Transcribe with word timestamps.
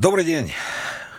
Добрый 0.00 0.24
день 0.24 0.50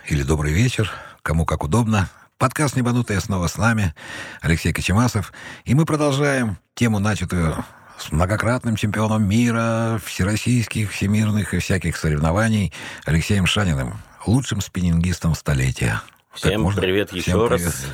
или 0.08 0.24
добрый 0.24 0.52
вечер, 0.52 0.90
кому 1.22 1.46
как 1.46 1.62
удобно. 1.62 2.10
Подкаст 2.36 2.74
«Небанутые» 2.74 3.20
снова 3.20 3.46
с 3.46 3.56
нами, 3.56 3.94
Алексей 4.40 4.72
Кочемасов. 4.72 5.32
И 5.64 5.72
мы 5.76 5.86
продолжаем 5.86 6.58
тему, 6.74 6.98
начатую 6.98 7.64
с 7.96 8.10
многократным 8.10 8.74
чемпионом 8.74 9.22
мира, 9.22 10.00
всероссийских, 10.04 10.90
всемирных 10.90 11.54
и 11.54 11.60
всяких 11.60 11.96
соревнований 11.96 12.72
Алексеем 13.04 13.46
Шаниным, 13.46 13.98
лучшим 14.26 14.60
спиннингистом 14.60 15.36
столетия. 15.36 16.02
Всем 16.34 16.68
привет 16.74 17.10
Всем 17.10 17.18
еще 17.18 17.48
привет. 17.48 17.62
раз. 17.62 17.86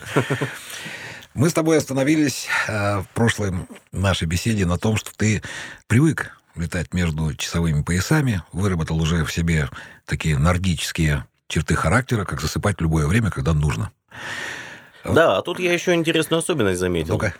Мы 1.35 1.51
с 1.51 1.53
тобой 1.53 1.77
остановились 1.77 2.49
э, 2.67 3.01
в 3.01 3.09
прошлой 3.13 3.53
нашей 3.93 4.27
беседе 4.27 4.65
на 4.65 4.79
том, 4.79 4.97
что 4.97 5.11
ты 5.15 5.43
привык 5.87 6.38
летать 6.55 6.93
между 6.95 7.35
часовыми 7.35 7.83
поясами, 7.83 8.43
выработал 8.53 9.01
уже 9.01 9.25
в 9.25 9.33
себе 9.33 9.69
такие 10.05 10.39
нордические 10.39 11.27
черты 11.47 11.75
характера, 11.75 12.25
как 12.25 12.41
засыпать 12.41 12.79
в 12.79 12.83
любое 12.83 13.07
время, 13.07 13.31
когда 13.31 13.55
нужно. 13.55 13.91
Да, 15.15 15.39
а 15.39 15.43
тут 15.43 15.59
я 15.59 15.73
еще 15.73 15.95
интересную 15.95 16.39
особенность 16.39 16.79
заметил. 16.79 17.15
Ну-ка. 17.15 17.35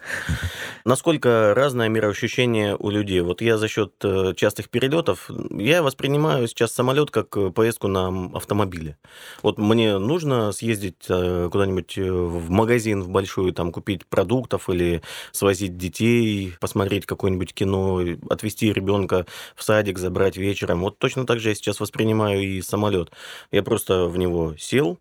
Насколько 0.85 1.53
разное 1.55 1.89
мироощущение 1.89 2.77
у 2.77 2.91
людей. 2.91 3.21
Вот 3.21 3.43
я 3.43 3.59
за 3.59 3.69
счет 3.69 3.93
э, 4.03 4.33
частых 4.35 4.71
перелетов, 4.71 5.31
я 5.51 5.83
воспринимаю 5.83 6.49
сейчас 6.49 6.73
самолет 6.73 7.11
как 7.11 7.37
э, 7.37 7.51
поездку 7.51 7.89
на 7.89 8.31
автомобиле. 8.35 8.97
Вот 9.43 9.59
мне 9.59 9.99
нужно 9.99 10.53
съездить 10.53 11.05
э, 11.09 11.49
куда-нибудь 11.53 11.99
в 11.99 12.51
магазин 12.51 13.03
в 13.03 13.11
большой, 13.11 13.53
там 13.53 13.73
купить 13.73 14.07
продуктов 14.07 14.71
или 14.71 15.03
свозить 15.33 15.77
детей, 15.77 16.55
посмотреть 16.61 17.07
какое-нибудь 17.07 17.53
кино, 17.53 18.01
отвезти 18.31 18.73
ребенка 18.73 19.27
в 19.57 19.63
садик, 19.63 19.99
забрать 19.99 20.37
вечером. 20.37 20.81
Вот 20.81 20.99
точно 20.99 21.27
так 21.27 21.41
же 21.41 21.51
я 21.51 21.55
сейчас 21.55 21.81
воспринимаю 21.81 22.41
и 22.41 22.63
самолет. 22.63 23.11
Я 23.51 23.63
просто 23.63 24.07
в 24.07 24.17
него 24.17 24.55
сел, 24.57 24.99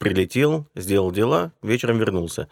прилетел, 0.00 0.66
сделал 0.74 1.12
дела, 1.12 1.52
вечером 1.62 1.98
вернулся. 1.98 2.48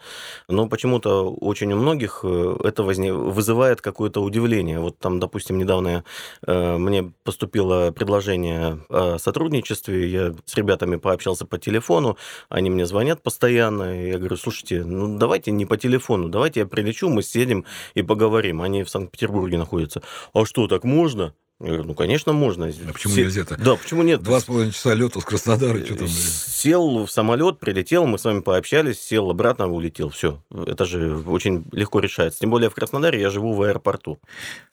Но 0.47 0.69
почему-то 0.69 1.33
очень 1.33 1.73
у 1.73 1.77
многих 1.77 2.19
э, 2.23 2.57
это 2.63 2.83
возне... 2.83 3.11
вызывает 3.11 3.81
какое-то 3.81 4.21
удивление. 4.21 4.79
Вот 4.79 4.99
там, 4.99 5.19
допустим, 5.19 5.57
недавно 5.57 6.03
э, 6.45 6.77
мне 6.77 7.11
поступило 7.23 7.89
предложение 7.91 8.85
о 8.89 9.17
сотрудничестве, 9.17 10.07
я 10.09 10.35
с 10.45 10.55
ребятами 10.55 10.97
пообщался 10.97 11.45
по 11.47 11.57
телефону, 11.57 12.17
они 12.49 12.69
мне 12.69 12.85
звонят 12.85 13.23
постоянно, 13.23 14.05
я 14.05 14.19
говорю, 14.19 14.37
слушайте, 14.37 14.83
ну 14.83 15.17
давайте 15.17 15.49
не 15.49 15.65
по 15.65 15.75
телефону, 15.75 16.29
давайте 16.29 16.59
я 16.59 16.67
прилечу, 16.67 17.09
мы 17.09 17.23
сидим 17.23 17.65
и 17.95 18.03
поговорим. 18.03 18.61
Они 18.61 18.83
в 18.83 18.91
Санкт-Петербурге 18.91 19.57
находятся. 19.57 20.03
А 20.33 20.45
что, 20.45 20.67
так 20.67 20.83
можно? 20.83 21.33
Я 21.61 21.67
говорю, 21.67 21.83
ну, 21.83 21.93
конечно, 21.93 22.31
можно. 22.31 22.67
А 22.67 22.93
почему 22.93 23.13
Се- 23.15 23.23
нельзя-то? 23.23 23.57
Да, 23.57 23.75
почему 23.75 24.01
нет? 24.03 24.23
Два 24.23 24.39
с 24.39 24.45
половиной 24.45 24.71
часа 24.71 24.93
лета 24.93 25.19
с 25.19 25.25
Краснодара, 25.25 25.83
что 25.83 25.95
там? 25.95 26.07
Сел 26.07 27.05
в 27.05 27.11
самолет, 27.11 27.59
прилетел, 27.59 28.05
мы 28.05 28.17
с 28.17 28.23
вами 28.23 28.39
пообщались, 28.39 29.01
сел 29.01 29.29
обратно, 29.29 29.67
улетел. 29.67 30.09
Все. 30.09 30.41
Это 30.51 30.85
же 30.85 31.17
очень 31.27 31.65
легко 31.73 31.99
решается. 31.99 32.39
Тем 32.39 32.49
более 32.49 32.69
в 32.69 32.75
Краснодаре 32.75 33.19
я 33.19 33.29
живу 33.29 33.53
в 33.53 33.61
аэропорту. 33.61 34.19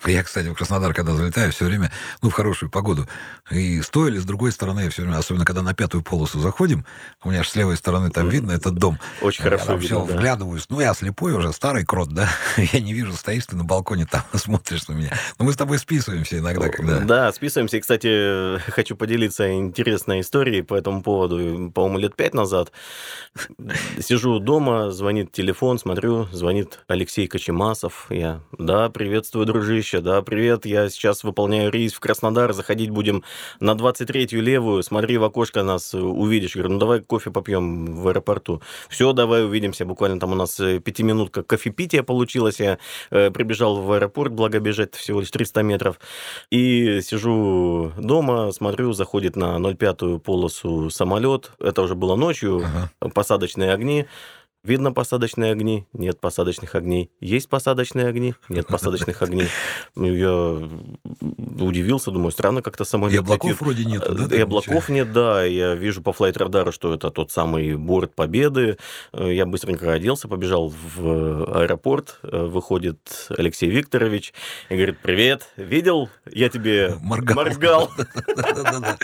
Я, 0.05 0.23
кстати, 0.23 0.47
в 0.47 0.55
Краснодар, 0.55 0.95
когда 0.95 1.13
залетаю, 1.15 1.51
все 1.51 1.65
время, 1.65 1.91
ну, 2.23 2.31
в 2.31 2.33
хорошую 2.33 2.71
погоду, 2.71 3.09
и 3.51 3.83
с 3.83 3.89
той 3.89 4.11
или 4.11 4.19
с 4.19 4.25
другой 4.25 4.53
стороны, 4.53 4.89
все 4.91 5.03
время, 5.03 5.19
особенно 5.19 5.45
когда 5.45 5.63
на 5.63 5.75
пятую 5.75 6.05
полосу 6.05 6.39
заходим, 6.39 6.85
у 7.25 7.31
меня 7.31 7.43
же 7.43 7.51
с 7.51 7.57
левой 7.57 7.77
стороны 7.77 8.11
там 8.11 8.29
видно 8.29 8.53
этот 8.53 8.75
дом. 8.77 9.01
Очень 9.23 9.43
Я 9.43 9.51
хорошо 9.51 9.67
там 9.67 9.79
видно, 9.81 9.97
всё 9.99 10.07
да. 10.07 10.17
вглядываюсь. 10.17 10.67
Ну, 10.69 10.81
я 10.81 10.95
слепой 10.95 11.33
уже, 11.33 11.53
старый 11.53 11.85
крот, 11.85 12.11
да. 12.11 12.29
Я 12.57 12.79
не 12.79 12.93
вижу, 12.93 13.13
стоишь 13.15 13.47
ты 13.47 13.57
на 13.57 13.65
балконе 13.65 14.07
там, 14.07 14.23
смотришь 14.35 14.87
на 14.87 14.93
меня. 14.93 15.13
Но 15.41 15.45
мы 15.45 15.53
с 15.53 15.57
тобой 15.57 15.81
списываемся 15.81 16.39
иногда, 16.39 16.69
когда... 16.77 17.01
Да, 17.01 17.33
списываемся. 17.33 17.79
И, 17.79 17.81
кстати, 17.81 18.59
хочу 18.71 18.97
поделиться 18.97 19.53
интересной 19.53 20.21
историей 20.21 20.63
по 20.63 20.75
этому 20.75 21.03
поводу. 21.03 21.71
По-моему, 21.73 21.99
лет 21.99 22.17
пять 22.17 22.35
назад 22.35 22.73
сижу 24.01 24.39
дома, 24.39 24.91
звонит 24.91 25.33
телефон, 25.33 25.79
смотрю, 25.79 26.29
звонит 26.33 26.81
Алексей 26.87 27.27
Кочемасов. 27.27 28.07
Я, 28.11 28.41
да, 28.59 28.89
приветствую, 28.91 29.47
дружище, 29.47 30.01
да, 30.01 30.23
привет, 30.23 30.67
я 30.67 30.89
сейчас 30.89 31.25
выполняю 31.25 31.71
рейс 31.71 31.93
в 31.95 32.01
Краснодар, 32.01 32.53
заходить 32.53 32.91
будем 32.91 33.25
на 33.61 33.73
23-ю 33.73 34.43
левую, 34.43 34.83
смотри 34.83 35.19
в 35.19 35.25
окошко 35.25 35.63
нас 35.63 35.95
увидишь. 35.95 36.55
Говорю, 36.55 36.75
ну 36.75 36.79
давай 36.79 37.01
кофе 37.01 37.31
попьем 37.31 37.87
в 37.87 38.09
аэропорту. 38.09 38.63
Все, 38.89 39.13
давай 39.13 39.45
увидимся. 39.45 39.85
Буквально 39.85 40.21
там 40.21 40.33
у 40.33 40.35
нас 40.35 40.59
э, 40.61 40.79
пятиминутка 40.81 41.43
кофепития 41.43 42.03
получилось. 42.03 42.61
Я 42.61 42.79
э, 43.11 43.31
прибежал 43.31 43.77
в 43.81 43.93
аэропорт, 43.93 44.33
благо 44.33 44.59
бежать 44.61 44.95
всего 44.95 45.21
лишь 45.21 45.31
300 45.31 45.63
метров. 45.63 46.01
И 46.51 46.66
сижу 47.03 47.93
дома, 47.99 48.53
смотрю, 48.53 48.93
заходит 48.93 49.37
на 49.37 49.57
05-ю 49.59 50.19
полосу 50.19 50.91
самолет. 50.91 51.53
Это 51.59 51.83
уже 51.83 51.95
было 51.95 52.17
ночью, 52.17 52.63
Ага. 53.01 53.11
посадочные 53.13 53.73
огни. 53.73 54.07
Видно 54.67 54.93
посадочные 54.93 55.53
огни, 55.53 55.87
нет 55.93 56.21
посадочных 56.21 56.75
огней. 56.75 57.11
Есть 57.21 57.49
посадочные 57.49 58.07
огни, 58.09 58.35
нет 58.49 58.67
посадочных 58.67 59.23
огней. 59.23 59.49
Ну, 59.95 60.07
я 60.07 60.69
удивился, 61.65 62.11
думаю, 62.11 62.33
странно 62.33 62.63
как-то 62.63 62.85
самолет 62.85 63.15
И 63.15 63.19
облаков 63.19 63.51
летит. 63.51 63.61
вроде 63.61 63.85
нету, 63.85 64.15
да? 64.15 64.37
И 64.37 64.41
облаков 64.41 64.89
нет, 64.89 65.13
да. 65.13 65.45
Я 65.45 65.75
вижу 65.75 66.03
по 66.03 66.13
флайт-радару, 66.13 66.73
что 66.73 66.93
это 66.95 67.11
тот 67.11 67.31
самый 67.31 67.77
борт 67.77 68.15
Победы. 68.15 68.79
Я 69.13 69.47
быстренько 69.47 69.93
оделся, 69.93 70.27
побежал 70.27 70.69
в 70.69 71.61
аэропорт. 71.61 72.19
Выходит 72.23 73.29
Алексей 73.37 73.71
Викторович 73.71 74.33
и 74.69 74.75
говорит, 74.75 74.99
привет, 75.01 75.49
видел? 75.57 76.09
Я 76.31 76.49
тебе 76.49 76.87
ничего. 76.87 77.01
Моргал. 77.07 77.37
моргал. 77.37 77.91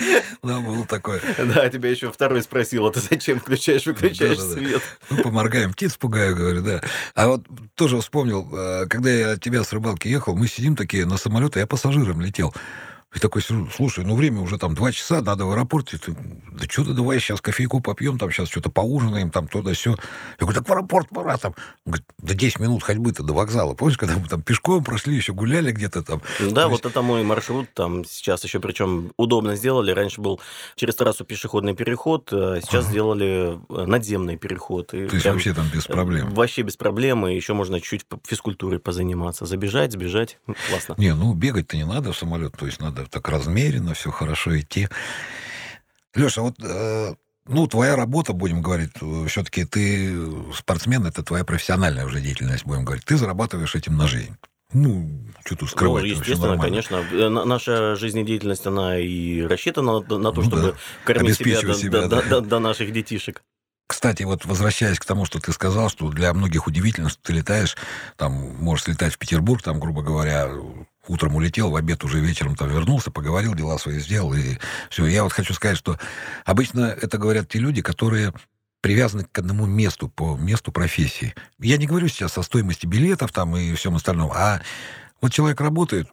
Да, 0.43 0.61
было 0.61 0.85
такое. 0.87 1.21
Да, 1.39 1.69
тебя 1.69 1.91
еще 1.91 2.11
второй 2.11 2.43
спросил, 2.43 2.87
а 2.87 2.93
ты 2.93 3.01
зачем 3.01 3.39
включаешь, 3.41 3.87
выключаешь 3.87 4.41
свет? 4.41 4.83
Ну, 5.11 5.31
поморгаем, 5.53 5.73
птиц 5.73 5.97
пугаю, 5.97 6.35
говорю, 6.35 6.63
да. 6.63 6.81
А 7.15 7.29
вот 7.29 7.47
тоже 7.75 8.01
вспомнил, 8.01 8.49
э, 8.53 8.87
когда 8.87 9.11
я 9.11 9.33
от 9.33 9.41
тебя 9.43 9.63
с 9.63 9.73
рыбалки 9.73 10.09
ехал, 10.09 10.35
мы 10.35 10.49
сидим 10.49 10.77
такие 10.77 11.05
на 11.07 11.19
самолете, 11.19 11.61
я 11.61 11.67
пассажиром 11.67 12.21
летел. 12.21 12.55
И 13.15 13.19
такой 13.19 13.43
слушай, 13.43 14.05
ну 14.05 14.17
время 14.17 14.41
уже 14.41 14.57
там 14.57 14.75
два 14.75 14.91
часа, 14.91 15.21
надо 15.21 15.45
в 15.45 15.53
аэропорт. 15.53 15.93
И 15.93 15.99
ты, 15.99 16.13
да 16.53 16.65
что 16.69 16.85
ты, 16.85 16.95
давай 16.95 17.21
сейчас 17.21 17.43
кофейку 17.43 17.81
попьем, 17.81 18.19
там 18.19 18.31
сейчас 18.31 18.49
что-то 18.49 18.71
поужинаем, 18.71 19.31
там 19.31 19.49
туда-сё. 19.49 19.91
Я 19.91 19.97
говорю, 20.47 20.59
так 20.59 20.69
в 20.69 20.73
аэропорт 20.73 21.09
пора 21.11 21.37
там. 21.37 21.55
Он 21.85 21.93
говорит, 21.93 22.07
да 22.19 22.35
10 22.35 22.61
минут 22.61 22.83
ходьбы-то 22.83 23.23
до 23.23 23.35
вокзала. 23.35 23.75
Помнишь, 23.75 23.99
когда 23.99 24.17
мы 24.17 24.29
там 24.29 24.41
пешком 24.43 24.83
прошли, 24.83 25.15
еще 25.15 25.35
гуляли 25.35 25.73
где-то 25.73 26.03
там. 26.03 26.23
Да, 26.41 26.63
То 26.63 26.69
вот 26.71 26.87
это 26.87 27.03
мой 27.03 27.23
маршрут. 27.23 27.69
Там 27.75 28.05
сейчас 28.07 28.45
еще 28.45 28.61
причем 28.61 29.13
удобно 29.19 29.57
сделали. 29.57 29.91
Раньше 29.93 30.23
был 30.23 30.41
через 30.77 30.95
трассу 30.95 31.25
пешеходный 31.27 31.75
переход, 31.75 32.33
а 32.33 32.61
сейчас 32.63 32.85
Ага. 32.85 32.91
сделали 32.93 33.59
э, 33.69 33.85
надземный 33.85 34.39
переход. 34.39 34.95
И 34.95 35.07
То 35.07 35.15
есть 35.17 35.27
вообще 35.27 35.53
там 35.53 35.69
без 35.69 35.87
э, 35.87 35.93
проблем. 35.93 36.31
Вообще 36.33 36.63
без 36.63 36.77
проблем. 36.77 37.27
И 37.27 37.35
еще 37.35 37.53
можно 37.53 37.79
чуть 37.81 38.07
физкультурой 38.27 38.79
позаниматься. 38.79 39.45
Забежать, 39.45 39.93
сбежать. 39.93 40.39
Классно. 40.71 40.95
Не, 40.97 41.15
ну 41.15 41.35
бегать-то 41.35 41.77
не 41.77 41.85
надо 41.85 42.13
в 42.13 42.17
самолет, 42.17 42.55
то 42.57 42.65
есть 42.65 42.81
надо 42.81 43.02
так 43.11 43.29
размеренно, 43.29 43.95
все 43.95 44.11
хорошо 44.11 44.59
идти. 44.59 44.89
Леша, 46.15 46.43
вот 46.43 46.57
э, 46.63 47.15
ну, 47.47 47.67
твоя 47.67 47.97
работа, 47.97 48.33
будем 48.33 48.61
говорить, 48.63 48.93
все-таки 49.29 49.65
ты 49.65 50.15
спортсмен, 50.55 51.07
это 51.07 51.23
твоя 51.23 51.45
профессиональная 51.45 52.05
уже 52.07 52.21
деятельность, 52.21 52.65
будем 52.65 52.85
говорить. 52.85 53.05
Ты 53.05 53.17
зарабатываешь 53.17 53.75
этим 53.75 53.97
на 53.97 54.07
жизнь. 54.07 54.37
Ну, 54.75 55.11
что 55.45 55.57
тут 55.57 55.71
скрывать? 55.71 56.03
Ну, 56.05 56.09
естественно, 56.11 56.59
конечно. 56.59 56.97
Э, 57.13 57.29
на- 57.29 57.45
Наша 57.45 57.95
жизнедеятельность, 57.97 58.67
она 58.67 58.99
и 58.99 59.43
рассчитана 59.43 60.01
на, 60.01 60.03
то, 60.03 60.19
Ну 60.19 60.43
чтобы 60.43 60.63
да. 60.63 60.75
кормить 61.05 61.37
себя, 61.37 61.61
до, 61.61 61.75
себя, 61.75 62.03
до- 62.03 62.09
да. 62.09 62.23
до- 62.23 62.41
до 62.41 62.59
наших 62.59 62.93
детишек. 62.93 63.43
Кстати, 63.87 64.23
вот 64.23 64.47
возвращаясь 64.47 64.99
к 64.99 65.05
тому, 65.05 65.27
что 65.27 65.39
ты 65.41 65.53
сказал, 65.53 65.91
что 65.91 66.09
для 66.09 66.33
многих 66.33 66.67
удивительно, 66.67 67.11
что 67.11 67.21
ты 67.23 67.35
летаешь, 67.35 67.77
там, 68.17 68.33
можешь 68.33 68.87
летать 68.87 69.13
в 69.13 69.19
Петербург, 69.19 69.61
там, 69.63 69.79
грубо 69.79 70.01
говоря, 70.03 70.49
утром 71.09 71.35
улетел, 71.35 71.71
в 71.71 71.77
обед 71.77 72.05
уже 72.05 72.21
вечером 72.21 72.55
там 72.57 72.69
вернулся, 72.71 73.11
поговорил, 73.11 73.55
дела 73.55 73.79
свои 73.79 73.99
сделал, 73.99 74.33
и 74.35 74.57
все. 74.91 75.07
Я 75.07 75.25
вот 75.25 75.33
хочу 75.33 75.53
сказать, 75.55 75.77
что 75.79 75.99
обычно 76.45 76.85
это 77.01 77.19
говорят 77.19 77.49
те 77.49 77.59
люди, 77.59 77.83
которые 77.83 78.33
привязаны 78.81 79.25
к 79.31 79.39
одному 79.39 79.67
месту, 79.67 80.09
по 80.09 80.37
месту 80.37 80.73
профессии. 80.73 81.35
Я 81.61 81.77
не 81.77 81.87
говорю 81.87 82.09
сейчас 82.09 82.37
о 82.39 82.43
стоимости 82.43 82.87
билетов 82.87 83.33
там 83.33 83.57
и 83.57 83.73
всем 83.75 83.95
остальном, 83.97 84.33
а 84.35 84.61
вот 85.21 85.33
человек 85.33 85.61
работает, 85.61 86.09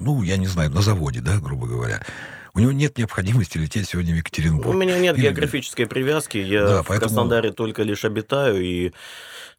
ну, 0.00 0.22
я 0.22 0.36
не 0.36 0.46
знаю, 0.48 0.70
на 0.70 0.82
заводе, 0.82 1.20
да, 1.20 1.38
грубо 1.38 1.66
говоря. 1.66 2.02
У 2.54 2.58
него 2.58 2.72
нет 2.72 2.98
необходимости 2.98 3.56
лететь 3.56 3.88
сегодня 3.88 4.12
в 4.14 4.16
Екатеринбург. 4.18 4.68
У 4.68 4.72
меня 4.78 4.98
нет 4.98 5.16
Или- 5.16 5.24
географической 5.26 5.86
привязки. 5.86 6.36
Я 6.38 6.66
Да, 6.66 6.82
в 6.82 6.86
поэтому- 6.88 7.08
Краснодаре 7.08 7.52
только 7.52 7.82
лишь 7.82 8.04
обитаю, 8.04 8.60
и 8.62 8.92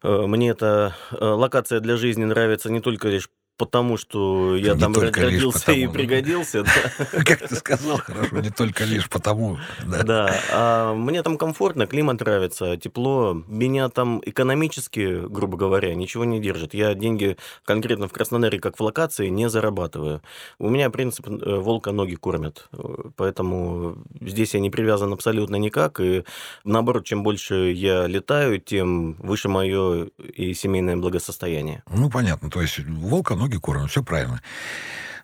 э, 0.02 0.26
мне 0.26 0.50
эта 0.50 0.94
э, 1.10 1.24
локация 1.24 1.80
для 1.80 1.96
жизни 1.96 2.24
нравится 2.24 2.70
не 2.70 2.80
только 2.80 3.08
лишь 3.08 3.28
потому 3.56 3.96
что 3.96 4.56
я 4.56 4.74
Не 4.74 4.80
там 4.80 4.94
родился 4.94 5.60
потому, 5.60 5.78
и 5.78 5.86
да. 5.86 5.92
пригодился. 5.92 6.64
да. 6.64 7.22
Как 7.24 7.48
ты 7.48 7.54
сказал, 7.54 7.98
хорошо, 7.98 8.40
не 8.40 8.50
только 8.50 8.84
лишь 8.84 9.08
потому. 9.08 9.58
Да. 9.86 10.02
Да, 10.02 10.40
а 10.52 10.94
мне 10.94 11.22
там 11.22 11.38
комфортно, 11.38 11.86
климат 11.86 12.20
нравится, 12.20 12.76
тепло. 12.76 13.42
Меня 13.46 13.88
там 13.88 14.20
экономически, 14.24 15.26
грубо 15.28 15.56
говоря, 15.56 15.94
ничего 15.94 16.24
не 16.24 16.40
держит. 16.40 16.74
Я 16.74 16.94
деньги 16.94 17.36
конкретно 17.64 18.08
в 18.08 18.12
Краснодаре, 18.12 18.58
как 18.58 18.78
в 18.78 18.82
локации, 18.82 19.28
не 19.28 19.48
зарабатываю. 19.48 20.22
У 20.58 20.68
меня 20.68 20.90
принцип 20.90 21.28
э, 21.28 21.56
волка 21.58 21.92
ноги 21.92 22.14
кормят. 22.16 22.68
Э, 22.72 23.10
Поэтому 23.16 23.96
здесь 24.20 24.54
я 24.54 24.60
не 24.60 24.70
привязан 24.70 25.12
абсолютно 25.12 25.56
никак. 25.56 26.00
И 26.00 26.24
наоборот, 26.64 27.04
чем 27.04 27.22
больше 27.22 27.72
я 27.72 28.06
летаю, 28.06 28.60
тем 28.60 29.14
выше 29.14 29.48
мое 29.48 30.08
и 30.34 30.54
семейное 30.54 30.96
благосостояние. 30.96 31.82
Ну, 31.90 32.10
понятно. 32.10 32.50
То 32.50 32.60
есть 32.60 32.78
волка 32.78 33.34
ноги 33.44 33.58
кормят, 33.58 33.90
все 33.90 34.02
правильно. 34.02 34.40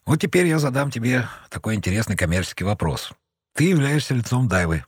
Вот 0.07 0.21
теперь 0.21 0.47
я 0.47 0.59
задам 0.59 0.91
тебе 0.91 1.27
такой 1.49 1.75
интересный 1.75 2.17
коммерческий 2.17 2.65
вопрос. 2.65 3.11
Ты 3.55 3.65
являешься 3.65 4.15
лицом 4.15 4.47
Дайвы. 4.49 4.85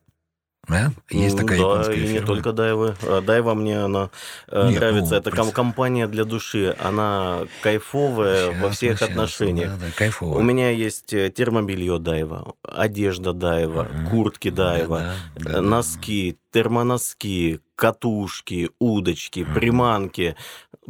Да? 0.68 0.92
Есть 1.10 1.34
М, 1.34 1.40
такая 1.40 1.58
да, 1.58 1.64
японская 1.64 1.96
и 1.96 2.12
не 2.12 2.20
только 2.20 2.52
Дайвы. 2.52 2.94
А 3.02 3.20
Дайва 3.20 3.54
мне 3.54 3.80
она 3.80 4.10
э, 4.46 4.68
Нет, 4.68 4.80
нравится. 4.80 5.14
ну, 5.14 5.16
Это 5.20 5.30
пред- 5.32 5.50
компания 5.52 6.06
для 6.06 6.24
души. 6.24 6.76
Она 6.78 7.46
кайфовая 7.62 8.52
во 8.52 8.68
Щас, 8.68 8.76
всех 8.76 8.92
ну, 8.92 8.96
щас, 8.98 9.08
отношениях. 9.08 9.70
Да, 9.80 9.86
да, 9.86 9.92
кайфово. 9.96 10.38
У 10.38 10.42
меня 10.42 10.70
есть 10.70 11.12
э, 11.14 11.30
термобелье 11.30 11.98
Дайва, 11.98 12.54
одежда 12.62 13.32
Дайва, 13.32 13.84
Мгм. 13.92 14.06
куртки 14.10 14.50
Дайва, 14.50 14.98
Да, 15.00 15.14
да, 15.44 15.52
да. 15.54 15.60
носки, 15.62 16.38
термоноски, 16.52 17.60
катушки, 17.74 18.70
удочки, 18.78 19.40
Мгм. 19.40 19.54
приманки. 19.54 20.36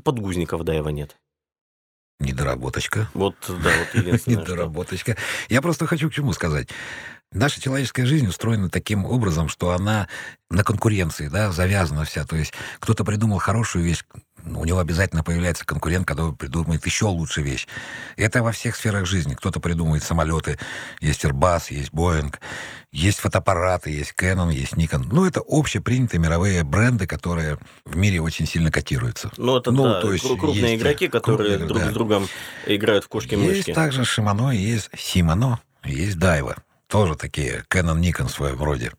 Подгузников 0.04 0.64
Дайва 0.64 0.90
нет. 0.90 1.16
Недоработочка. 2.22 3.08
Вот, 3.14 3.34
да, 3.48 3.54
вот 3.78 3.94
единственное. 3.94 4.38
Недоработочка. 4.38 5.16
Я 5.48 5.60
просто 5.60 5.86
хочу 5.86 6.08
к 6.08 6.14
чему 6.14 6.32
сказать. 6.32 6.68
Наша 7.32 7.60
человеческая 7.60 8.04
жизнь 8.04 8.28
устроена 8.28 8.68
таким 8.68 9.06
образом, 9.06 9.48
что 9.48 9.70
она 9.70 10.06
на 10.50 10.64
конкуренции, 10.64 11.28
да, 11.28 11.50
завязана 11.50 12.04
вся. 12.04 12.24
То 12.24 12.36
есть 12.36 12.52
кто-то 12.78 13.04
придумал 13.04 13.38
хорошую 13.38 13.84
вещь, 13.84 14.04
у 14.44 14.64
него 14.64 14.78
обязательно 14.78 15.22
появляется 15.22 15.64
конкурент, 15.64 16.06
который 16.06 16.34
придумает 16.34 16.84
еще 16.86 17.06
лучше 17.06 17.42
вещь. 17.42 17.66
Это 18.16 18.42
во 18.42 18.52
всех 18.52 18.76
сферах 18.76 19.06
жизни. 19.06 19.34
Кто-то 19.34 19.60
придумывает 19.60 20.02
самолеты, 20.02 20.58
есть 21.00 21.24
Airbus, 21.24 21.66
есть 21.70 21.90
Boeing, 21.90 22.34
есть 22.90 23.20
фотоаппараты, 23.20 23.90
есть 23.90 24.14
Canon, 24.18 24.52
есть 24.52 24.74
Nikon. 24.74 25.06
Ну, 25.10 25.24
это 25.24 25.42
общепринятые 25.46 26.20
мировые 26.20 26.62
бренды, 26.64 27.06
которые 27.06 27.58
в 27.84 27.96
мире 27.96 28.20
очень 28.20 28.46
сильно 28.46 28.70
котируются. 28.70 29.30
Ну, 29.36 29.56
это 29.56 29.70
Ну, 29.70 29.84
да, 29.84 30.00
то 30.00 30.12
есть 30.12 30.24
кру- 30.24 30.38
крупные 30.38 30.72
есть, 30.72 30.82
игроки, 30.82 31.08
которые 31.08 31.58
крупные, 31.58 31.68
друг 31.68 31.78
да. 31.80 31.90
с 31.90 31.94
другом 31.94 32.28
играют 32.66 33.04
в 33.04 33.08
кошки-мышки. 33.08 33.68
Есть 33.68 33.74
также 33.74 34.02
Shimano, 34.02 34.54
есть 34.54 34.90
Shimano, 34.94 35.58
есть 35.84 36.18
Дайва. 36.18 36.56
Тоже 36.88 37.14
такие 37.14 37.64
Canon, 37.70 37.98
Nikon 38.00 38.26
в 38.26 38.30
своем 38.30 38.62
роде. 38.62 38.92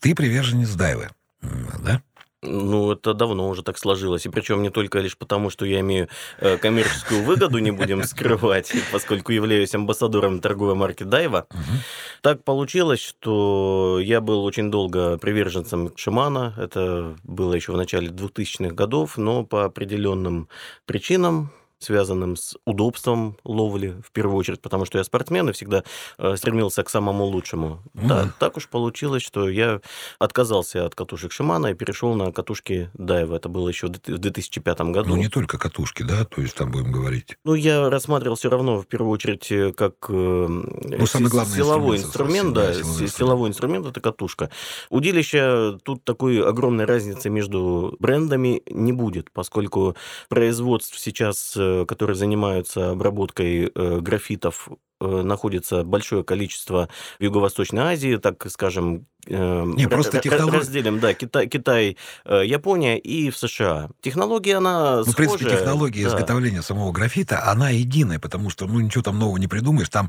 Ты 0.00 0.14
приверженец 0.14 0.70
Дайвы, 0.70 1.08
да? 1.40 2.02
Ну, 2.42 2.92
это 2.92 3.14
давно 3.14 3.48
уже 3.48 3.62
так 3.62 3.78
сложилось. 3.78 4.24
И 4.26 4.28
причем 4.28 4.62
не 4.62 4.70
только 4.70 5.00
лишь 5.00 5.18
потому, 5.18 5.50
что 5.50 5.64
я 5.64 5.80
имею 5.80 6.08
э, 6.38 6.56
коммерческую 6.56 7.24
выгоду, 7.24 7.58
не 7.58 7.72
будем 7.72 8.04
скрывать, 8.04 8.72
поскольку 8.92 9.32
являюсь 9.32 9.74
амбассадором 9.74 10.40
торговой 10.40 10.76
марки 10.76 11.02
Дайва. 11.02 11.46
Мгм. 11.50 11.78
Так 12.22 12.44
получилось, 12.44 13.00
что 13.00 13.98
я 14.00 14.20
был 14.20 14.44
очень 14.44 14.70
долго 14.70 15.18
приверженцем 15.18 15.92
Шимана. 15.96 16.54
Это 16.56 17.16
было 17.24 17.54
еще 17.54 17.72
в 17.72 17.76
начале 17.76 18.08
2000-х 18.08 18.72
годов, 18.72 19.18
но 19.18 19.44
по 19.44 19.64
определенным 19.64 20.48
причинам 20.86 21.50
связанным 21.78 22.36
с 22.36 22.56
удобством 22.64 23.36
ловли, 23.44 24.00
в 24.04 24.10
первую 24.12 24.36
очередь, 24.36 24.60
потому 24.60 24.84
что 24.84 24.98
я 24.98 25.04
спортсмен 25.04 25.48
и 25.48 25.52
всегда 25.52 25.84
э, 26.18 26.36
стремился 26.36 26.82
к 26.82 26.90
самому 26.90 27.24
лучшему. 27.24 27.82
Да, 27.94 28.32
так 28.38 28.56
уж 28.56 28.68
получилось, 28.68 29.22
что 29.22 29.48
я 29.48 29.80
отказался 30.18 30.86
от 30.86 30.94
катушек 30.94 31.32
Шимана 31.32 31.68
и 31.68 31.74
перешел 31.74 32.14
на 32.14 32.32
катушки 32.32 32.90
Дайва. 32.94 33.36
Это 33.36 33.48
было 33.48 33.68
еще 33.68 33.86
в 33.86 33.90
2005 33.90 34.80
году. 34.80 35.10
Ну, 35.10 35.16
не 35.16 35.28
только 35.28 35.58
катушки, 35.58 36.02
да, 36.02 36.24
то 36.24 36.40
есть 36.40 36.54
там 36.54 36.70
будем 36.70 36.92
говорить. 36.92 37.36
Ну, 37.44 37.54
я 37.54 37.88
рассматривал 37.88 38.36
все 38.36 38.50
равно, 38.50 38.80
в 38.80 38.86
первую 38.86 39.12
очередь, 39.12 39.50
э, 39.52 39.72
как 39.72 40.08
ну, 40.08 41.06
самый 41.06 41.28
главный 41.28 41.56
силовой 41.56 41.98
инструмент, 41.98 42.54
да, 42.54 42.74
силовой 42.74 43.38
силовой 43.38 43.48
инструмент 43.50 43.86
это 43.86 44.00
катушка. 44.00 44.50
Удилища 44.90 45.78
тут 45.82 46.04
такой 46.04 46.42
огромной 46.42 46.84
разницы 46.84 47.30
между 47.30 47.96
брендами 47.98 48.62
не 48.66 48.92
будет, 48.92 49.30
поскольку 49.30 49.96
производств 50.28 50.98
сейчас, 50.98 51.54
э, 51.56 51.67
которые 51.86 52.16
занимаются 52.16 52.90
обработкой 52.90 53.70
э, 53.74 54.00
графитов, 54.00 54.68
э, 55.00 55.22
находится 55.22 55.84
большое 55.84 56.24
количество 56.24 56.88
в 57.18 57.22
Юго-Восточной 57.22 57.82
Азии, 57.82 58.16
так 58.16 58.46
скажем, 58.50 58.96
э, 58.96 59.17
Не, 59.26 59.34
ра- 59.34 59.88
просто 59.88 60.18
технолог- 60.20 60.54
разделим, 60.60 61.00
да, 61.00 61.12
Китай, 61.12 61.48
Китай, 61.48 61.96
э, 62.24 62.42
Япония 62.46 62.98
и 62.98 63.30
в 63.30 63.36
США. 63.36 63.90
Технология, 64.00 64.56
она 64.56 64.98
Ну, 64.98 65.12
в 65.12 65.16
принципе, 65.16 65.40
схожая, 65.44 65.58
технология 65.60 66.04
да. 66.04 66.08
изготовления 66.10 66.62
самого 66.62 66.92
графита, 66.92 67.44
она 67.44 67.68
единая, 67.70 68.18
потому 68.18 68.48
что, 68.48 68.66
ну, 68.66 68.80
ничего 68.80 69.02
там 69.02 69.18
нового 69.18 69.36
не 69.36 69.46
придумаешь. 69.46 69.88
Там 69.90 70.08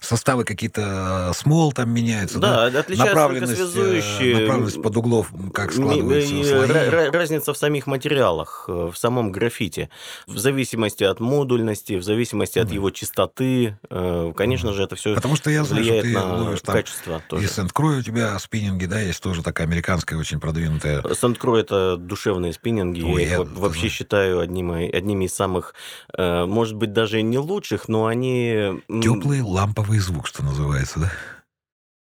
составы 0.00 0.44
какие-то, 0.44 1.32
смол 1.34 1.72
там 1.72 1.90
меняются, 1.90 2.38
да? 2.38 2.70
Да, 2.70 2.84
Направленность, 2.96 3.52
э, 3.54 3.56
связующие. 3.56 4.38
направленность 4.40 4.80
под 4.82 4.96
углов, 4.96 5.32
как 5.52 5.72
складываются 5.72 6.32
и 6.34 6.44
слои. 6.44 6.68
ра- 6.68 6.90
ра- 6.90 7.10
Разница 7.10 7.52
в 7.52 7.56
самих 7.56 7.86
материалах, 7.88 8.66
э, 8.68 8.90
в 8.92 8.96
самом 8.96 9.32
графите. 9.32 9.90
В 10.28 10.38
зависимости 10.38 11.02
от 11.02 11.18
модульности, 11.18 11.94
в 11.94 12.02
зависимости 12.04 12.58
от 12.60 12.70
его 12.70 12.90
чистоты. 12.90 13.76
э, 13.90 14.32
Конечно 14.36 14.72
же, 14.72 14.84
это 14.84 14.94
все 14.96 15.14
Потому 15.14 15.34
что 15.34 15.50
я 15.50 15.64
знаю, 15.64 15.82
что 15.84 16.02
ты 16.02 16.12
на 16.12 16.34
ловишь 16.44 16.60
там 16.60 16.74
качество 16.76 17.18
и 17.18 17.28
тоже. 17.28 17.48
Сент-Крой 17.48 17.98
у 17.98 18.02
тебя 18.02 18.38
спиннинги, 18.50 18.86
да, 18.86 19.00
есть 19.00 19.22
тоже 19.22 19.44
такая 19.44 19.68
американская, 19.68 20.18
очень 20.18 20.40
продвинутая. 20.40 21.02
Сандкро 21.14 21.56
это 21.56 21.96
душевные 21.96 22.52
спиннинги. 22.52 23.00
Ой, 23.02 23.22
я 23.22 23.30
я 23.30 23.38
во- 23.38 23.44
вообще 23.44 23.80
знаю. 23.82 23.90
считаю 23.92 24.40
одним, 24.40 24.72
одними 24.72 25.26
из 25.26 25.34
самых, 25.34 25.72
э, 26.18 26.46
может 26.46 26.74
быть, 26.74 26.92
даже 26.92 27.22
не 27.22 27.38
лучших, 27.38 27.86
но 27.88 28.06
они... 28.06 28.82
Теплый 28.88 29.40
ламповый 29.42 30.00
звук, 30.00 30.26
что 30.26 30.42
называется, 30.42 30.98
да? 30.98 31.12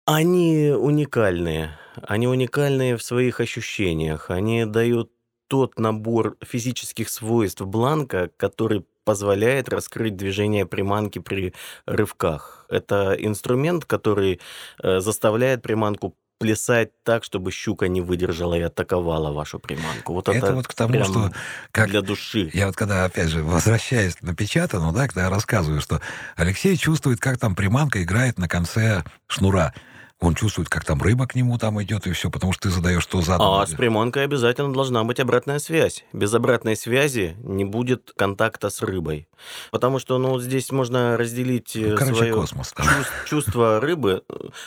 Они 0.06 0.72
уникальные. 0.76 1.76
Они 2.02 2.28
уникальные 2.28 2.96
в 2.96 3.02
своих 3.02 3.40
ощущениях. 3.40 4.30
Они 4.30 4.64
дают 4.66 5.10
тот 5.48 5.80
набор 5.80 6.36
физических 6.44 7.08
свойств 7.08 7.60
бланка, 7.62 8.30
который 8.36 8.86
позволяет 9.04 9.68
раскрыть 9.68 10.14
движение 10.16 10.66
приманки 10.66 11.18
при 11.18 11.54
рывках. 11.86 12.66
Это 12.68 13.16
инструмент, 13.18 13.84
который 13.84 14.40
э, 14.80 15.00
заставляет 15.00 15.62
приманку 15.62 16.14
плясать 16.40 16.90
так, 17.04 17.22
чтобы 17.22 17.52
щука 17.52 17.86
не 17.86 18.00
выдержала 18.00 18.54
и 18.54 18.62
атаковала 18.62 19.30
вашу 19.30 19.58
приманку. 19.58 20.14
Вот 20.14 20.28
это, 20.28 20.38
Это 20.38 20.54
вот 20.54 20.66
к 20.66 20.72
тому, 20.72 21.04
что 21.04 21.30
как 21.70 21.90
для 21.90 22.00
души. 22.00 22.50
Я 22.54 22.66
вот 22.66 22.76
когда, 22.76 23.04
опять 23.04 23.28
же, 23.28 23.42
возвращаясь 23.42 24.16
к 24.16 24.22
напечатанному, 24.22 24.92
да, 24.92 25.06
когда 25.06 25.24
я 25.24 25.30
рассказываю, 25.30 25.82
что 25.82 26.00
Алексей 26.36 26.78
чувствует, 26.78 27.20
как 27.20 27.38
там 27.38 27.54
приманка 27.54 28.02
играет 28.02 28.38
на 28.38 28.48
конце 28.48 29.04
шнура. 29.26 29.74
Он 30.20 30.34
чувствует, 30.34 30.68
как 30.68 30.84
там 30.84 31.00
рыба 31.00 31.26
к 31.26 31.34
нему 31.34 31.56
там 31.56 31.82
идет 31.82 32.06
и 32.06 32.12
все, 32.12 32.30
потому 32.30 32.52
что 32.52 32.68
ты 32.68 32.70
задаешь 32.74 33.06
то 33.06 33.22
задом. 33.22 33.46
А 33.54 33.66
с 33.66 33.70
приманкой 33.72 34.24
обязательно 34.24 34.70
должна 34.72 35.02
быть 35.02 35.18
обратная 35.18 35.58
связь. 35.58 36.04
Без 36.12 36.34
обратной 36.34 36.76
связи 36.76 37.36
не 37.42 37.64
будет 37.64 38.12
контакта 38.16 38.68
с 38.68 38.82
рыбой. 38.82 39.28
Потому 39.70 39.98
что, 39.98 40.18
ну, 40.18 40.38
здесь 40.38 40.70
можно 40.72 41.16
разделить 41.16 41.72
Ну, 41.74 41.96
короче, 41.96 42.16
свое 42.16 42.34
космос. 42.34 42.72
там. 42.72 42.86
чувс- 42.86 43.28
чувство 43.28 43.80
рыбы. 43.80 44.22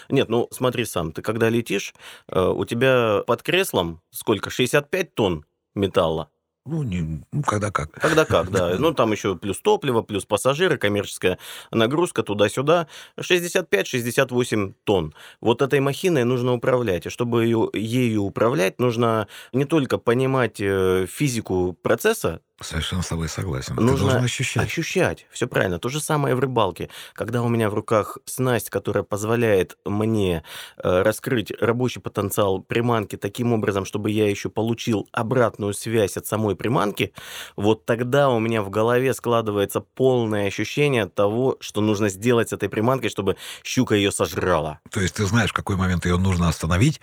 Нет, 0.10 0.28
ну, 0.28 0.48
смотри 0.52 0.86
сам, 0.86 1.12
ты 1.12 1.22
когда 1.22 1.50
летишь, 1.50 1.94
э, 2.30 2.42
у 2.48 2.66
тебя 2.66 3.22
под 3.28 3.44
креслом 3.44 4.02
сколько? 4.10 4.50
65 4.50 5.14
тонн 5.14 5.46
металла. 5.76 6.30
Ну, 6.66 6.82
не, 6.84 7.26
ну, 7.32 7.42
когда 7.44 7.72
как. 7.72 7.92
Когда 7.92 8.24
как, 8.24 8.50
да. 8.50 8.76
Ну, 8.80 8.94
там 8.94 9.12
еще 9.12 9.36
плюс 9.36 9.60
топливо, 9.60 10.02
плюс 10.02 10.26
пассажиры, 10.26 10.78
коммерческая 10.78 11.38
нагрузка 11.72 12.24
туда-сюда. 12.24 12.88
65-68 13.20 14.74
тонн. 14.86 15.14
Вот 15.42 15.62
этой 15.62 15.82
махиной 15.82 16.24
нужно 16.24 16.54
управлять. 16.54 17.06
И 17.06 17.10
чтобы 17.10 17.44
ее, 17.44 17.70
ею 17.74 18.24
управлять, 18.24 18.80
нужно 18.80 19.28
не 19.52 19.66
только 19.66 19.98
понимать 19.98 20.62
э, 20.62 21.06
физику 21.10 21.78
процесса, 21.82 22.40
Совершенно 22.64 23.02
с 23.02 23.08
тобой 23.08 23.30
согласен. 23.30 23.76
Ты 23.76 23.82
Нужно 23.82 24.08
должен 24.08 24.24
ощущать. 24.24 24.64
ощущать. 24.64 25.26
Все 25.32 25.48
правильно. 25.48 25.80
То 25.80 25.90
же 25.90 26.00
самое 26.00 26.36
в 26.36 26.40
рыбалке. 26.40 26.90
Когда 27.14 27.42
у 27.42 27.50
меня 27.50 27.70
в 27.70 27.74
руках 27.74 28.18
снасть, 28.26 28.70
которая 28.70 29.04
позволяет 29.04 29.78
мне 29.86 30.44
э, 30.78 31.02
раскрыть 31.02 31.52
рабочий 31.60 32.00
потенциал 32.00 32.62
приманки 32.62 33.16
таким 33.18 33.54
образом, 33.54 33.86
чтобы 33.86 34.12
я 34.12 34.30
еще 34.30 34.50
получил 34.50 35.08
обратную 35.12 35.74
связь 35.74 36.18
от 36.18 36.26
самой 36.26 36.56
приманки, 36.56 37.14
вот 37.56 37.86
тогда 37.86 38.30
у 38.30 38.40
меня 38.40 38.62
в 38.62 38.70
голове 38.70 39.14
складывается 39.14 39.82
полное 39.82 40.48
ощущение 40.48 41.06
того, 41.08 41.58
что 41.60 41.82
нужно 41.82 42.10
сделать 42.10 42.50
с 42.50 42.54
этой 42.54 42.70
приманкой, 42.70 43.10
чтобы 43.10 43.38
щука 43.64 43.96
ее 43.96 44.12
сожрала. 44.12 44.80
То 44.92 45.02
есть 45.02 45.16
ты 45.16 45.26
знаешь, 45.26 45.52
в 45.52 45.54
какой 45.54 45.76
момент 45.76 46.06
ее 46.06 46.18
нужно 46.18 46.48
остановить, 46.48 47.02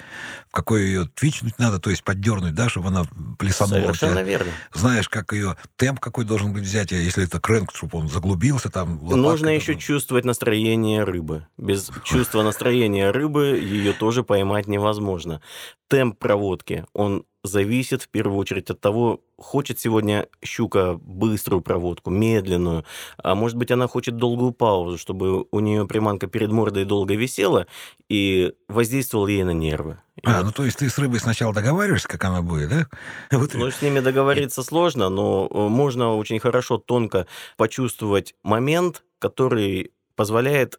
в 0.49 0.53
какой 0.53 0.85
ее 0.85 1.09
твичнуть 1.15 1.59
надо, 1.59 1.79
то 1.79 1.91
есть 1.91 2.03
поддернуть, 2.03 2.55
да, 2.55 2.69
чтобы 2.69 2.89
она 2.89 3.05
плясанула. 3.39 3.81
Совершенно 3.81 4.21
верно. 4.21 4.51
Знаешь, 4.73 5.09
как 5.09 5.33
ее 5.33 5.50
ее 5.51 5.57
темп 5.77 6.01
какой 6.01 6.25
должен 6.25 6.53
быть 6.53 6.65
взять, 6.65 6.93
если 6.93 7.25
это 7.25 7.41
крэнк, 7.41 7.73
чтобы 7.75 7.99
он 7.99 8.09
заглубился 8.09 8.71
там. 8.71 8.99
Нужно 9.03 9.49
еще 9.49 9.77
чувствовать 9.77 10.25
настроение 10.25 11.05
рыбы. 11.05 11.47
Без 11.57 11.91
чувства 12.05 12.43
настроения 12.43 13.11
рыбы 13.11 13.59
ее 13.59 13.93
тоже 13.93 14.23
поймать 14.23 14.67
невозможно. 14.67 15.41
Темп 15.89 16.19
проводки, 16.19 16.85
он 16.93 17.25
зависит 17.43 18.03
в 18.03 18.09
первую 18.09 18.39
очередь 18.39 18.71
от 18.71 18.81
того, 18.81 19.21
хочет 19.39 19.79
сегодня 19.79 20.27
щука 20.45 20.95
быструю 20.95 21.63
проводку, 21.63 22.11
медленную, 22.11 22.85
а 23.19 23.35
может 23.35 23.57
быть 23.57 23.71
она 23.71 23.87
хочет 23.87 24.17
долгую 24.17 24.53
паузу, 24.53 24.99
чтобы 24.99 25.47
у 25.51 25.61
нее 25.61 25.87
приманка 25.87 26.27
перед 26.27 26.51
мордой 26.53 26.85
долго 26.85 27.15
висела 27.15 27.67
и 28.09 28.53
воздействовал 28.69 29.27
ей 29.27 29.43
на 29.45 29.53
нервы. 29.53 29.99
А, 30.25 30.43
ну 30.43 30.53
то 30.53 30.65
есть 30.65 30.79
ты 30.79 30.89
с 30.91 30.99
рыбой 30.99 31.19
сначала 31.21 31.55
договариваешься, 31.55 32.09
как 32.09 32.25
она 32.25 32.43
будет, 32.43 32.69
да? 32.69 32.87
Вот. 33.39 33.55
Ну, 33.55 33.71
с 33.71 33.81
ними 33.81 34.01
договориться 34.01 34.63
сложно, 34.63 35.09
но 35.09 35.49
э, 35.51 35.57
можно 35.69 36.15
очень 36.17 36.39
хорошо, 36.39 36.77
тонко 36.77 37.27
почувствовать 37.57 38.35
момент, 38.43 39.03
который 39.19 39.93
позволяет 40.15 40.79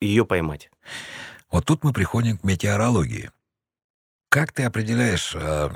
ее 0.00 0.24
поймать. 0.24 0.70
Вот 1.50 1.64
тут 1.64 1.82
мы 1.82 1.92
приходим 1.92 2.38
к 2.38 2.44
метеорологии. 2.44 3.30
Как 4.28 4.52
ты 4.52 4.64
определяешь 4.64 5.32
э, 5.34 5.70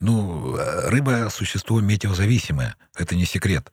ну, 0.00 0.56
э, 0.56 0.88
рыба– 0.88 1.28
существо 1.30 1.80
метеозависимое, 1.80 2.76
это 2.96 3.14
не 3.14 3.24
секрет. 3.24 3.70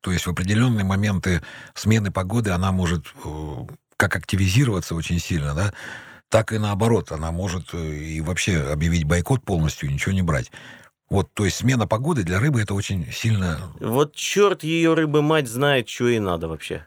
То 0.00 0.12
есть 0.12 0.26
в 0.26 0.30
определенные 0.30 0.84
моменты 0.84 1.42
смены 1.74 2.10
погоды 2.10 2.50
она 2.50 2.72
может 2.72 3.06
э, 3.24 3.66
как 3.96 4.16
активизироваться 4.16 4.94
очень 4.94 5.18
сильно, 5.18 5.54
да, 5.54 5.74
так 6.28 6.52
и 6.52 6.58
наоборот, 6.58 7.12
она 7.12 7.32
может 7.32 7.74
э, 7.74 7.78
и 7.78 8.20
вообще 8.20 8.60
объявить 8.70 9.04
бойкот 9.04 9.44
полностью, 9.44 9.90
ничего 9.90 10.12
не 10.12 10.22
брать. 10.22 10.50
Вот, 11.14 11.32
то 11.32 11.44
есть 11.44 11.58
смена 11.58 11.86
погоды 11.86 12.24
для 12.24 12.40
рыбы 12.40 12.60
это 12.60 12.74
очень 12.74 13.06
сильно... 13.12 13.60
Вот 13.78 14.16
черт 14.16 14.64
ее 14.64 14.94
рыбы 14.94 15.22
мать 15.22 15.46
знает, 15.46 15.88
что 15.88 16.08
ей 16.08 16.18
надо 16.18 16.48
вообще. 16.48 16.86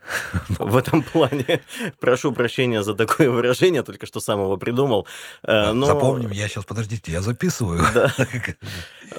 В 0.50 0.76
этом 0.76 1.02
плане. 1.02 1.62
Прошу 2.02 2.34
прощения 2.34 2.84
за 2.84 2.94
такое 2.94 3.30
выражение, 3.30 3.84
только 3.84 4.06
что 4.06 4.20
сам 4.20 4.42
его 4.42 4.58
придумал. 4.58 5.08
Э, 5.44 5.72
но... 5.72 5.86
Запомним, 5.86 6.32
я 6.32 6.50
сейчас, 6.50 6.66
подождите, 6.66 7.14
я 7.14 7.22
записываю. 7.22 7.82
Да. 7.94 8.14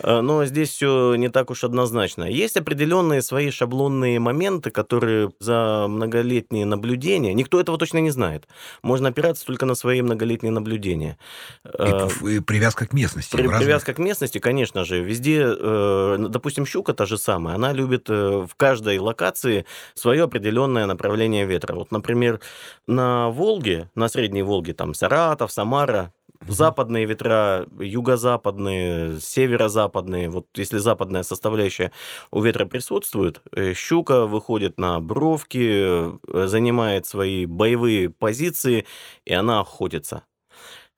Э, 0.03 0.21
но 0.21 0.45
здесь 0.45 0.69
все 0.69 1.15
не 1.15 1.31
так 1.31 1.51
уж 1.51 1.65
однозначно. 1.65 2.25
Есть 2.25 2.59
определенные 2.59 3.23
свои 3.23 3.51
шаблонные 3.51 4.21
моменты, 4.21 4.71
которые 4.71 5.31
за 5.41 5.87
многолетние 5.89 6.67
наблюдения... 6.67 7.33
Никто 7.33 7.59
этого 7.59 7.79
точно 7.79 7.97
не 7.97 8.11
знает. 8.11 8.47
Можно 8.83 9.09
опираться 9.09 9.47
только 9.47 9.65
на 9.65 9.75
свои 9.75 10.03
многолетние 10.03 10.53
наблюдения. 10.53 11.17
И, 11.65 11.69
э, 11.79 12.09
и 12.29 12.41
привязка 12.41 12.87
к 12.87 12.93
местности. 12.93 13.35
При, 13.35 13.49
привязка 13.49 13.95
к 13.95 13.99
местности, 13.99 14.39
конечно 14.39 14.85
же. 14.85 14.98
Везде, 15.01 15.45
э, 15.47 16.27
допустим, 16.29 16.67
щука 16.67 16.93
та 16.93 17.07
же 17.07 17.19
самая, 17.19 17.57
она 17.57 17.73
любит 17.73 18.09
в 18.09 18.51
каждой 18.57 18.99
локации 18.99 19.65
свое 19.95 20.25
определенное 20.25 20.87
направление 20.87 21.47
ветра. 21.47 21.75
Вот, 21.75 21.93
например, 21.93 22.41
на 22.87 23.31
Волге, 23.31 23.91
на 23.95 24.09
Средней 24.09 24.43
Волге, 24.43 24.75
там 24.75 24.95
Саратов, 24.95 25.53
Самара, 25.53 26.13
западные 26.47 27.05
ветра, 27.07 27.67
юго-западные, 27.79 29.21
северо-западные. 29.21 30.31
Вот 30.31 30.47
если 30.55 30.79
западная 30.79 31.23
составляющая 31.23 31.93
у 32.31 32.41
ветра 32.41 32.65
присутствует, 32.67 33.41
э, 33.53 33.75
щука 33.75 34.27
выходит 34.27 34.79
на 34.79 35.01
бровки, 35.01 35.59
э, 35.61 36.47
занимает 36.47 37.07
свои 37.07 37.47
боевые 37.47 38.11
позиции, 38.11 38.87
и 39.25 39.35
она 39.35 39.61
охотится. 39.61 40.25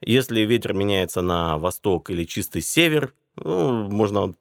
Если 0.03 0.41
ветер 0.43 0.73
меняется 0.73 1.21
на 1.21 1.59
восток 1.59 2.11
или 2.11 2.25
чистый 2.25 2.63
север, 2.63 3.13
ну, 3.37 3.89
можно 3.89 4.35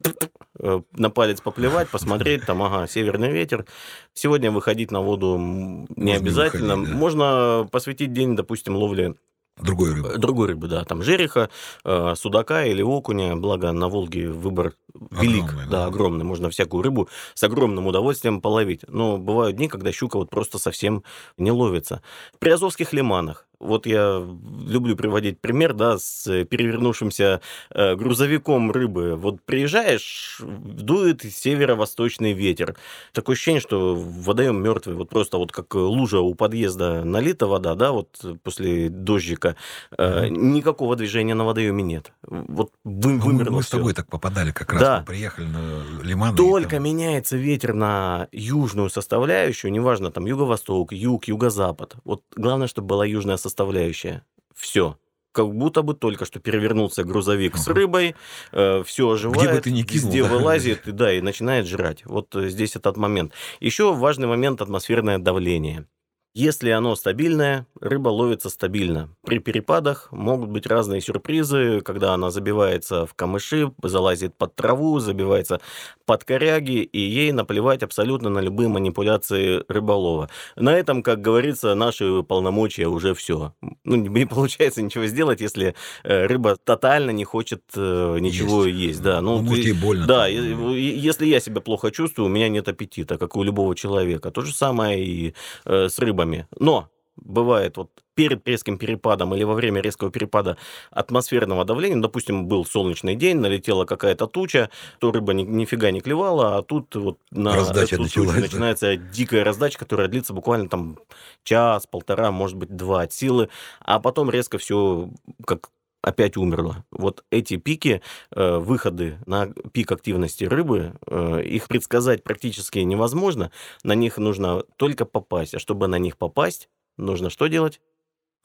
э, 0.60 0.82
на 0.94 1.10
палец 1.10 1.42
поплевать, 1.42 1.90
посмотреть, 1.90 2.46
там, 2.46 2.62
ага, 2.62 2.88
северный 2.88 3.32
ветер. 3.32 3.66
Сегодня 4.14 4.52
выходить 4.52 4.92
на 4.92 5.02
воду 5.02 5.38
не 5.38 5.86
можно 5.96 6.16
обязательно. 6.16 6.76
Выходить, 6.76 6.94
да. 6.94 7.00
Можно 7.00 7.70
посвятить 7.72 8.14
день, 8.14 8.36
допустим, 8.36 8.76
ловле 8.76 9.16
Другой 9.62 9.94
рыбы. 9.94 10.18
Другой 10.18 10.48
рыбы, 10.48 10.68
да. 10.68 10.86
Там 10.86 11.04
жереха, 11.04 11.50
э, 11.84 12.14
судака 12.16 12.66
или 12.66 12.82
окуня. 12.82 13.36
Благо 13.36 13.72
на 13.72 13.90
Волге 13.90 14.30
выбор 14.30 14.74
велик. 15.12 15.44
Огромный, 15.44 15.66
да, 15.66 15.72
да, 15.72 15.86
огромный. 15.86 16.26
Можно 16.26 16.50
всякую 16.50 16.82
рыбу 16.82 17.10
с 17.34 17.44
огромным 17.44 17.88
удовольствием 17.88 18.42
половить. 18.42 18.86
Но 18.88 19.18
бывают 19.18 19.58
дни, 19.58 19.68
когда 19.68 19.92
щука 19.92 20.18
вот 20.18 20.30
просто 20.30 20.60
совсем 20.60 21.04
не 21.38 21.52
ловится. 21.52 22.02
В 22.34 22.40
приазовских 22.40 22.94
лиманах 22.94 23.49
вот 23.60 23.86
я 23.86 24.26
люблю 24.68 24.96
приводить 24.96 25.40
пример, 25.40 25.74
да, 25.74 25.98
с 25.98 26.46
перевернувшимся 26.46 27.42
э, 27.72 27.96
грузовиком 27.96 28.72
рыбы. 28.72 29.16
Вот 29.16 29.42
приезжаешь, 29.44 30.42
дует 30.42 31.24
северо-восточный 31.24 32.34
ветер. 32.34 32.76
Такое 33.14 33.36
ощущение, 33.36 33.62
что 33.62 33.96
водоем 33.96 34.62
мертвый. 34.62 34.96
Вот 34.96 35.10
просто 35.10 35.38
вот 35.38 35.52
как 35.52 35.76
лужа 35.76 36.20
у 36.20 36.34
подъезда 36.36 37.04
налита 37.04 37.48
вода, 37.48 37.76
да, 37.76 37.92
вот 37.92 38.24
после 38.44 38.90
дождика. 38.90 39.56
Э, 39.98 40.28
никакого 40.30 40.96
движения 40.96 41.34
на 41.34 41.44
водоеме 41.44 41.84
нет. 41.84 42.14
Вот 42.22 42.72
вы, 42.84 43.14
ну, 43.14 43.20
вымерло 43.20 43.58
Мы 43.58 43.64
с 43.64 43.70
тобой 43.70 43.94
так 43.94 44.08
попадали 44.08 44.52
как 44.52 44.74
раз, 44.74 44.82
да. 44.82 45.00
мы 45.00 45.06
приехали 45.06 45.46
на 45.46 46.04
лиман. 46.04 46.36
Только 46.36 46.78
там... 46.78 46.84
меняется 46.84 47.36
ветер 47.36 47.74
на 47.74 48.28
южную 48.32 48.90
составляющую, 48.90 49.72
неважно, 49.72 50.12
там 50.12 50.26
юго-восток, 50.26 50.94
юг, 50.94 51.26
юго-запад. 51.26 51.96
Вот 52.06 52.24
главное, 52.36 52.68
чтобы 52.68 52.88
была 52.88 53.06
южная 53.06 53.36
составляющая 53.36 53.49
составляющая. 53.50 54.24
Все 54.56 54.98
как 55.32 55.54
будто 55.54 55.84
бы 55.84 55.94
только 55.94 56.26
что 56.26 56.40
перевернулся 56.40 57.04
грузовик 57.04 57.56
с 57.58 57.68
рыбой, 57.68 58.16
э, 58.52 58.84
все 58.84 59.10
оживает, 59.10 59.42
Где 59.42 59.54
бы 59.54 59.62
ты 59.62 59.72
ни 59.72 59.84
кинул, 59.84 60.12
везде 60.12 60.24
да? 60.24 60.30
вылазит, 60.30 60.88
и, 60.88 60.92
да, 60.92 61.14
и 61.14 61.22
начинает 61.22 61.68
жрать. 61.68 62.06
Вот 62.06 62.36
э, 62.36 62.50
здесь 62.50 62.76
этот 62.76 62.98
момент. 62.98 63.34
Еще 63.60 63.94
важный 63.94 64.28
момент– 64.28 64.62
атмосферное 64.62 65.18
давление. 65.18 65.88
Если 66.36 66.70
оно 66.70 66.96
стабильное, 66.96 67.66
рыба 67.82 68.10
ловится 68.10 68.50
стабильно. 68.50 69.10
При 69.26 69.40
перепадах 69.40 70.12
могут 70.12 70.50
быть 70.50 70.68
разные 70.68 71.02
сюрпризы, 71.02 71.82
когда 71.82 72.14
она 72.14 72.30
забивается 72.30 73.08
в 73.08 73.16
камыши, 73.16 73.72
залазит 73.82 74.38
под 74.38 74.56
траву, 74.56 75.00
забивается 75.00 75.60
под 76.10 76.24
коряги, 76.24 76.82
и 76.82 77.00
ей 77.00 77.32
наплевать 77.32 77.84
абсолютно 77.84 78.32
на 78.32 78.40
любые 78.40 78.68
манипуляции 78.68 79.64
рыболова. 79.68 80.28
На 80.56 80.76
этом, 80.76 81.04
как 81.04 81.22
говорится, 81.22 81.76
наши 81.76 82.24
полномочия 82.24 82.88
уже 82.88 83.14
все. 83.14 83.54
Ну, 83.84 83.96
не 83.96 84.26
получается 84.26 84.82
ничего 84.82 85.06
сделать, 85.06 85.40
если 85.40 85.76
э, 86.04 86.26
рыба 86.26 86.56
тотально 86.56 87.12
не 87.12 87.26
хочет 87.26 87.62
э, 87.76 88.18
ничего 88.20 88.66
есть. 88.66 88.80
есть 88.80 89.02
да. 89.04 89.22
Ну, 89.22 89.38
ну 89.38 89.44
может, 89.44 89.66
ей 89.66 89.74
больно. 89.74 90.08
Да, 90.08 90.26
если 90.26 91.28
я 91.28 91.40
себя 91.40 91.62
плохо 91.62 91.92
чувствую, 91.92 92.26
у 92.26 92.30
меня 92.30 92.50
нет 92.50 92.68
аппетита, 92.68 93.20
как 93.20 93.36
у 93.36 93.44
любого 93.44 93.76
человека. 93.76 94.32
То 94.32 94.42
же 94.42 94.52
самое 94.52 95.06
и 95.06 95.36
э, 95.66 95.90
с 95.90 96.00
рыбами. 96.00 96.48
Но 96.60 96.90
бывает 97.18 97.78
вот 97.78 97.92
перед 98.20 98.46
резким 98.46 98.78
перепадом 98.78 99.34
или 99.34 99.46
во 99.46 99.54
время 99.54 99.80
резкого 99.80 100.12
перепада 100.12 100.58
атмосферного 100.92 101.64
давления, 101.64 101.96
ну, 101.96 102.02
допустим, 102.02 102.48
был 102.48 102.66
солнечный 102.66 103.16
день, 103.16 103.38
налетела 103.38 103.86
какая-то 103.86 104.28
туча, 104.28 104.70
то 105.00 105.14
рыба 105.14 105.32
ни, 105.32 105.44
нифига 105.44 105.90
не 105.92 106.02
клевала, 106.02 106.58
а 106.58 106.62
тут 106.62 106.94
вот 106.96 107.18
на 107.32 107.56
Раздача 107.56 107.96
эту 107.96 108.04
началась, 108.04 108.32
тучу 108.32 108.42
начинается 108.42 108.98
дикая 108.98 109.46
раздача, 109.46 109.80
которая 109.80 110.10
длится 110.10 110.34
буквально 110.34 110.68
там 110.68 111.00
час, 111.46 111.88
полтора, 111.88 112.30
может 112.32 112.58
быть, 112.58 112.76
два 112.76 113.04
от 113.04 113.14
силы, 113.14 113.48
а 113.80 114.02
потом 114.02 114.30
резко 114.30 114.58
все 114.58 115.10
как 115.48 115.70
опять 116.02 116.36
умерла. 116.36 116.84
Вот 116.92 117.24
эти 117.32 117.56
пики, 117.56 118.02
э, 118.36 118.58
выходы 118.58 119.18
на 119.28 119.48
пик 119.72 119.94
активности 119.94 120.44
рыбы, 120.44 120.96
э, 121.08 121.42
их 121.46 121.70
предсказать 121.70 122.26
практически 122.26 122.80
невозможно. 122.80 123.50
На 123.84 123.96
них 123.96 124.18
нужно 124.18 124.64
только 124.76 125.06
попасть. 125.06 125.56
А 125.56 125.60
чтобы 125.60 125.88
на 125.88 126.00
них 126.00 126.18
попасть, 126.18 126.68
нужно 126.98 127.30
что 127.30 127.48
делать? 127.48 127.80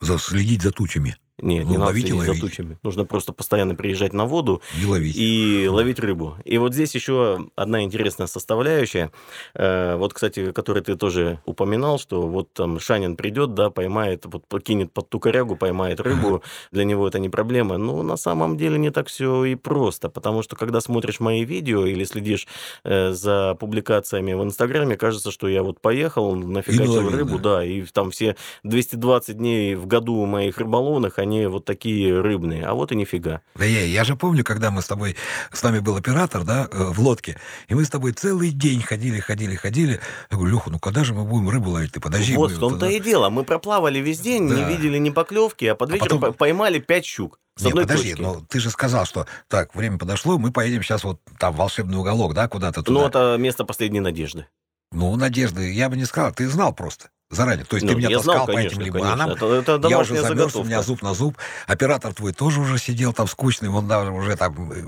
Следить 0.01 0.61
за 0.61 0.71
тучами. 0.71 1.17
Нет, 1.41 1.65
ну, 1.65 1.71
не 1.71 1.77
надо 1.77 1.87
ловить 1.87 2.07
следить 2.07 2.25
за 2.25 2.39
тучами. 2.39 2.77
Нужно 2.83 3.05
просто 3.05 3.33
постоянно 3.33 3.75
приезжать 3.75 4.13
на 4.13 4.25
воду 4.25 4.61
и 4.81 4.85
ловить. 4.85 5.15
и 5.17 5.67
ловить 5.69 5.99
рыбу. 5.99 6.35
И 6.45 6.57
вот 6.57 6.73
здесь 6.73 6.95
еще 6.95 7.49
одна 7.55 7.83
интересная 7.83 8.27
составляющая. 8.27 9.11
Э, 9.53 9.95
вот, 9.97 10.13
кстати, 10.13 10.53
который 10.53 10.81
ты 10.81 10.95
тоже 10.95 11.41
упоминал, 11.45 11.99
что 11.99 12.21
вот 12.21 12.53
там 12.53 12.79
Шанин 12.79 13.17
придет, 13.17 13.53
да, 13.53 13.69
поймает, 13.69 14.25
вот 14.25 14.47
покинет 14.47 14.93
под 14.93 15.09
ту 15.09 15.19
корягу, 15.19 15.57
поймает 15.57 15.99
рыбу. 15.99 16.41
Для 16.71 16.85
него 16.85 17.05
это 17.07 17.19
не 17.19 17.29
проблема. 17.29 17.77
Но 17.77 18.01
на 18.01 18.15
самом 18.15 18.55
деле 18.55 18.77
не 18.77 18.89
так 18.89 19.07
все 19.07 19.43
и 19.43 19.55
просто, 19.55 20.09
потому 20.09 20.41
что 20.41 20.55
когда 20.55 20.79
смотришь 20.79 21.19
мои 21.19 21.43
видео 21.43 21.85
или 21.85 22.05
следишь 22.05 22.47
э, 22.85 23.11
за 23.11 23.55
публикациями 23.59 24.33
в 24.33 24.43
Инстаграме, 24.43 24.95
кажется, 24.95 25.31
что 25.31 25.49
я 25.49 25.63
вот 25.63 25.81
поехал, 25.81 26.33
нафигачил 26.35 27.09
рыбу, 27.09 27.39
да. 27.39 27.57
да, 27.57 27.65
и 27.65 27.81
там 27.83 28.11
все 28.11 28.37
220 28.63 29.37
дней 29.37 29.75
в 29.75 29.85
году 29.85 30.25
моих 30.25 30.57
рыболовных, 30.57 31.19
они 31.25 31.45
вот 31.47 31.65
такие 31.65 32.19
рыбные, 32.21 32.65
а 32.65 32.73
вот 32.73 32.91
и 32.91 32.95
нифига. 32.95 33.41
Да 33.55 33.65
я, 33.65 33.83
я 33.83 34.03
же 34.03 34.15
помню, 34.15 34.43
когда 34.43 34.71
мы 34.71 34.81
с 34.81 34.87
тобой, 34.87 35.15
с 35.51 35.61
нами 35.63 35.79
был 35.79 35.95
оператор, 35.95 36.43
да, 36.43 36.67
э, 36.71 36.83
в 36.83 36.99
лодке, 36.99 37.37
и 37.67 37.75
мы 37.75 37.83
с 37.83 37.89
тобой 37.89 38.13
целый 38.13 38.51
день 38.51 38.81
ходили, 38.81 39.19
ходили, 39.19 39.55
ходили. 39.55 39.99
Я 40.31 40.37
говорю, 40.37 40.55
Леха, 40.55 40.69
ну 40.69 40.79
когда 40.79 41.03
же 41.03 41.13
мы 41.13 41.25
будем 41.25 41.49
рыбу 41.49 41.71
ловить? 41.71 41.91
Ты 41.91 41.99
подожди. 41.99 42.35
Вот 42.35 42.51
в 42.51 42.59
том-то 42.59 42.85
и 42.87 42.99
дело. 42.99 43.29
Мы 43.29 43.43
проплавали 43.43 43.99
весь 43.99 44.19
день, 44.19 44.47
да. 44.47 44.55
не 44.55 44.63
видели 44.63 44.97
ни 44.97 45.09
поклевки, 45.09 45.65
а 45.65 45.75
под 45.75 45.91
вечер 45.91 46.05
а 46.05 46.15
потом... 46.15 46.33
поймали 46.33 46.79
пять 46.79 47.05
щук. 47.05 47.39
С 47.57 47.63
Не, 47.63 47.69
одной 47.69 47.83
подожди, 47.85 48.11
точки. 48.11 48.21
но 48.21 48.41
ты 48.49 48.59
же 48.59 48.69
сказал, 48.69 49.05
что 49.05 49.27
так, 49.47 49.75
время 49.75 49.97
подошло, 49.97 50.37
мы 50.37 50.51
поедем 50.51 50.83
сейчас 50.83 51.05
вот 51.05 51.21
там 51.39 51.53
в 51.53 51.57
волшебный 51.57 51.97
уголок, 51.97 52.33
да, 52.33 52.49
куда-то 52.49 52.83
туда. 52.83 52.99
Ну, 52.99 53.07
это 53.07 53.37
место 53.39 53.63
последней 53.63 54.01
надежды. 54.01 54.47
Ну, 54.91 55.15
Надежды, 55.15 55.73
я 55.73 55.89
бы 55.89 55.97
не 55.97 56.05
сказал, 56.05 56.33
ты 56.33 56.47
знал 56.47 56.73
просто 56.73 57.09
заранее. 57.29 57.65
То 57.65 57.75
есть 57.75 57.85
Ну, 57.85 57.91
ты 57.93 57.97
меня 57.97 58.09
я 58.09 58.17
таскал 58.17 58.35
знал, 58.35 58.45
по 58.47 58.53
конечно, 58.53 58.81
этим 58.81 58.93
лиманам, 58.93 59.29
Это, 59.31 59.45
это 59.47 59.87
я 59.87 59.99
уже 59.99 60.13
замерз, 60.15 60.29
у 60.29 60.35
заготовка. 60.37 60.67
меня 60.67 60.81
зуб 60.83 61.01
на 61.01 61.13
зуб. 61.13 61.37
Оператор 61.67 62.13
твой 62.13 62.33
тоже 62.33 62.61
уже 62.61 62.77
сидел 62.77 63.13
там 63.13 63.27
скучный, 63.27 63.69
он 63.69 63.87
даже 63.87 64.11
уже 64.11 64.35
там... 64.35 64.71
э, 64.71 64.83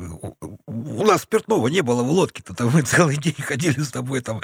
У 0.67 1.03
нас 1.03 1.23
спиртного 1.23 1.67
не 1.67 1.81
было 1.81 2.03
в 2.03 2.09
лодке-то, 2.11 2.53
там 2.53 2.69
мы 2.73 2.81
целый 2.83 3.17
день 3.17 3.35
ходили 3.39 3.81
с 3.81 3.89
тобой 3.91 4.21
там 4.21 4.41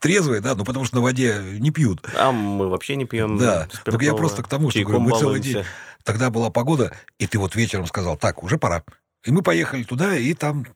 трезвые, 0.00 0.40
да, 0.40 0.54
ну 0.54 0.64
потому 0.64 0.84
что 0.84 0.96
на 0.96 1.02
воде 1.02 1.42
не 1.58 1.70
пьют. 1.70 2.02
А 2.16 2.30
мы 2.32 2.68
вообще 2.68 2.96
не 2.96 3.04
пьем 3.06 3.38
Да, 3.38 3.62
так 3.62 3.72
я 3.72 3.80
спиртного, 3.80 4.16
просто 4.16 4.42
к 4.42 4.48
тому, 4.48 4.70
что 4.70 4.80
говорю, 4.82 5.00
мы 5.00 5.18
целый 5.18 5.40
день. 5.40 5.64
Тогда 6.04 6.30
была 6.30 6.50
погода, 6.50 6.92
и 7.18 7.26
ты 7.26 7.38
вот 7.38 7.54
вечером 7.56 7.86
сказал, 7.86 8.16
так, 8.16 8.42
уже 8.42 8.58
пора. 8.58 8.82
И 9.24 9.30
мы 9.30 9.42
поехали 9.42 9.82
туда, 9.82 10.16
и 10.16 10.32
там 10.34 10.66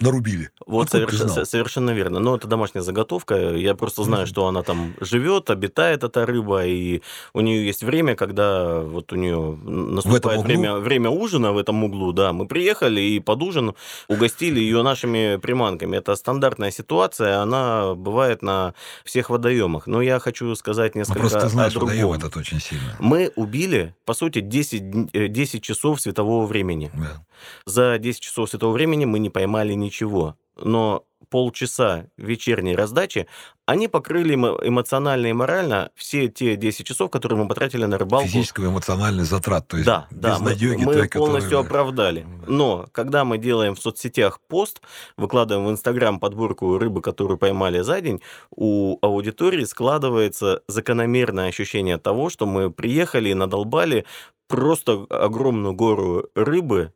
нарубили. 0.00 0.50
Вот 0.66 0.90
ты 0.90 0.98
соверш- 0.98 1.44
совершенно 1.44 1.90
верно. 1.90 2.18
Но 2.18 2.36
это 2.36 2.48
домашняя 2.48 2.82
заготовка. 2.82 3.34
Я 3.56 3.74
просто 3.74 4.02
знаю, 4.04 4.26
что 4.26 4.46
она 4.46 4.62
там 4.62 4.94
живет, 5.00 5.50
обитает 5.50 6.02
эта 6.02 6.26
рыба, 6.26 6.64
и 6.66 7.02
у 7.34 7.40
нее 7.40 7.64
есть 7.66 7.82
время, 7.84 8.14
когда 8.16 8.80
вот 8.80 9.12
у 9.12 9.16
нее 9.16 9.56
наступает 9.62 10.42
время, 10.42 10.76
время 10.76 11.10
ужина 11.10 11.52
в 11.52 11.58
этом 11.58 11.84
углу. 11.84 12.12
Да, 12.12 12.32
мы 12.32 12.46
приехали 12.46 13.00
и 13.00 13.20
под 13.20 13.42
ужин 13.42 13.74
угостили 14.08 14.58
ее 14.60 14.82
нашими 14.82 15.36
приманками. 15.36 15.96
Это 15.96 16.16
стандартная 16.16 16.70
ситуация, 16.70 17.40
она 17.40 17.94
бывает 17.94 18.42
на 18.42 18.74
всех 19.04 19.30
водоемах. 19.30 19.86
Но 19.86 20.02
я 20.02 20.18
хочу 20.18 20.54
сказать 20.56 20.94
Ну, 20.94 21.00
несколько 21.00 21.20
просто 21.20 21.40
ты 21.40 21.46
о 21.46 21.48
знаешь, 21.48 21.72
другом. 21.74 21.90
водоем 21.90 22.12
этот 22.12 22.36
очень 22.36 22.60
сильно. 22.60 22.96
Мы 22.98 23.30
убили, 23.36 23.94
по 24.04 24.14
сути, 24.14 24.40
10, 24.40 24.82
дн- 24.82 25.08
э, 25.12 25.28
10 25.28 25.62
часов 25.62 26.00
светового 26.00 26.46
времени. 26.46 26.90
Да. 26.94 27.24
За 27.66 27.98
10 27.98 28.20
часов 28.20 28.48
светового 28.50 28.74
времени 28.74 29.04
мы 29.04 29.18
не 29.18 29.28
поймали 29.28 29.72
ничего. 29.82 30.36
Но 30.56 31.04
полчаса 31.32 32.08
вечерней 32.18 32.76
раздачи, 32.76 33.26
они 33.64 33.88
покрыли 33.88 34.34
эмо- 34.34 34.58
эмоционально 34.62 35.28
и 35.28 35.32
морально 35.32 35.90
все 35.94 36.28
те 36.28 36.56
10 36.56 36.86
часов, 36.86 37.10
которые 37.10 37.38
мы 37.38 37.48
потратили 37.48 37.86
на 37.86 37.96
рыбалку. 37.96 38.28
Физического 38.28 38.66
и 38.66 38.68
эмоциональный 38.68 39.24
затрат, 39.24 39.66
то 39.66 39.78
есть 39.78 39.86
Да, 39.86 40.06
да, 40.10 40.38
мы, 40.38 40.54
мы 40.54 40.84
той, 40.92 41.08
полностью 41.08 41.58
оправдали. 41.58 42.26
Да. 42.40 42.44
Но 42.48 42.86
когда 42.92 43.24
мы 43.24 43.38
делаем 43.38 43.74
в 43.74 43.80
соцсетях 43.80 44.40
пост, 44.46 44.82
выкладываем 45.16 45.66
в 45.68 45.70
Инстаграм 45.70 46.20
подборку 46.20 46.76
рыбы, 46.76 47.00
которую 47.00 47.38
поймали 47.38 47.80
за 47.80 48.02
день, 48.02 48.20
у 48.50 48.98
аудитории 49.00 49.64
складывается 49.64 50.60
закономерное 50.68 51.48
ощущение 51.48 51.96
того, 51.96 52.28
что 52.28 52.44
мы 52.44 52.70
приехали 52.70 53.30
и 53.30 53.34
надолбали 53.34 54.04
просто 54.48 55.06
огромную 55.08 55.72
гору 55.72 56.28
рыбы. 56.34 56.92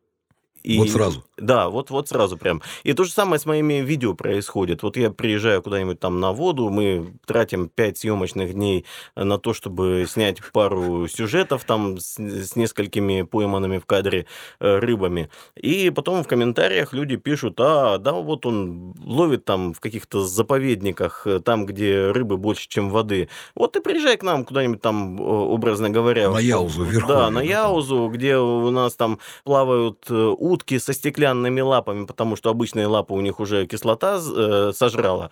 И, 0.66 0.78
Вот 0.78 0.90
сразу. 0.90 1.23
Да, 1.37 1.68
вот, 1.68 1.90
вот 1.90 2.08
сразу 2.08 2.37
прям. 2.37 2.61
И 2.82 2.92
то 2.92 3.04
же 3.04 3.12
самое 3.12 3.38
с 3.38 3.46
моими 3.46 3.75
видео 3.75 4.14
происходит. 4.14 4.82
Вот 4.82 4.96
я 4.96 5.11
приезжаю 5.11 5.62
куда-нибудь 5.62 6.00
там 6.00 6.18
на 6.18 6.32
воду, 6.32 6.70
мы 6.70 7.12
тратим 7.25 7.68
5 7.68 7.99
съемочных 7.99 8.52
дней 8.52 8.85
на 9.14 9.38
то, 9.38 9.54
чтобы 9.54 10.06
снять 10.08 10.40
пару 10.52 11.06
сюжетов 11.06 11.62
там 11.64 11.99
с, 12.00 12.18
с 12.18 12.56
несколькими 12.56 13.23
пойманными 13.23 13.78
в 13.78 13.87
кадре 13.87 14.26
э, 14.58 14.78
рыбами. 14.78 15.30
И 15.54 15.90
потом 15.90 16.25
в 16.25 16.26
комментариях 16.26 16.92
люди 16.92 17.14
пишут, 17.16 17.61
а, 17.61 17.99
да, 17.99 18.12
вот 18.14 18.44
он 18.44 18.94
ловит 19.04 19.44
там 19.44 19.73
в 19.73 19.78
каких-то 19.78 20.25
заповедниках, 20.25 21.28
э, 21.28 21.38
там, 21.38 21.66
где 21.66 22.11
рыбы 22.11 22.38
больше, 22.38 22.68
чем 22.68 22.90
воды. 22.90 23.28
Вот 23.54 23.73
ты 23.75 23.80
приезжай 23.80 24.16
к 24.16 24.25
нам 24.25 24.44
куда-нибудь 24.44 24.80
там, 24.80 25.20
образно 25.20 25.90
говоря. 25.90 26.28
На 26.30 26.38
Яузу, 26.38 26.85
Да, 26.87 26.90
на 26.90 27.06
да, 27.06 27.30
там. 27.30 27.38
Яузу, 27.40 28.08
где 28.12 28.37
у 28.37 28.70
нас 28.70 28.96
там 28.96 29.20
плавают 29.44 30.06
э, 30.11 30.14
утки 30.57 30.79
со 30.79 30.93
стеклянными 30.93 31.61
лапами, 31.61 32.07
потому 32.07 32.37
что 32.37 32.51
обычные 32.51 32.87
лапы 32.87 33.15
у 33.15 33.21
них 33.21 33.41
уже 33.41 33.67
кислота 33.67 34.19
э, 34.19 34.73
сожрала. 34.75 35.31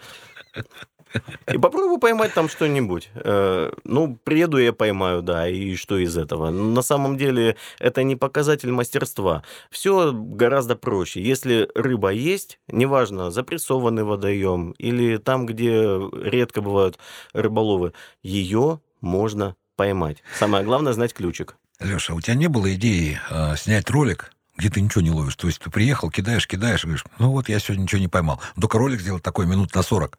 И 1.52 1.58
попробуй 1.58 2.00
поймать 2.00 2.34
там 2.34 2.48
что-нибудь. 2.48 3.10
Э, 3.14 3.72
ну, 3.84 4.18
приеду 4.24 4.58
я 4.58 4.72
поймаю, 4.72 5.22
да, 5.22 5.48
и 5.48 5.76
что 5.76 5.96
из 5.96 6.16
этого? 6.16 6.50
На 6.50 6.82
самом 6.82 7.16
деле 7.16 7.56
это 7.78 8.02
не 8.02 8.16
показатель 8.16 8.70
мастерства. 8.70 9.42
Все 9.70 10.12
гораздо 10.12 10.76
проще. 10.76 11.22
Если 11.22 11.68
рыба 11.74 12.10
есть, 12.10 12.58
неважно, 12.68 13.30
запрессованный 13.30 14.04
водоем 14.04 14.72
или 14.72 15.18
там, 15.18 15.46
где 15.46 16.00
редко 16.12 16.62
бывают 16.62 16.98
рыболовы, 17.32 17.92
ее 18.22 18.80
можно 19.00 19.54
поймать. 19.76 20.22
Самое 20.38 20.64
главное 20.64 20.92
знать 20.92 21.14
ключик. 21.14 21.56
Леша, 21.80 22.14
у 22.14 22.20
тебя 22.20 22.34
не 22.34 22.48
было 22.48 22.74
идеи 22.74 23.20
э, 23.30 23.56
снять 23.56 23.90
ролик, 23.90 24.32
где 24.56 24.70
ты 24.70 24.80
ничего 24.80 25.02
не 25.02 25.10
ловишь? 25.10 25.36
То 25.36 25.46
есть 25.46 25.60
ты 25.60 25.70
приехал, 25.70 26.10
кидаешь, 26.10 26.46
кидаешь, 26.46 26.84
говоришь, 26.84 27.04
ну 27.18 27.30
вот 27.30 27.48
я 27.48 27.58
сегодня 27.58 27.82
ничего 27.82 28.00
не 28.00 28.08
поймал. 28.08 28.40
Только 28.60 28.78
ролик 28.78 29.00
сделать 29.00 29.22
такой 29.22 29.46
минут 29.46 29.74
на 29.74 29.82
40, 29.82 30.18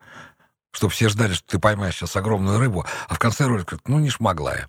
чтобы 0.71 0.91
все 0.93 1.09
ждали, 1.09 1.33
что 1.33 1.47
ты 1.47 1.59
поймаешь 1.59 1.95
сейчас 1.95 2.15
огромную 2.15 2.59
рыбу, 2.59 2.85
а 3.07 3.13
в 3.13 3.19
конце 3.19 3.45
ролика, 3.45 3.77
ну 3.87 3.99
не 3.99 4.09
шмогла 4.09 4.55
я. 4.55 4.67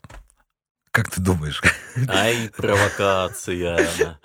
Как 0.92 1.10
ты 1.10 1.20
думаешь? 1.20 1.60
Ай, 2.08 2.50
провокация. 2.56 4.16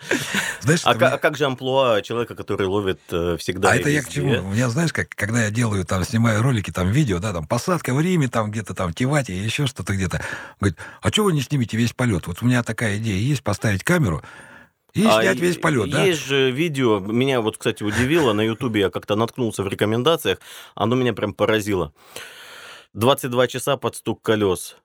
Знаешь, 0.62 0.82
А, 0.86 0.94
мне- 0.94 1.06
а 1.08 1.18
как 1.18 1.36
же 1.36 1.44
амплуа 1.46 2.02
человека, 2.02 2.34
который 2.34 2.66
ловит 2.66 3.02
э, 3.12 3.36
всегда 3.38 3.72
а 3.72 3.76
это 3.76 3.90
я 3.90 4.02
к 4.02 4.06
везде? 4.06 4.22
чему? 4.22 4.48
У 4.48 4.54
меня, 4.54 4.70
знаешь, 4.70 4.94
как, 4.94 5.10
когда 5.10 5.44
я 5.44 5.52
делаю, 5.52 5.84
там, 5.86 6.04
снимаю 6.06 6.42
ролики, 6.42 6.72
там, 6.72 6.90
видео, 6.90 7.20
да, 7.20 7.34
там, 7.34 7.46
посадка 7.46 7.94
в 7.94 8.00
Риме, 8.00 8.30
там, 8.30 8.52
где-то 8.52 8.74
там, 8.74 8.94
Тивате, 8.94 9.38
еще 9.38 9.68
что-то 9.68 9.94
где-то. 9.94 10.22
Говорит, 10.62 10.78
а 11.02 11.10
что 11.10 11.26
вы 11.26 11.34
не 11.34 11.42
снимете 11.42 11.76
весь 11.76 11.92
полет? 11.92 12.28
Вот 12.28 12.42
у 12.42 12.46
меня 12.46 12.64
такая 12.64 12.98
идея 13.00 13.20
есть, 13.20 13.44
поставить 13.44 13.84
камеру 13.84 14.24
и 14.94 15.06
А 15.06 15.22
снять 15.22 15.38
и- 15.38 15.42
весь 15.42 15.58
полет, 15.58 15.90
да? 15.90 16.04
Есть 16.04 16.26
же 16.26 16.52
видео, 16.52 17.00
меня 17.00 17.42
вот, 17.42 17.58
кстати, 17.58 17.84
удивило, 17.84 18.34
на 18.34 18.42
Ютубе 18.42 18.82
я 18.82 18.90
как-то 18.90 19.16
наткнулся 19.16 19.64
в 19.64 19.68
рекомендациях, 19.68 20.40
оно 20.76 20.96
меня 20.96 21.14
прям 21.14 21.34
поразило. 21.34 21.94
22 22.94 23.48
часа 23.48 23.78
под 23.78 23.96
стук 23.96 24.22
колес. 24.22 24.76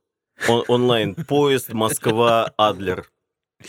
Он- 0.49 0.65
онлайн. 0.69 1.15
Поезд 1.15 1.73
Москва-Адлер. 1.73 3.11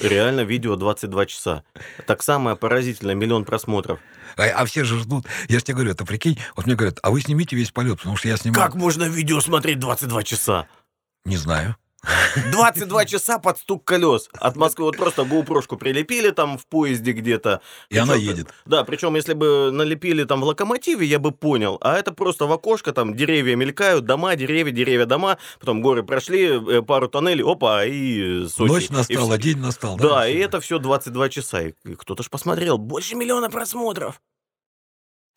Реально 0.02 0.42
видео 0.42 0.76
22 0.76 1.26
часа. 1.26 1.64
Так 2.06 2.22
самое 2.22 2.56
поразительное, 2.58 3.16
миллион 3.16 3.46
просмотров. 3.46 4.00
А, 4.36 4.44
а 4.44 4.66
все 4.66 4.84
же 4.84 5.00
ждут. 5.00 5.26
Я 5.48 5.60
же 5.60 5.64
тебе 5.66 5.76
говорю, 5.76 5.92
это 5.92 6.06
прикинь, 6.06 6.38
вот 6.56 6.66
мне 6.66 6.76
говорят, 6.76 7.00
а 7.02 7.10
вы 7.10 7.22
снимите 7.22 7.56
весь 7.56 7.72
полет, 7.72 7.98
потому 8.00 8.18
что 8.18 8.28
я 8.28 8.36
снимаю... 8.38 8.62
Как 8.64 8.76
можно 8.76 9.06
видео 9.06 9.40
смотреть 9.40 9.80
22 9.80 10.24
часа? 10.24 10.68
Не 11.26 11.38
знаю. 11.38 11.78
22 12.52 13.06
часа 13.06 13.40
под 13.40 13.58
стук 13.58 13.84
колес. 13.84 14.30
От 14.40 14.56
Москвы 14.56 14.86
вот 14.86 14.98
просто 14.98 15.24
GoPro-шку 15.24 15.78
прилепили 15.78 16.30
там 16.32 16.58
в 16.58 16.66
поезде 16.68 17.12
где-то. 17.12 17.62
И 17.90 17.98
она 17.98 18.14
Причём- 18.14 18.30
едет. 18.30 18.48
Да, 18.66 18.84
причем 18.84 19.16
если 19.16 19.34
бы 19.34 19.72
налепили 19.72 20.24
там 20.24 20.42
в 20.42 20.44
локомотиве, 20.46 21.06
я 21.06 21.20
бы 21.20 21.32
понял. 21.32 21.78
А 21.82 21.98
это 21.98 22.12
просто 22.14 22.46
в 22.46 22.52
окошко, 22.52 22.94
там 22.94 23.16
деревья 23.16 23.56
мелькают, 23.56 24.06
дома, 24.06 24.36
деревья, 24.36 24.72
деревья, 24.72 25.06
дома. 25.06 25.38
Потом 25.60 25.82
горы 25.82 26.04
прошли, 26.04 26.46
э, 26.46 26.82
пару 26.82 27.08
тоннелей, 27.08 27.44
опа, 27.44 27.84
и 27.86 28.46
Сочи. 28.48 28.72
Ночь 28.72 28.88
И 28.90 28.94
настала, 28.94 29.34
всё. 29.34 29.42
день 29.42 29.58
настал. 29.60 29.98
Да, 29.98 30.28
и 30.28 30.34
всё. 30.36 30.46
это 30.46 30.60
все 30.62 30.80
22 30.80 31.30
часа. 31.30 31.62
И 31.62 31.74
и 31.86 31.96
кто-то 31.96 32.24
ж 32.24 32.30
посмотрел. 32.30 32.78
Больше 32.78 33.16
миллиона 33.16 33.50
просмотров. 33.50 34.22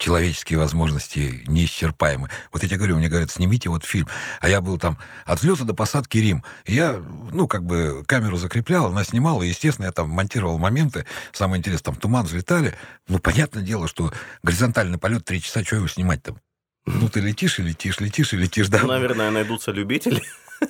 Человеческие 0.01 0.59
возможности 0.59 1.45
неисчерпаемы. 1.47 2.31
Вот 2.53 2.63
я 2.63 2.71
тебе 2.71 2.79
говорю, 2.79 2.97
мне 2.97 3.11
говорят, 3.11 3.31
снимите 3.31 3.69
вот 3.69 3.85
фильм. 3.85 4.09
А 4.41 4.49
я 4.49 4.63
был 4.63 4.79
там 4.79 4.97
от 5.27 5.41
взлета 5.41 5.65
до 5.65 5.75
посадки 5.75 6.17
Рим. 6.17 6.43
Я, 6.67 7.03
ну, 7.33 7.47
как 7.47 7.67
бы 7.67 8.03
камеру 8.07 8.39
закреплял, 8.39 8.87
она 8.87 9.05
снимала, 9.05 9.43
и, 9.43 9.49
естественно, 9.49 9.85
я 9.85 9.93
там 9.93 10.09
монтировал 10.09 10.57
моменты. 10.57 11.05
Самое 11.33 11.59
интересное, 11.59 11.93
там 11.93 11.97
туман 11.97 12.25
взлетали. 12.25 12.75
Ну, 13.09 13.19
понятное 13.19 13.63
дело, 13.63 13.89
что 13.89 14.11
горизонтальный 14.43 14.97
полет 14.97 15.27
три 15.27 15.43
часа, 15.43 15.63
что 15.63 15.77
его 15.77 15.87
снимать 15.87 16.23
там? 16.23 16.41
Ну, 16.87 17.11
ты 17.11 17.21
летишь 17.21 17.59
и 17.59 17.63
летишь, 17.63 18.01
летишь 18.01 18.33
и 18.33 18.39
летишь, 18.39 18.69
да? 18.69 18.83
Наверное, 18.83 19.31
найдутся 19.31 19.71
любители. 19.71 20.23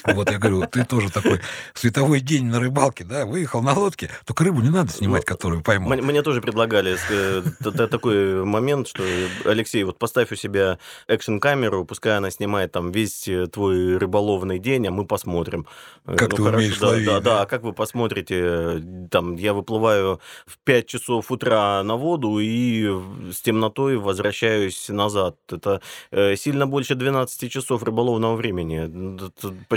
Вот 0.04 0.30
я 0.30 0.38
говорю, 0.38 0.66
ты 0.66 0.84
тоже 0.84 1.10
такой 1.10 1.40
световой 1.74 2.20
день 2.20 2.46
на 2.46 2.60
рыбалке, 2.60 3.04
да, 3.04 3.26
выехал 3.26 3.62
на 3.62 3.74
лодке, 3.74 4.10
только 4.24 4.44
рыбу 4.44 4.60
не 4.60 4.70
надо 4.70 4.90
снимать, 4.90 5.22
Ну, 5.26 5.34
которую 5.34 5.62
поймал. 5.62 5.88
Мне, 5.88 6.22
тоже 6.22 6.40
предлагали 6.40 6.96
э, 7.10 7.86
такой 7.88 8.44
момент, 8.44 8.88
что 8.88 9.02
Алексей, 9.44 9.82
вот 9.84 9.98
поставь 9.98 10.32
у 10.32 10.36
себя 10.36 10.78
экшн-камеру, 11.08 11.84
пускай 11.84 12.16
она 12.16 12.30
снимает 12.30 12.72
там 12.72 12.92
весь 12.92 13.26
э, 13.28 13.46
твой 13.46 13.96
рыболовный 13.96 14.58
день, 14.58 14.86
а 14.86 14.90
мы 14.90 15.06
посмотрим. 15.06 15.66
Э, 16.06 16.16
Как 16.16 16.34
ты 16.34 16.42
умеешь 16.42 16.80
ловить, 16.80 17.06
да, 17.06 17.20
да? 17.20 17.42
а 17.42 17.46
как 17.46 17.62
вы 17.62 17.72
посмотрите, 17.72 18.40
э, 18.40 18.80
там, 19.10 19.36
я 19.36 19.54
выплываю 19.54 20.20
в 20.46 20.58
5 20.64 20.86
часов 20.86 21.30
утра 21.30 21.82
на 21.82 21.96
воду 21.96 22.38
и 22.38 22.86
с 23.32 23.40
темнотой 23.42 23.96
возвращаюсь 23.96 24.88
назад. 24.88 25.36
Это 25.50 25.80
э, 26.10 26.36
сильно 26.36 26.66
больше 26.66 26.94
12 26.94 27.50
часов 27.50 27.82
рыболовного 27.82 28.36
времени. 28.36 29.18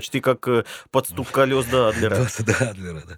Почти 0.04 0.20
как 0.20 0.46
э, 0.50 0.66
под 0.92 1.08
стук 1.08 1.32
колес 1.32 1.66
до 1.68 1.88
Адлера. 1.88 2.28
Да, 2.39 2.56
да, 2.60 2.70
Адлера, 2.72 3.04
да. 3.08 3.16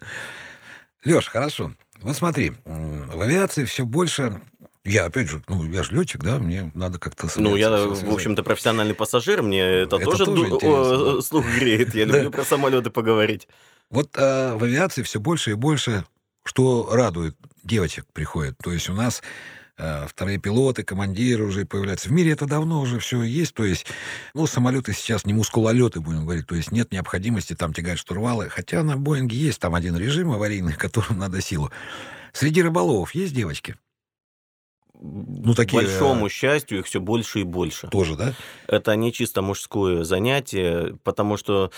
Леш, 1.04 1.28
хорошо. 1.28 1.74
Вот 2.02 2.15
смотри, 2.15 2.54
в 2.63 3.21
авиации 3.21 3.65
все 3.65 3.86
больше... 3.86 4.39
Я, 4.84 5.06
опять 5.06 5.28
же, 5.28 5.41
ну, 5.48 5.67
я 5.71 5.82
же 5.82 5.95
летчик, 5.95 6.21
да, 6.24 6.38
мне 6.38 6.69
надо 6.76 7.00
как-то... 7.00 7.28
Ну, 7.38 7.56
я, 7.56 7.71
в 7.71 8.13
общем-то, 8.13 8.43
профессиональный 8.43 8.93
пассажир, 8.93 9.41
мне 9.41 9.62
это, 9.62 9.95
Это 9.95 10.06
тоже, 10.06 10.26
тоже 10.26 10.48
ду- 10.48 11.21
слух 11.24 11.48
греет. 11.48 11.95
Я 11.95 12.06
люблю 12.06 12.30
про 12.30 12.43
самолеты 12.43 12.91
поговорить. 12.91 13.48
Вот 13.89 14.12
а, 14.15 14.56
в 14.56 14.63
авиации 14.63 15.02
все 15.02 15.19
больше 15.19 15.52
и 15.52 15.56
больше 15.56 16.06
что 16.43 16.89
радует, 16.91 17.36
девочек 17.63 18.06
приходит. 18.13 18.60
То 18.63 18.71
есть 18.71 18.89
у 18.89 18.93
нас 18.93 19.24
вторые 19.78 20.38
пилоты, 20.38 20.84
командиры 20.84 21.46
уже 21.46 21.66
появляются. 21.66 22.10
В 22.10 22.12
мире 22.12 22.32
это 22.32 22.46
давно 22.46 22.82
уже 22.82 23.00
все 23.00 23.22
есть. 23.24 23.54
То 23.54 23.66
есть, 23.66 23.86
ну, 24.34 24.48
самолеты 24.48 24.94
сейчас 24.94 25.26
не 25.26 25.34
мускулолеты, 25.34 26.00
будем 26.00 26.24
говорить. 26.24 26.48
То 26.48 26.56
есть 26.56 26.72
нет 26.72 26.92
необходимости 26.92 27.56
там 27.56 27.74
тягать 27.74 28.00
штурвалы. 28.00 28.50
Хотя 28.50 28.84
на 28.84 28.98
Боинге 28.98 29.38
есть 29.38 29.60
там 29.60 29.76
один 29.76 29.98
режим 29.98 30.32
аварийный, 30.32 30.74
которым 30.78 31.20
надо 31.20 31.42
силу. 31.42 31.72
Среди 32.34 32.62
рыболовов 32.62 33.16
есть 33.16 33.34
девочки? 33.34 33.76
Ну, 35.02 35.54
такие... 35.54 35.82
большому 35.82 36.30
счастью, 36.30 36.80
их 36.80 36.86
все 36.86 37.00
больше 37.00 37.42
и 37.42 37.44
больше. 37.44 37.88
Тоже, 37.88 38.16
да? 38.16 38.34
Это 38.68 38.96
не 38.96 39.12
чисто 39.12 39.42
мужское 39.42 40.04
занятие, 40.04 40.98
потому 41.04 41.38
что 41.38 41.72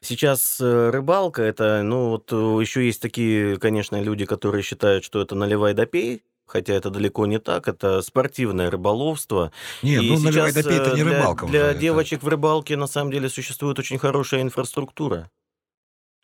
сейчас 0.00 0.60
э, 0.60 0.90
рыбалка, 0.90 1.42
это, 1.42 1.82
ну, 1.82 2.10
вот 2.10 2.32
э, 2.32 2.36
еще 2.36 2.84
есть 2.84 3.00
такие, 3.00 3.58
конечно, 3.58 4.00
люди, 4.00 4.26
которые 4.26 4.62
считают, 4.62 5.04
что 5.04 5.20
это 5.22 5.34
наливай 5.34 5.74
да 5.74 5.86
пей, 5.86 6.22
хотя 6.48 6.74
это 6.74 6.90
далеко 6.90 7.26
не 7.26 7.38
так, 7.38 7.68
это 7.68 8.02
спортивное 8.02 8.70
рыболовство. 8.70 9.52
Не, 9.82 9.96
и 9.96 10.10
ну 10.10 10.18
наливай 10.18 10.52
да 10.52 10.62
пей, 10.62 10.78
это 10.78 10.94
не 10.94 11.02
э, 11.02 11.04
рыбалка. 11.04 11.46
Для, 11.46 11.60
уже, 11.60 11.72
для 11.72 11.80
девочек 11.80 12.22
в 12.22 12.28
рыбалке 12.28 12.76
на 12.76 12.86
самом 12.86 13.12
деле 13.12 13.28
существует 13.28 13.78
очень 13.78 13.98
хорошая 13.98 14.42
инфраструктура. 14.42 15.30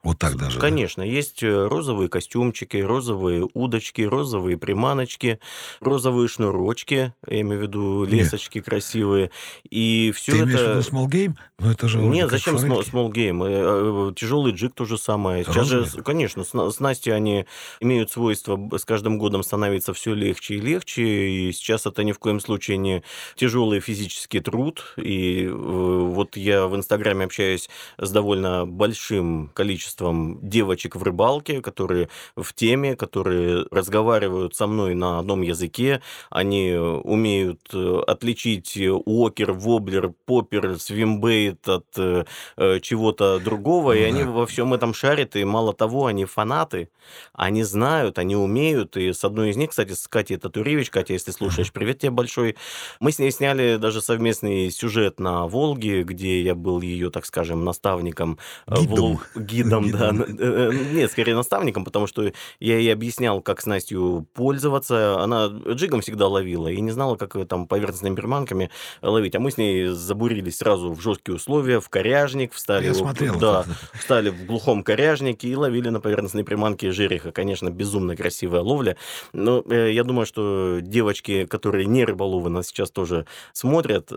Вот 0.05 0.19
так 0.19 0.37
даже. 0.37 0.61
Конечно, 0.61 1.03
да? 1.03 1.09
есть 1.09 1.43
э, 1.43 1.67
розовые 1.67 2.11
костюмчики, 2.11 2.77
розовые 2.77 3.49
удочки, 3.55 4.03
розовые 4.03 4.59
приманочки, 4.59 5.41
розовые 5.81 6.29
шнурочки, 6.29 7.15
я 7.27 7.41
имею 7.41 7.61
в 7.61 7.63
виду 7.63 8.05
лесочки 8.05 8.59
Нет. 8.59 8.67
красивые. 8.67 9.31
И 9.71 10.13
все 10.15 10.33
Ты 10.33 10.39
это... 10.39 10.45
имеешь 10.45 10.61
в 10.61 10.69
виду 10.69 10.81
small 10.81 11.07
game? 11.09 11.35
Ну 11.59 11.71
это 11.71 11.89
же 11.89 11.99
Нет, 12.01 12.31
зачем 12.31 12.57
small, 12.57 12.85
small 12.85 13.11
game? 13.11 13.49
Э, 13.49 14.11
э, 14.11 14.15
Тяжелый 14.15 14.53
джиг 14.53 14.75
то 14.75 14.85
же 14.85 14.99
самое. 14.99 15.43
Сейчас 15.43 15.69
же, 15.69 15.87
конечно, 16.03 16.45
снасти 16.45 17.09
они 17.09 17.47
имеют 17.81 18.11
свойство 18.11 18.61
с 18.77 18.85
каждым 18.85 19.17
годом 19.19 19.43
становиться 19.43 19.95
все 19.95 20.13
легче 20.13 20.57
и 20.57 20.61
легче. 20.61 21.03
И 21.03 21.53
сейчас 21.53 21.87
это 21.87 22.05
ни 22.05 22.13
в 22.13 22.19
коем 22.19 22.41
случае 22.41 22.77
не 22.77 23.03
тяжелый 23.37 23.81
физический 23.81 24.41
труд. 24.41 24.85
И 24.99 25.49
вот 25.49 26.37
я 26.37 26.67
в 26.67 26.77
Инстаграме 26.77 27.25
общаюсь 27.25 27.71
с 27.97 28.11
довольно 28.11 28.67
большим 28.67 29.51
количеством 29.55 29.94
количеством 29.95 30.39
девочек 30.43 30.97
в 30.97 31.03
рыбалке, 31.03 31.61
которые 31.61 32.09
в 32.37 32.53
теме, 32.53 32.97
которые 32.97 33.67
разговаривают 33.71 34.55
со 34.55 34.67
мной 34.67 34.95
на 34.95 35.19
одном 35.19 35.43
языке, 35.43 36.01
они 36.31 36.73
умеют 36.75 37.61
э, 37.73 38.03
отличить 38.07 38.77
уокер, 38.77 39.53
воблер, 39.53 40.13
поппер, 40.27 40.79
свимбейт 40.79 41.69
от 41.69 41.87
э, 41.97 42.25
э, 42.57 42.81
чего-то 42.81 43.39
другого, 43.39 43.93
и 43.93 44.03
они 44.03 44.25
во 44.25 44.47
всем 44.47 44.75
этом 44.75 44.95
шарят, 44.95 45.37
и 45.37 45.45
мало 45.45 45.73
того, 45.73 46.07
они 46.07 46.25
фанаты, 46.25 46.89
они 47.33 47.65
знают, 47.65 48.19
они 48.19 48.37
умеют, 48.37 48.97
и 48.97 49.13
с 49.13 49.25
одной 49.25 49.51
из 49.51 49.57
них, 49.57 49.71
кстати, 49.71 49.93
с 49.93 50.09
Катей 50.09 50.37
Татуревич, 50.37 50.91
Катя, 50.91 51.13
если 51.13 51.33
слушаешь, 51.33 51.73
привет 51.73 51.99
тебе 51.99 52.11
большой, 52.11 52.57
мы 53.01 53.13
с 53.13 53.19
ней 53.19 53.31
сняли 53.31 53.77
даже 53.77 54.01
совместный 54.01 54.71
сюжет 54.71 55.21
на 55.21 55.47
Волге, 55.47 56.03
где 56.03 56.43
я 56.43 56.55
был 56.55 56.81
ее, 56.81 57.11
так 57.11 57.27
скажем, 57.27 57.65
наставником, 57.65 58.39
гидом, 58.67 59.21
гидом 59.37 59.84
да. 59.93 60.11
Э, 60.11 60.25
э, 60.39 60.73
нет, 60.93 61.11
скорее 61.11 61.35
наставником, 61.35 61.85
потому 61.85 62.07
что 62.07 62.33
я 62.61 62.79
ей 62.79 62.93
объяснял, 62.93 63.41
как 63.41 63.61
с 63.61 63.67
Настю 63.67 64.27
пользоваться. 64.35 65.21
Она 65.21 65.47
джигом 65.47 66.01
всегда 66.01 66.29
ловила 66.29 66.69
и 66.69 66.81
не 66.81 66.91
знала, 66.91 67.17
как 67.17 67.37
там 67.49 67.67
поверхностными 67.67 68.15
приманками 68.15 68.71
ловить. 69.03 69.35
А 69.35 69.41
мы 69.41 69.51
с 69.51 69.57
ней 69.57 69.89
забурились 69.89 70.59
сразу 70.59 70.93
в 70.93 71.01
жесткие 71.01 71.37
условия, 71.37 71.81
в 71.81 71.89
коряжник, 71.89 72.53
встали, 72.53 72.87
я 72.87 72.95
смотрел, 72.95 73.39
да, 73.39 73.65
встали 73.95 74.31
в 74.31 74.47
глухом 74.47 74.83
коряжнике 74.83 75.49
и 75.49 75.57
ловили 75.57 75.89
на 75.89 76.01
поверхностной 76.01 76.45
приманке 76.45 76.93
жереха. 76.93 77.33
Конечно, 77.33 77.71
безумно 77.71 78.17
красивая 78.17 78.61
ловля. 78.61 78.97
Но 79.33 79.65
э, 79.69 79.93
я 79.93 80.05
думаю, 80.05 80.27
что 80.27 80.79
девочки, 80.81 81.47
которые 81.47 81.87
не 81.87 82.05
рыболовы, 82.05 82.51
нас 82.51 82.69
сейчас 82.69 82.91
тоже 82.91 83.27
смотрят. 83.53 84.13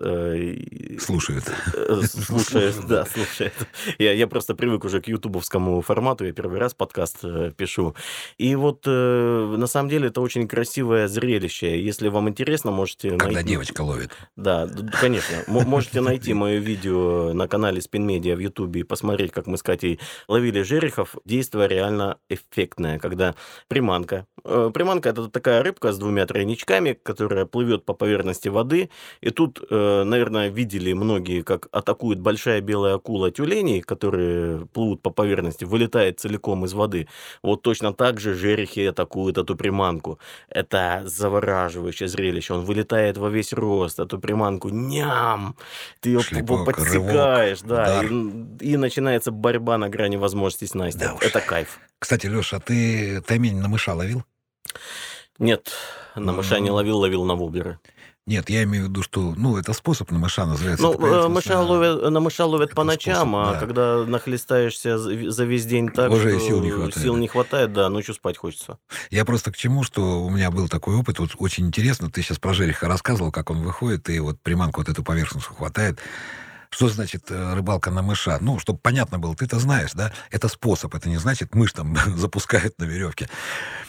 Слушают. 1.00 1.46
Слушают, 2.04 2.76
да, 2.88 3.06
слушают. 3.06 3.54
Я, 3.98 4.14
я 4.14 4.28
просто 4.28 4.56
привык 4.56 4.86
уже 4.86 5.02
к 5.02 5.08
ютубовскому 5.08 5.57
короткому 5.58 5.82
формату. 5.82 6.26
Я 6.26 6.34
первый 6.34 6.60
раз 6.60 6.74
подкаст 6.74 7.18
э, 7.24 7.52
пишу. 7.56 7.96
И 8.38 8.56
вот 8.56 8.84
э, 8.86 9.56
на 9.58 9.68
самом 9.68 9.90
деле 9.90 10.08
это 10.08 10.22
очень 10.22 10.48
красивое 10.48 11.08
зрелище. 11.08 11.82
Если 11.82 12.10
вам 12.10 12.30
интересно, 12.30 12.72
можете... 12.72 13.10
Когда 13.12 13.34
найти... 13.34 13.50
девочка 13.50 13.82
ловит. 13.82 14.12
Да, 14.36 14.70
конечно. 15.02 15.36
Можете 15.48 16.02
найти 16.02 16.34
мое 16.36 16.60
видео 16.60 17.34
на 17.34 17.48
канале 17.48 17.80
Spin 17.80 18.06
Media 18.06 18.36
в 18.36 18.40
Ютубе 18.40 18.82
и 18.82 18.84
посмотреть, 18.84 19.32
как 19.32 19.48
мы 19.48 19.58
с 19.58 19.64
Катей 19.64 20.00
ловили 20.28 20.62
жерехов. 20.62 21.16
Действие 21.26 21.68
реально 21.68 22.18
эффектное, 22.30 23.00
когда 23.00 23.34
приманка. 23.68 24.26
Э, 24.44 24.72
приманка– 24.74 25.10
это 25.12 25.28
такая 25.30 25.64
рыбка 25.64 25.92
с 25.92 25.98
двумя 25.98 26.26
тройничками, 26.26 26.94
которая 26.94 27.46
плывет 27.46 27.86
по 27.86 27.94
поверхности 27.94 28.50
воды. 28.50 28.90
И 29.22 29.30
тут, 29.30 29.62
наверное, 29.70 30.50
видели 30.50 30.94
многие, 30.94 31.42
как 31.42 31.68
атакует 31.72 32.20
большая 32.20 32.62
белая 32.62 32.96
акула 32.96 33.32
тюленей, 33.32 33.82
которые 33.82 34.68
плывут 34.68 35.02
по 35.02 35.10
поверхности 35.10 35.47
поверхности, 35.48 35.66
вылетает 35.66 36.20
целиком 36.20 36.66
из 36.66 36.74
воды. 36.74 37.08
Вот 37.44 37.62
точно 37.62 37.94
так 37.94 38.20
же 38.20 38.34
жерехи 38.34 38.90
атакуют 38.90 39.38
эту 39.38 39.56
приманку. 39.56 40.20
Это 40.50 41.02
завораживающее 41.06 42.08
зрелище. 42.08 42.54
Он 42.54 42.66
вылетает 42.66 43.18
во 43.18 43.30
весь 43.30 43.54
рост, 43.54 44.00
эту 44.00 44.20
приманку, 44.20 44.70
ням! 44.70 45.56
Ты 46.02 46.10
ее 46.10 46.20
Шлепок, 46.20 46.66
подсекаешь, 46.66 47.62
рывок, 47.62 47.68
да, 47.68 48.04
и, 48.04 48.72
и 48.72 48.78
начинается 48.78 49.32
борьба 49.32 49.78
на 49.78 49.90
грани 49.90 50.18
возможностей 50.18 50.68
снасти. 50.68 51.00
Да 51.00 51.16
Это 51.22 51.42
кайф. 51.42 51.80
Кстати, 52.00 52.28
Леша, 52.28 52.58
а 52.58 52.60
ты 52.60 53.22
таймень 53.22 53.60
на 53.60 53.68
мыша 53.68 53.94
ловил? 53.94 54.24
Нет, 55.40 55.72
на 56.16 56.34
мыша 56.34 56.60
не 56.60 56.72
ловил, 56.72 56.98
ловил 56.98 57.26
на 57.26 57.36
воблеры. 57.36 57.80
Нет, 58.28 58.50
я 58.50 58.64
имею 58.64 58.86
в 58.86 58.90
виду, 58.90 59.04
что, 59.04 59.34
ну, 59.38 59.56
это 59.56 59.72
способ 59.72 60.12
на 60.12 60.20
мыша 60.20 60.46
называется. 60.46 60.84
Ну, 60.84 60.94
э, 61.00 61.30
мыша 61.30 61.62
ловят, 61.62 62.12
на 62.12 62.20
мыша 62.20 62.46
ловят 62.46 62.76
по 62.76 62.84
ночам, 62.84 63.30
способ, 63.30 63.36
а 63.36 63.54
да. 63.54 63.60
когда 63.60 64.04
нахлестаешься 64.06 65.00
за 65.00 65.46
весь 65.46 65.66
день 65.66 65.90
так, 65.90 66.12
Уже 66.12 66.38
сил 66.42 66.62
не 66.62 66.70
хватает. 66.70 66.98
Сил 66.98 67.16
не 67.16 67.30
хватает, 67.30 67.72
да, 67.72 67.88
ночью 67.88 68.14
спать 68.14 68.38
хочется. 68.38 68.80
Я 69.12 69.24
просто 69.24 69.54
к 69.54 69.56
чему, 69.56 69.84
что 69.84 70.26
у 70.26 70.30
меня 70.30 70.52
был 70.52 70.68
такой 70.68 70.96
опыт, 70.96 71.20
вот 71.20 71.32
очень 71.40 71.68
интересно, 71.68 72.12
ты 72.12 72.22
сейчас 72.22 72.38
про 72.38 72.54
Жереха 72.54 72.90
рассказывал, 72.90 73.32
как 73.32 73.50
он 73.50 73.62
выходит, 73.62 74.10
и 74.10 74.20
вот 74.20 74.42
приманку 74.42 74.82
вот 74.82 74.90
эту 74.90 75.04
поверхность 75.04 75.48
хватает. 75.48 76.00
Что 76.70 76.90
значит 76.90 77.30
э, 77.30 77.54
рыбалка 77.54 77.92
на 77.92 78.02
мыша? 78.02 78.38
Ну, 78.42 78.60
чтобы 78.60 78.80
понятно 78.80 79.20
было, 79.20 79.36
ты 79.36 79.46
это 79.46 79.60
знаешь, 79.60 79.92
да? 79.94 80.12
Это 80.32 80.48
способ, 80.48 80.94
это 80.94 81.10
не 81.10 81.18
значит, 81.18 81.56
мышь 81.56 81.74
там 81.74 81.96
запускает 82.18 82.80
на 82.80 82.84
веревке. 82.86 83.30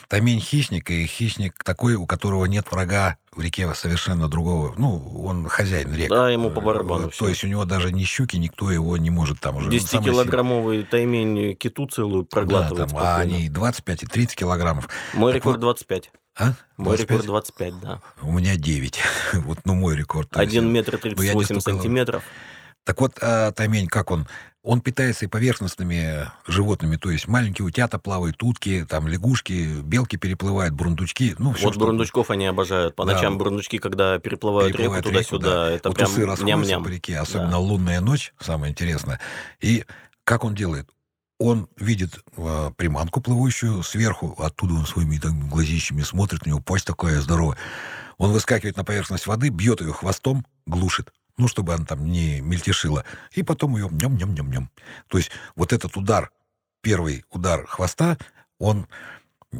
Тамень 0.08 0.40
хищник, 0.40 0.90
и 0.90 1.06
хищник 1.06 1.62
такой, 1.64 1.94
у 1.94 2.06
которого 2.06 2.46
нет 2.46 2.70
врага 2.70 3.18
в 3.32 3.40
реке 3.40 3.72
совершенно 3.74 4.28
другого. 4.28 4.74
Ну, 4.78 5.22
он 5.24 5.48
хозяин 5.48 5.94
рек. 5.94 6.08
Да, 6.08 6.30
ему 6.30 6.50
по 6.50 6.60
барабану. 6.60 7.10
То 7.10 7.28
есть 7.28 7.44
у 7.44 7.46
него 7.46 7.64
даже 7.64 7.92
ни 7.92 8.04
щуки, 8.04 8.36
никто 8.36 8.70
его 8.70 8.96
не 8.96 9.10
может 9.10 9.40
там 9.40 9.56
уже. 9.56 9.68
10-килограммовый 9.68 10.84
таймень 10.84 11.54
киту 11.56 11.86
целую 11.86 12.24
проглатывает. 12.24 12.88
Да, 12.88 12.94
там, 12.94 12.98
а 12.98 13.16
они 13.18 13.48
25 13.48 14.04
и 14.04 14.06
30 14.06 14.36
килограммов. 14.36 14.88
Мой 15.14 15.32
так 15.32 15.42
рекорд 15.42 15.56
вот, 15.56 15.62
25. 15.62 16.10
А? 16.38 16.54
Мой 16.76 16.96
25? 16.96 17.00
рекорд 17.00 17.26
25, 17.26 17.80
да. 17.80 18.00
У 18.22 18.32
меня 18.32 18.56
9. 18.56 19.00
вот, 19.34 19.58
ну, 19.64 19.74
мой 19.74 19.96
рекорд. 19.96 20.36
1 20.36 20.72
метр 20.72 20.96
38 20.96 21.54
ну, 21.54 21.60
сантиметров. 21.60 22.22
Так 22.88 23.02
вот, 23.02 23.18
а, 23.20 23.52
Тамень, 23.52 23.86
как 23.86 24.10
он? 24.10 24.26
Он 24.62 24.80
питается 24.80 25.26
и 25.26 25.28
поверхностными 25.28 26.30
животными, 26.46 26.96
то 26.96 27.10
есть 27.10 27.28
маленькие 27.28 27.66
утята 27.66 27.98
плавают, 27.98 28.42
утки, 28.42 28.86
там 28.88 29.06
лягушки, 29.08 29.82
белки 29.82 30.16
переплывают, 30.16 30.72
бурундучки. 30.72 31.34
Ну, 31.38 31.52
все, 31.52 31.66
вот 31.66 31.74
что... 31.74 31.80
бурундучков 31.80 32.30
они 32.30 32.46
обожают. 32.46 32.96
По 32.96 33.04
да. 33.04 33.12
ночам 33.12 33.36
бурундучки, 33.36 33.76
когда 33.76 34.18
переплывают, 34.18 34.72
переплывают 34.72 35.04
реку 35.04 35.16
туда-сюда, 35.16 35.66
да. 35.66 35.70
это 35.70 35.90
вот 35.90 35.98
прям 35.98 36.46
ням-ням. 36.46 36.82
по 36.82 36.88
реке, 36.88 37.18
особенно 37.18 37.50
да. 37.50 37.58
лунная 37.58 38.00
ночь, 38.00 38.32
самое 38.40 38.72
интересное. 38.72 39.20
И 39.60 39.84
как 40.24 40.44
он 40.44 40.54
делает? 40.54 40.88
Он 41.38 41.68
видит 41.76 42.24
э, 42.38 42.70
приманку 42.74 43.20
плывущую 43.20 43.82
сверху, 43.82 44.34
оттуда 44.38 44.72
он 44.72 44.86
своими 44.86 45.18
там, 45.18 45.46
глазищами 45.50 46.00
смотрит, 46.00 46.46
у 46.46 46.48
него 46.48 46.60
пасть 46.60 46.86
такая 46.86 47.20
здоровая. 47.20 47.58
Он 48.16 48.32
выскакивает 48.32 48.78
на 48.78 48.84
поверхность 48.84 49.26
воды, 49.26 49.50
бьет 49.50 49.82
ее 49.82 49.92
хвостом, 49.92 50.46
глушит 50.64 51.12
ну, 51.38 51.48
чтобы 51.48 51.74
она 51.74 51.86
там 51.86 52.04
не 52.04 52.40
мельтешила, 52.40 53.04
и 53.32 53.42
потом 53.42 53.76
ее 53.76 53.88
нем-нем-нем-нем. 53.90 54.70
То 55.06 55.18
есть 55.18 55.30
вот 55.56 55.72
этот 55.72 55.96
удар, 55.96 56.30
первый 56.82 57.24
удар 57.30 57.66
хвоста, 57.66 58.18
он 58.58 58.86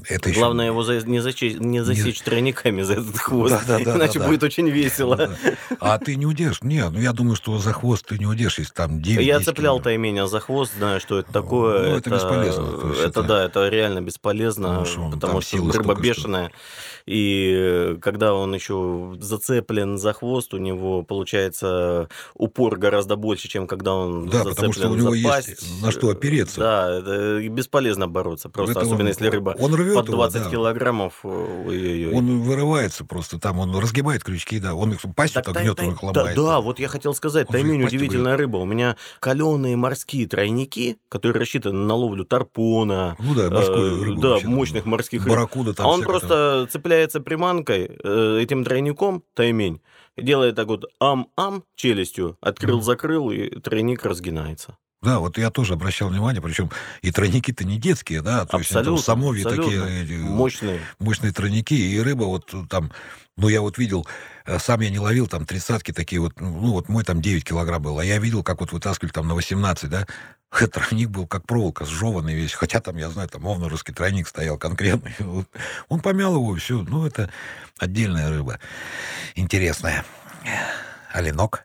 это 0.07 0.31
Главное 0.33 0.67
еще... 0.67 0.73
его 0.73 0.83
за... 0.83 1.07
не, 1.07 1.21
зачесть... 1.21 1.61
не 1.61 1.83
засечь 1.83 2.21
не... 2.21 2.25
тройниками 2.25 2.83
за 2.83 2.95
этот 2.95 3.17
хвост, 3.17 3.55
да, 3.67 3.79
да, 3.79 3.85
да, 3.85 3.97
иначе 3.97 4.19
да, 4.19 4.27
будет 4.27 4.41
да. 4.41 4.47
очень 4.47 4.69
весело. 4.69 5.17
Да, 5.17 5.29
да. 5.29 5.77
А 5.81 5.99
ты 5.99 6.17
не 6.17 6.27
удержишь? 6.27 6.63
Не, 6.63 6.89
ну 6.91 7.01
я 7.01 7.13
думаю, 7.13 7.37
что 7.37 7.57
за 7.59 7.73
хвост 7.73 8.07
ты 8.07 8.19
не 8.19 8.27
удержишь, 8.27 8.59
если 8.59 8.75
там 8.75 9.01
9 9.01 9.25
Я 9.25 9.41
цеплял 9.41 9.81
тайменя 9.81 10.27
за 10.27 10.41
хвост, 10.41 10.75
знаю, 10.77 11.01
что 11.01 11.19
это 11.19 11.33
такое. 11.33 11.81
Ну, 11.81 11.97
это, 11.97 11.99
это 11.99 12.11
бесполезно. 12.11 12.67
Это, 12.93 13.03
это, 13.03 13.23
да, 13.23 13.45
это 13.45 13.69
реально 13.69 14.03
бесполезно, 14.03 14.85
потому, 14.85 15.13
потому 15.13 15.41
что 15.41 15.73
рыба 15.73 15.95
бешеная. 15.95 16.49
Что... 16.49 16.59
И 17.09 17.97
когда 18.03 18.35
он 18.35 18.55
еще 18.55 19.17
зацеплен 19.19 19.97
за 19.97 20.13
хвост, 20.13 20.53
у 20.53 20.59
него 20.59 21.03
получается 21.03 22.11
упор 22.35 22.77
гораздо 22.77 23.17
больше, 23.17 23.49
чем 23.49 23.67
когда 23.67 23.95
он 23.95 24.29
да, 24.29 24.45
потому 24.45 24.75
что 24.75 24.91
у 24.91 24.95
него 24.95 25.15
есть 25.15 25.83
на 25.83 25.91
что 25.91 26.11
опереться. 26.11 26.61
Да, 26.61 26.99
это 26.99 27.49
бесполезно 27.49 28.09
бороться, 28.09 28.51
просто, 28.51 28.73
это 28.73 28.81
особенно 28.81 29.05
он, 29.05 29.09
если 29.09 29.29
рыба 29.29 29.57
он 29.59 29.75
рвет 29.79 29.95
под 29.95 30.07
его, 30.09 30.17
20 30.19 30.43
да. 30.45 30.51
килограммов. 30.51 31.15
Ой-ой-ой. 31.25 32.13
Он 32.15 32.41
вырывается 32.43 33.05
просто 33.05 33.39
там, 33.39 33.59
он 33.59 33.75
разгибает 33.77 34.23
крючки, 34.25 34.59
да. 34.61 34.75
Он 34.75 34.93
их 34.93 35.01
пастью 35.17 35.43
так, 35.43 35.55
тай- 35.55 35.65
гнет, 35.65 35.81
он 35.81 35.93
их 35.93 35.99
да, 36.01 36.07
ломает. 36.21 36.37
да, 36.37 36.61
вот 36.61 36.79
я 36.79 36.89
хотел 36.89 37.15
сказать, 37.15 37.49
таймень 37.49 37.83
удивительная 37.85 38.37
рыба. 38.37 38.59
У 38.59 38.65
меня 38.65 38.97
каленые 39.21 39.77
морские 39.77 40.27
тройники, 40.27 40.99
которые 41.09 41.41
рассчитаны 41.41 41.79
на 41.79 41.95
ловлю 41.95 42.25
тарпона, 42.25 43.17
Ну 43.19 43.35
да, 43.35 43.51
морскую 43.51 44.03
э, 44.03 44.05
рыбу. 44.05 44.21
да, 44.21 44.39
мощных 44.45 44.85
морских 44.85 45.23
рыб. 45.25 45.31
Барракуда 45.31 45.75
там 45.75 45.87
А 45.87 45.91
он 45.91 46.01
всякое 46.01 46.13
там. 46.13 46.21
просто 46.29 46.69
цепляется 46.73 47.21
приманкой, 47.21 47.99
э, 48.03 48.39
этим 48.43 48.65
тройником, 48.65 49.23
таймень, 49.35 49.81
делает 50.17 50.57
так 50.57 50.67
вот 50.69 50.85
ам-ам 51.01 51.63
челюстью, 51.77 52.37
открыл-закрыл, 52.41 53.31
и 53.31 53.49
тройник 53.61 54.05
разгинается. 54.05 54.77
Да, 55.01 55.21
вот 55.21 55.39
я 55.39 55.51
тоже 55.51 55.75
обращал 55.75 56.09
внимание, 56.09 56.43
причем 56.43 56.71
и 57.03 57.13
тройники-то 57.13 57.65
не 57.65 57.79
детские, 57.79 58.21
да, 58.21 58.45
то 58.47 58.59
есть 58.59 58.75
они 58.75 58.85
там 58.85 58.95
Абсолютно, 58.95 59.51
абсолютно. 59.51 59.63
такие 59.63 60.03
эти, 60.03 60.13
Мощные. 60.15 60.81
мощные 60.99 61.33
тройники, 61.33 61.75
и 61.75 62.01
рыба 62.01 62.25
вот 62.25 62.53
там, 62.69 62.91
ну, 63.37 63.49
я 63.49 63.61
вот 63.61 63.79
видел, 63.79 64.09
э, 64.45 64.59
сам 64.59 64.81
я 64.81 64.91
не 64.91 64.99
ловил, 64.99 65.29
там, 65.29 65.47
тридцатки 65.47 65.93
такие 65.93 66.21
вот, 66.21 66.41
ну, 66.41 66.73
вот 66.73 66.89
мой 66.89 67.05
там 67.05 67.23
9 67.23 67.45
килограмм 67.45 67.81
был, 67.81 68.01
а 68.01 68.05
я 68.05 68.19
видел, 68.19 68.43
как 68.43 68.59
вот 68.59 68.73
вытаскивали 68.73 69.13
там 69.13 69.29
на 69.29 69.37
18, 69.37 69.89
да, 69.89 70.05
тройник 70.51 71.11
был 71.11 71.29
как 71.29 71.47
проволока, 71.47 71.85
сжеванный 71.85 72.35
весь, 72.35 72.53
хотя 72.55 72.81
там, 72.81 72.97
я 72.97 73.09
знаю, 73.09 73.29
там 73.29 73.47
овнорусский 73.47 73.95
тройник 73.95 74.27
стоял 74.27 74.59
конкретный, 74.59 75.15
он 75.89 76.01
помял 76.01 76.35
его, 76.35 76.57
все, 76.57 76.83
ну, 76.83 77.07
это 77.07 77.31
отдельная 77.79 78.31
рыба, 78.31 78.59
интересная. 79.37 80.05
Оленок 81.13 81.65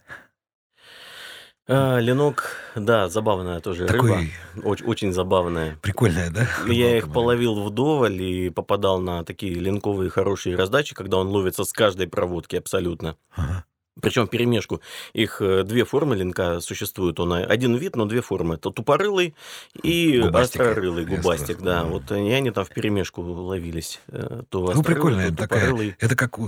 А, 1.65 1.99
ленок, 1.99 2.57
да, 2.75 3.07
забавная 3.07 3.61
тоже 3.61 3.87
рыба. 3.87 4.07
такой 4.07 4.33
Очень, 4.63 4.85
очень 4.85 5.13
забавная. 5.13 5.77
прикольная, 5.81 6.29
да? 6.29 6.41
Я 6.41 6.47
рыбалка, 6.67 6.97
их 6.97 7.03
блин. 7.05 7.13
половил 7.13 7.63
вдоволь 7.63 8.21
и 8.21 8.49
попадал 8.49 8.99
на 8.99 9.23
такие 9.23 9.53
линковые 9.55 10.09
хорошие 10.09 10.57
раздачи, 10.57 10.93
когда 10.93 11.17
он 11.17 11.27
ловится 11.29 11.63
с 11.63 11.71
каждой 11.71 12.07
проводки 12.07 12.57
абсолютно. 12.57 13.15
Ага. 13.35 13.63
Причем 14.01 14.27
перемешку. 14.27 14.81
Их 15.13 15.39
э, 15.39 15.63
две 15.63 15.85
формы 15.85 16.15
линка 16.15 16.59
существуют. 16.61 17.19
Он 17.19 17.31
один 17.31 17.75
вид, 17.75 17.95
но 17.95 18.05
две 18.05 18.21
формы. 18.21 18.55
Это 18.55 18.71
тупорылый 18.71 19.35
и 19.83 20.19
Губастик. 20.19 20.61
острорылый 20.61 21.03
И 21.03 21.05
губастик. 21.05 21.61
Да, 21.61 21.83
вот 21.83 22.11
они, 22.11 22.33
они 22.33 22.49
там 22.49 22.65
в 22.65 22.69
перемешку 22.69 23.21
ловились. 23.21 24.01
э, 24.07 24.41
То 24.49 24.71
Ну, 24.73 24.81
прикольная 24.83 25.29
то 25.29 25.37
такая. 25.37 25.95
Это 25.99 26.15
как 26.15 26.39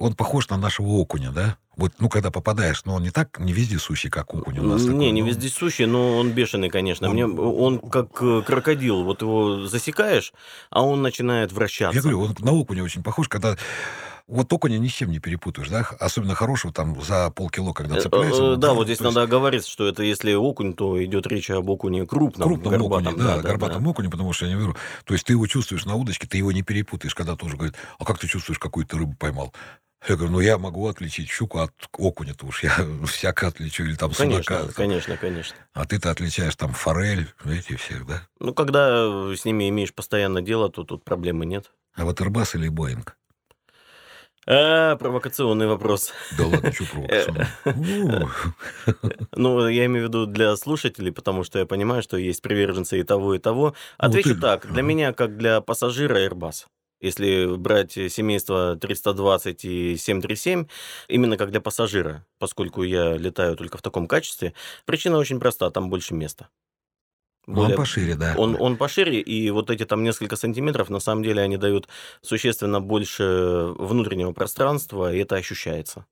он 0.00 0.14
похож 0.14 0.48
на 0.48 0.56
нашего 0.56 0.88
окуня, 0.88 1.30
да? 1.30 1.56
Вот, 1.76 1.92
ну, 1.98 2.08
когда 2.08 2.30
попадаешь, 2.30 2.84
но 2.84 2.94
он 2.94 3.02
не 3.02 3.10
так, 3.10 3.38
не 3.38 3.52
вездесущий, 3.52 4.10
как 4.10 4.34
окунь 4.34 4.58
у 4.58 4.62
нас. 4.64 4.82
Не, 4.82 4.88
такой, 4.88 5.10
не 5.12 5.22
ну, 5.22 5.28
вездесущий, 5.28 5.86
но 5.86 6.18
он 6.18 6.32
бешеный, 6.32 6.68
конечно. 6.68 7.08
Он- 7.08 7.14
Мне, 7.14 7.26
он 7.26 7.78
как 7.78 8.20
э, 8.22 8.42
крокодил. 8.44 9.04
Вот 9.04 9.22
его 9.22 9.66
засекаешь, 9.66 10.32
а 10.70 10.82
он 10.82 11.00
начинает 11.02 11.52
вращаться. 11.52 11.94
Я 11.96 12.02
говорю, 12.02 12.20
он 12.22 12.34
на 12.40 12.52
окуня 12.52 12.82
очень 12.82 13.02
похож, 13.02 13.28
когда 13.28 13.56
вот 14.26 14.52
окуня 14.52 14.78
ни 14.78 14.88
с 14.88 14.92
чем 14.92 15.10
не 15.10 15.18
перепутаешь, 15.20 15.68
да? 15.68 15.88
Особенно 15.98 16.34
хорошего 16.34 16.72
там 16.72 17.00
за 17.02 17.30
полкило, 17.30 17.72
когда 17.72 17.96
Э, 17.96 18.00
цепляется. 18.00 18.42
э, 18.42 18.50
вот, 18.50 18.60
Да, 18.60 18.74
вот 18.74 18.84
здесь 18.84 19.00
есть 19.00 19.14
надо 19.14 19.22
оговориться, 19.22 19.70
что 19.70 19.86
это 19.88 20.02
если 20.02 20.34
окунь, 20.34 20.74
то 20.74 21.02
идет 21.04 21.26
речь 21.28 21.50
об 21.50 21.70
окуне 21.70 22.06
крупном, 22.06 22.48
крупном 22.48 22.70
горбатом. 22.72 23.08
окуне, 23.14 23.24
да, 23.24 23.38
горбатом 23.42 23.88
окуне, 23.88 24.08
потому 24.10 24.32
что 24.32 24.46
я 24.46 24.52
не 24.54 24.60
верю. 24.60 24.76
То 25.04 25.14
есть 25.14 25.24
ты 25.26 25.32
его 25.32 25.46
чувствуешь 25.46 25.84
на 25.84 25.94
удочке, 25.96 26.26
ты 26.26 26.36
его 26.38 26.52
не 26.52 26.62
перепутаешь, 26.62 27.14
когда 27.14 27.36
тоже 27.36 27.56
говорит, 27.56 27.74
а 27.98 28.04
как 28.04 28.18
ты 28.18 28.26
чувствуешь, 28.28 28.58
какую 28.58 28.86
ты 28.86 28.98
рыбу 28.98 29.14
поймал? 29.18 29.52
Я 30.08 30.16
говорю, 30.16 30.32
ну 30.32 30.40
я 30.40 30.56
могу 30.56 30.88
отличить 30.88 31.28
щуку 31.28 31.58
от 31.58 31.72
окуня-то 31.92 32.46
уж, 32.46 32.64
я 32.64 32.74
всяко 33.06 33.48
отличу, 33.48 33.84
или 33.84 33.94
там 33.96 34.12
Конечно, 34.12 34.42
судака. 34.42 34.64
там. 34.64 34.72
конечно, 34.74 35.16
конечно. 35.16 35.56
А 35.74 35.84
ты-то 35.84 36.10
отличаешь 36.10 36.56
там 36.56 36.72
форель, 36.72 37.26
эти 37.44 37.76
все, 37.76 37.94
да? 38.08 38.22
Ну, 38.38 38.54
когда 38.54 38.88
э, 39.30 39.34
с 39.36 39.44
ними 39.44 39.68
имеешь 39.68 39.92
постоянно 39.92 40.40
дело, 40.40 40.70
то 40.70 40.84
тут 40.84 41.04
проблемы 41.04 41.44
нет. 41.44 41.70
А 41.94 42.04
вот 42.04 42.20
Airbus 42.20 42.56
или 42.56 42.68
Боинг? 42.68 43.16
А, 44.46 44.96
провокационный 44.96 45.66
вопрос. 45.66 46.12
Да 46.38 46.46
ладно, 46.46 46.72
что 46.72 46.84
провокационно? 46.90 47.48
Ну, 47.66 48.28
Ну, 49.36 49.68
я 49.68 49.84
имею 49.84 50.06
в 50.06 50.08
виду 50.08 50.24
для 50.26 50.56
слушателей, 50.56 51.12
потому 51.12 51.44
что 51.44 51.58
я 51.58 51.66
понимаю, 51.66 52.02
что 52.02 52.16
есть 52.16 52.40
приверженцы 52.40 52.98
и 52.98 53.02
того, 53.02 53.34
и 53.34 53.38
того. 53.38 53.74
Отвечу 53.98 54.34
ты- 54.34 54.40
так. 54.40 54.72
Для 54.72 54.82
меня, 54.82 55.12
как 55.12 55.36
для 55.36 55.60
пассажира, 55.60 56.16
Airbus. 56.26 56.64
Если 57.00 57.56
брать 57.56 57.92
семейство 57.92 58.76
320 58.76 59.64
и 59.64 59.96
737, 59.96 60.66
именно 61.08 61.36
как 61.36 61.50
для 61.50 61.60
пассажира, 61.60 62.26
поскольку 62.38 62.82
я 62.82 63.16
летаю 63.16 63.56
только 63.56 63.78
в 63.78 63.82
таком 63.82 64.06
качестве, 64.06 64.52
причина 64.84 65.16
очень 65.16 65.40
проста, 65.40 65.70
там 65.70 65.88
больше 65.88 66.14
места. 66.14 66.48
ну, 67.46 67.54
он 67.54 67.62
Более- 67.64 67.76
пошире, 67.76 68.14
да. 68.16 68.34
Он, 68.36 68.56
он 68.60 68.76
пошире, 68.76 69.18
и 69.20 69.50
вот 69.50 69.70
эти 69.70 69.84
там 69.86 70.04
несколько 70.04 70.36
сантиметров, 70.36 70.90
на 70.90 71.00
самом 71.00 71.22
деле, 71.22 71.42
они 71.42 71.56
дают 71.56 71.88
существенно 72.20 72.80
больше 72.80 73.72
внутреннего 73.78 74.32
пространства, 74.32 75.12
и 75.12 75.18
это 75.18 75.36
ощущается. 75.36 76.04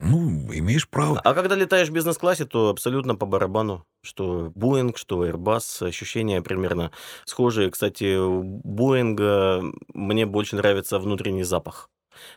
Ну, 0.00 0.46
имеешь 0.52 0.88
право. 0.88 1.20
А 1.20 1.34
когда 1.34 1.56
летаешь 1.56 1.88
в 1.88 1.92
бизнес-классе, 1.92 2.44
то 2.44 2.68
абсолютно 2.68 3.16
по 3.16 3.26
барабану. 3.26 3.84
Что 4.02 4.52
Boeing, 4.54 4.96
что 4.96 5.26
Airbus, 5.26 5.86
ощущения 5.86 6.40
примерно 6.40 6.92
схожие. 7.24 7.70
Кстати, 7.70 8.16
у 8.16 8.42
Боинга 8.42 9.60
мне 9.92 10.24
больше 10.24 10.56
нравится 10.56 11.00
внутренний 11.00 11.42
запах. 11.42 11.90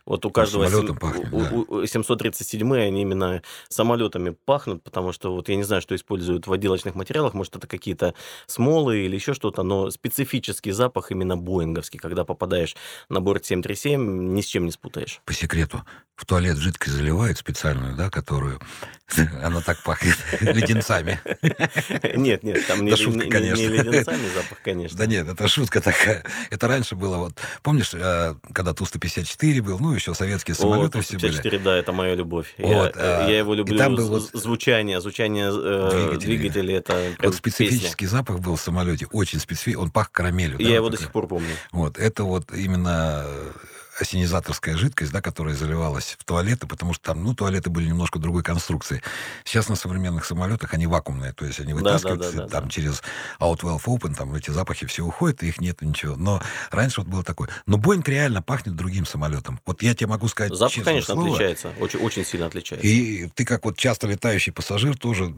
Вот 0.06 0.26
у 0.26 0.32
каждого 0.32 0.66
самолётом 0.68 0.88
сем- 0.88 0.98
пахнет, 0.98 1.34
у- 1.34 1.40
да. 1.42 1.50
у- 1.52 1.76
у 1.82 1.86
737 1.86 2.74
они 2.76 3.02
именно 3.02 3.42
самолетами 3.70 4.36
пахнут, 4.46 4.84
потому 4.84 5.12
что 5.12 5.34
вот 5.34 5.50
я 5.50 5.56
не 5.56 5.64
знаю, 5.64 5.82
что 5.82 5.96
используют 5.96 6.48
в 6.48 6.54
отделочных 6.54 6.96
материалах, 6.96 7.34
может 7.34 7.56
это 7.56 7.68
какие-то 7.68 8.14
смолы 8.48 9.00
или 9.06 9.16
еще 9.16 9.34
что-то, 9.34 9.64
но 9.64 9.90
специфический 9.92 10.72
запах 10.72 11.12
именно 11.12 11.38
боинговский, 11.38 12.00
когда 12.00 12.24
попадаешь 12.26 12.76
на 13.10 13.22
борт 13.22 13.46
737, 13.46 14.34
ни 14.34 14.42
с 14.42 14.46
чем 14.46 14.66
не 14.66 14.72
спутаешь. 14.72 15.22
По 15.26 15.34
секрету, 15.34 15.84
в 16.16 16.26
туалет 16.26 16.58
жидкость 16.58 16.96
заливают 16.96 17.38
специальную, 17.38 17.96
да, 17.96 18.10
которую... 18.10 18.60
Она 19.44 19.62
так 19.62 19.82
пахнет 19.84 20.16
леденцами. 20.42 21.20
Нет, 22.16 22.44
нет, 22.44 22.66
там 22.68 22.86
не, 22.86 22.96
шутка, 22.96 23.20
не- 23.20 23.26
не- 23.26 23.32
конечно. 23.32 23.62
не 23.62 23.68
леденцами 23.68 24.28
запах, 24.34 24.60
конечно. 24.64 24.98
Да 24.98 25.06
нет, 25.06 25.28
это 25.28 25.48
шутка 25.48 25.82
такая. 25.82 26.24
Это 26.50 26.68
раньше 26.68 26.96
было 26.96 27.18
вот... 27.18 27.34
Помнишь, 27.64 27.92
э, 27.94 28.36
когда 28.54 28.74
Ту-154 28.74 29.62
был, 29.62 29.71
ну, 29.80 29.94
еще 29.94 30.14
советские 30.14 30.56
самолеты 30.56 31.00
О, 31.00 31.02
все 31.02 31.14
были. 31.14 31.32
54, 31.32 31.60
да, 31.60 31.78
это 31.78 31.92
моя 31.92 32.16
любовь. 32.16 32.54
Вот, 32.58 32.72
я, 32.72 32.92
а, 32.96 33.30
я 33.30 33.38
его 33.40 33.54
и 33.54 33.58
люблю. 33.58 33.78
там 33.78 33.96
был 33.96 34.08
вот 34.10 34.30
звучание, 34.34 35.00
звучание 35.02 35.50
э, 35.54 35.90
двигателей. 35.92 36.38
двигателя, 36.38 36.78
это 36.78 37.04
Вот 37.24 37.36
специфический 37.36 38.06
запах 38.06 38.40
был 38.40 38.56
в 38.56 38.62
самолете, 38.62 39.08
очень 39.12 39.40
специфический. 39.40 39.76
Он 39.78 39.92
пах 39.92 40.12
карамелью. 40.12 40.58
песня. 40.58 40.66
да, 40.66 40.70
Я 40.70 40.76
его 40.76 40.86
вот 40.86 40.92
до 40.92 40.98
такой. 40.98 41.06
сих 41.06 41.14
пор 41.14 41.28
помню. 41.28 41.56
Вот, 41.72 41.98
это 41.98 42.24
вот 42.24 42.54
именно 42.54 43.24
э, 43.26 43.52
осенизаторская 44.00 44.78
жидкость, 44.78 45.12
да, 45.12 45.22
которая 45.22 45.56
заливалась 45.56 46.16
в 46.18 46.24
туалеты, 46.24 46.68
потому 46.68 46.94
что 46.94 47.04
там, 47.04 47.24
ну, 47.24 47.36
туалеты 47.36 47.70
были 47.70 47.88
немножко 47.88 48.20
другой 48.20 48.44
конструкции. 48.44 49.02
Сейчас 49.44 49.70
на 49.70 49.76
современных 49.76 50.26
самолетах 50.26 50.74
они 50.74 50.88
вакуумные, 50.88 51.34
то 51.34 51.46
есть 51.46 51.60
они 51.60 51.74
Да, 51.74 51.80
да, 51.80 51.84
вытаскиваются 51.84 52.32
да, 52.32 52.44
да, 52.44 52.48
там 52.48 52.64
да. 52.66 52.70
через 52.70 53.04
Outwell 53.40 53.80
Open, 53.84 54.16
там 54.16 54.34
эти 54.34 54.52
запахи 54.52 54.86
все 54.86 55.04
уходят, 55.04 55.44
и 55.44 55.48
их 55.48 55.60
нет 55.60 55.82
ничего. 55.82 56.16
Но 56.16 56.42
раньше 56.72 57.02
вот 57.02 57.10
было 57.10 57.24
такое. 57.24 57.50
Но 57.66 57.78
Боинг 57.78 58.08
реально 58.08 58.42
пахнет 58.42 58.76
другим 58.76 59.06
самолетом. 59.06 59.60
Вот 59.66 59.82
я 59.82 59.94
тебе 59.94 60.08
могу 60.08 60.28
сказать 60.28 60.54
Запах, 60.54 60.74
честное 60.74 60.94
конечно, 60.94 61.14
слово, 61.16 61.30
отличается. 61.30 61.74
Очень, 61.80 62.00
очень 62.00 62.26
сильно 62.26 62.46
отличается. 62.46 62.88
И 62.88 63.28
ты 63.30 63.46
как 63.46 63.66
вот 63.66 63.78
часто 63.78 64.08
летающий 64.08 64.54
пассажир 64.54 64.98
тоже 64.98 65.34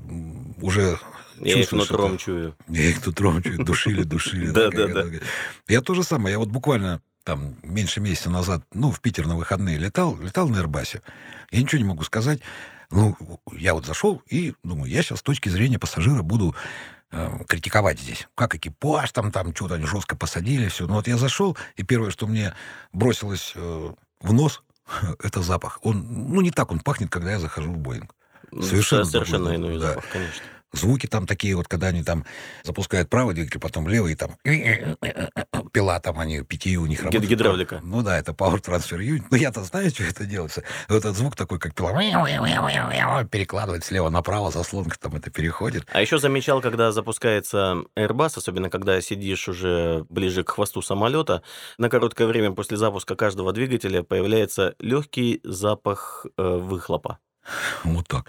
уже 0.62 1.00
я 1.40 1.60
их 1.60 1.72
нутром 1.72 2.18
чую. 2.18 2.56
Я 2.68 2.90
их 2.90 3.02
тут 3.02 3.20
ромчу, 3.20 3.64
душили, 3.64 4.04
душили. 4.04 4.48
Да, 4.54 4.70
да, 4.70 4.88
да. 4.88 5.06
Я 5.68 5.82
то 5.82 5.94
же 5.94 6.04
самое. 6.04 6.34
Я 6.34 6.40
вот 6.40 6.50
буквально 6.50 7.02
там 7.24 7.56
меньше 7.64 8.00
месяца 8.00 8.30
назад, 8.30 8.64
ну, 8.74 8.92
в 8.92 9.00
Питер 9.00 9.28
на 9.28 9.36
выходные 9.36 9.78
летал, 9.78 10.18
летал 10.20 10.50
на 10.50 10.58
Эрбасе. 10.58 11.02
Я 11.52 11.62
ничего 11.62 11.80
не 11.80 11.88
могу 11.88 12.04
сказать. 12.04 12.42
Ну, 12.92 13.18
я 13.54 13.74
вот 13.74 13.86
зашел 13.86 14.22
и 14.28 14.54
думаю, 14.64 14.92
я 14.92 15.02
сейчас 15.02 15.20
с 15.20 15.24
точки 15.24 15.50
зрения 15.50 15.80
пассажира 15.80 16.22
буду 16.22 16.56
э, 17.12 17.40
критиковать 17.48 18.00
здесь. 18.00 18.28
Как 18.36 18.56
экипаж 18.56 19.12
там, 19.12 19.32
там 19.32 19.56
что-то 19.56 19.76
они 19.76 19.86
жестко 19.86 20.16
посадили, 20.16 20.68
все. 20.68 20.86
Ну 20.86 20.96
вот 20.96 21.08
я 21.08 21.18
зашел, 21.18 21.58
и 21.76 21.84
первое, 21.84 22.12
что 22.12 22.28
мне 22.28 22.54
бросилось 22.92 23.54
э, 23.56 23.94
в 24.22 24.34
нос, 24.34 24.62
это 25.24 25.42
запах. 25.42 25.80
Он, 25.82 26.06
ну, 26.30 26.42
не 26.42 26.52
так 26.52 26.72
он 26.72 26.80
пахнет, 26.82 27.10
когда 27.10 27.32
я 27.32 27.40
захожу 27.40 27.72
в 27.72 27.78
Боинг. 27.78 28.14
Совершенно 28.62 29.06
Совершенно 29.06 29.50
другой, 29.50 29.56
иной 29.56 29.80
да. 29.80 29.88
запах, 29.88 30.06
конечно. 30.12 30.42
Звуки 30.74 31.08
там 31.08 31.28
такие 31.28 31.56
вот, 31.56 31.68
когда 31.68 31.88
они 31.88 32.04
там 32.04 32.26
запускают 32.64 33.10
правый 33.10 33.36
двигатель, 33.36 33.60
потом 33.60 33.88
левый, 33.88 34.16
там 34.16 34.32
пила 35.72 36.00
там, 36.00 36.20
они 36.20 36.42
пяти 36.42 36.78
у 36.78 36.86
них 36.86 37.00
Гид- 37.00 37.06
работают. 37.06 37.30
гидравлика. 37.30 37.80
Ну 37.84 38.02
да, 38.02 38.18
это 38.18 38.32
Power 38.32 38.62
Transfer 38.62 39.00
Unit. 39.00 39.24
Ну 39.30 39.38
я-то 39.38 39.64
знаю, 39.64 39.90
что 39.92 40.04
это 40.04 40.26
делается. 40.26 40.64
Этот 40.90 41.16
звук 41.16 41.36
такой, 41.36 41.60
как 41.60 41.76
пила 41.76 41.92
перекладывает 43.24 43.84
слева 43.84 44.10
направо, 44.10 44.52
заслонка 44.52 44.98
там 45.00 45.16
это 45.16 45.30
переходит. 45.30 45.86
А 45.92 46.02
еще 46.02 46.18
замечал, 46.18 46.62
когда 46.62 46.92
запускается 46.92 47.84
Airbus, 47.96 48.38
особенно 48.38 48.70
когда 48.70 49.00
сидишь 49.02 49.48
уже 49.48 50.06
ближе 50.10 50.44
к 50.44 50.50
хвосту 50.50 50.82
самолета, 50.82 51.44
на 51.78 51.90
короткое 51.90 52.28
время 52.28 52.52
после 52.52 52.78
запуска 52.78 53.16
каждого 53.16 53.54
двигателя 53.54 54.04
появляется 54.04 54.76
легкий 54.80 55.40
запах 55.44 56.26
э, 56.38 56.44
выхлопа. 56.44 57.20
Вот 57.84 58.08
так. 58.08 58.26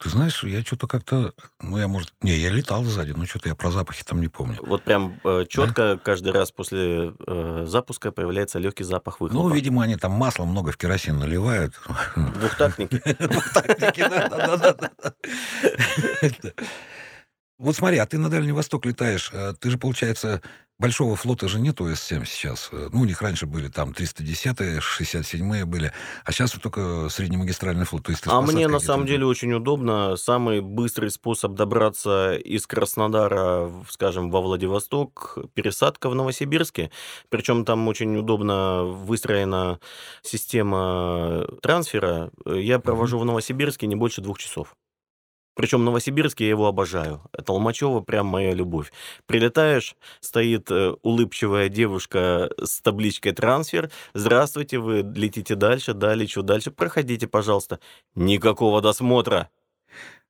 Ты 0.00 0.10
знаешь, 0.10 0.44
я 0.44 0.62
что-то 0.62 0.86
как-то... 0.86 1.32
Ну, 1.60 1.76
я, 1.76 1.88
может... 1.88 2.12
Не, 2.22 2.36
я 2.36 2.50
летал 2.50 2.84
сзади, 2.84 3.10
но 3.10 3.26
что-то 3.26 3.48
я 3.48 3.56
про 3.56 3.72
запахи 3.72 4.04
там 4.04 4.20
не 4.20 4.28
помню. 4.28 4.58
Вот 4.60 4.84
прям 4.84 5.20
э, 5.24 5.44
четко 5.48 5.94
да? 5.94 5.98
каждый 5.98 6.32
раз 6.32 6.52
после 6.52 7.14
э, 7.26 7.64
запуска 7.66 8.12
появляется 8.12 8.60
легкий 8.60 8.84
запах 8.84 9.20
выхлопа. 9.20 9.48
Ну, 9.48 9.54
видимо, 9.54 9.82
они 9.82 9.96
там 9.96 10.12
масла 10.12 10.44
много 10.44 10.70
в 10.70 10.76
керосин 10.76 11.18
наливают. 11.18 11.74
Двухтактники. 12.14 13.02
Двухтактники, 13.18 14.00
да-да-да. 14.08 14.90
Вот 17.58 17.74
смотри, 17.74 17.98
а 17.98 18.06
ты 18.06 18.18
на 18.18 18.30
Дальний 18.30 18.52
Восток 18.52 18.86
летаешь. 18.86 19.30
Э, 19.32 19.52
ты 19.58 19.70
же, 19.70 19.78
получается, 19.78 20.40
большого 20.78 21.16
флота 21.16 21.48
же 21.48 21.58
нету 21.58 21.88
С-7 21.88 22.24
сейчас. 22.24 22.68
Э, 22.70 22.88
ну, 22.92 23.00
у 23.00 23.04
них 23.04 23.20
раньше 23.20 23.46
были 23.46 23.66
там 23.66 23.90
310-е, 23.90 24.78
67-е 24.78 25.64
были, 25.64 25.92
а 26.24 26.30
сейчас 26.30 26.54
вот 26.54 26.62
только 26.62 27.08
среднемагистральный 27.10 27.84
флот. 27.84 28.04
То 28.04 28.12
есть 28.12 28.22
а 28.26 28.40
мне 28.42 28.68
на 28.68 28.78
самом 28.78 29.06
деле 29.06 29.26
очень 29.26 29.52
удобно. 29.52 30.16
Самый 30.16 30.60
быстрый 30.60 31.10
способ 31.10 31.54
добраться 31.54 32.36
из 32.36 32.64
Краснодара, 32.68 33.72
скажем, 33.90 34.30
во 34.30 34.40
Владивосток, 34.40 35.38
пересадка 35.54 36.08
в 36.10 36.14
Новосибирске. 36.14 36.92
Причем 37.28 37.64
там 37.64 37.88
очень 37.88 38.16
удобно 38.16 38.84
выстроена 38.84 39.80
система 40.22 41.44
трансфера. 41.60 42.30
Я 42.46 42.78
провожу 42.78 43.18
mm-hmm. 43.18 43.22
в 43.22 43.24
Новосибирске 43.24 43.86
не 43.88 43.96
больше 43.96 44.20
двух 44.20 44.38
часов. 44.38 44.76
Причем 45.58 45.80
в 45.80 45.82
Новосибирске 45.82 46.44
я 46.44 46.50
его 46.50 46.68
обожаю. 46.68 47.20
Толмачева 47.44 48.00
прям 48.00 48.26
моя 48.26 48.52
любовь. 48.52 48.92
Прилетаешь, 49.26 49.96
стоит 50.20 50.70
э, 50.70 50.94
улыбчивая 51.02 51.68
девушка 51.68 52.48
с 52.62 52.80
табличкой 52.80 53.32
«Трансфер». 53.32 53.90
«Здравствуйте, 54.14 54.78
вы 54.78 55.02
летите 55.02 55.56
дальше, 55.56 55.94
да, 55.94 56.14
лечу 56.14 56.42
дальше. 56.42 56.70
Проходите, 56.70 57.26
пожалуйста». 57.26 57.80
Никакого 58.14 58.80
досмотра. 58.80 59.50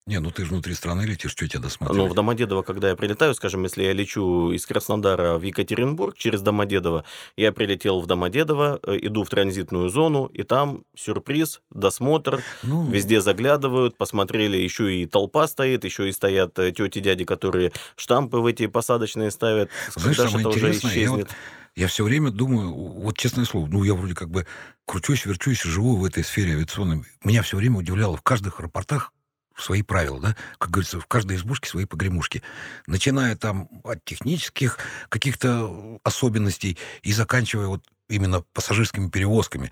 Не, 0.09 0.21
ну 0.21 0.31
ты 0.31 0.47
же 0.47 0.53
внутри 0.53 0.73
страны 0.73 1.03
летишь, 1.03 1.33
что 1.33 1.47
тебя 1.47 1.61
досмотреть? 1.61 1.99
Ну, 1.99 2.07
в 2.07 2.15
Домодедово, 2.15 2.63
когда 2.63 2.89
я 2.89 2.97
прилетаю, 2.97 3.35
скажем, 3.35 3.65
если 3.65 3.83
я 3.83 3.93
лечу 3.93 4.53
из 4.53 4.65
Краснодара 4.65 5.37
в 5.37 5.43
Екатеринбург 5.43 6.17
через 6.17 6.41
Домодедово, 6.41 7.05
я 7.37 7.53
прилетел 7.53 8.01
в 8.01 8.07
Домодедово, 8.07 8.81
э, 8.85 8.97
иду 9.03 9.23
в 9.23 9.29
транзитную 9.29 9.91
зону, 9.91 10.25
и 10.25 10.45
там 10.45 10.85
сюрприз, 10.97 11.61
досмотр, 11.71 12.43
ну... 12.63 12.91
везде 12.91 13.21
заглядывают, 13.21 13.99
посмотрели, 13.99 14.57
еще 14.57 14.97
и 14.97 15.05
толпа 15.05 15.47
стоит, 15.47 15.85
еще 15.85 16.09
и 16.09 16.13
стоят 16.13 16.59
э, 16.59 16.73
тети, 16.73 17.01
дяди, 17.01 17.27
которые 17.27 17.73
штампы 17.97 18.39
в 18.39 18.47
эти 18.47 18.67
посадочные 18.67 19.31
ставят. 19.31 19.69
Знаешь, 19.95 20.17
самое 20.17 20.47
интересное, 20.47 20.95
я, 20.95 21.11
вот, 21.11 21.29
я 21.77 21.87
все 21.87 22.03
время 22.05 22.31
думаю, 22.31 22.73
вот 22.73 23.19
честное 23.19 23.45
слово, 23.45 23.67
ну 23.67 23.85
я 23.85 23.93
вроде 23.93 24.15
как 24.15 24.31
бы 24.31 24.47
кручусь, 24.87 25.27
верчусь, 25.27 25.61
живу 25.65 25.97
в 25.97 26.05
этой 26.07 26.25
сфере 26.25 26.55
авиационной. 26.55 27.05
Меня 27.25 27.43
все 27.43 27.59
время 27.59 27.77
удивляло 27.77 28.17
в 28.17 28.23
каждых 28.23 28.59
аэропортах 28.61 29.13
свои 29.59 29.83
правила, 29.83 30.21
да, 30.21 30.37
как 30.59 30.71
говорится, 30.71 31.01
в 31.01 31.07
каждой 31.07 31.37
избушке 31.37 31.69
свои 31.69 31.85
погремушки, 31.85 32.43
начиная 32.87 33.37
там 33.37 33.69
от 33.85 34.05
технических 34.05 34.79
каких-то 35.09 35.99
особенностей 36.05 36.79
и 37.03 37.13
заканчивая 37.13 37.67
вот 37.67 37.85
именно 38.09 38.43
пассажирскими 38.53 39.09
перевозками. 39.09 39.71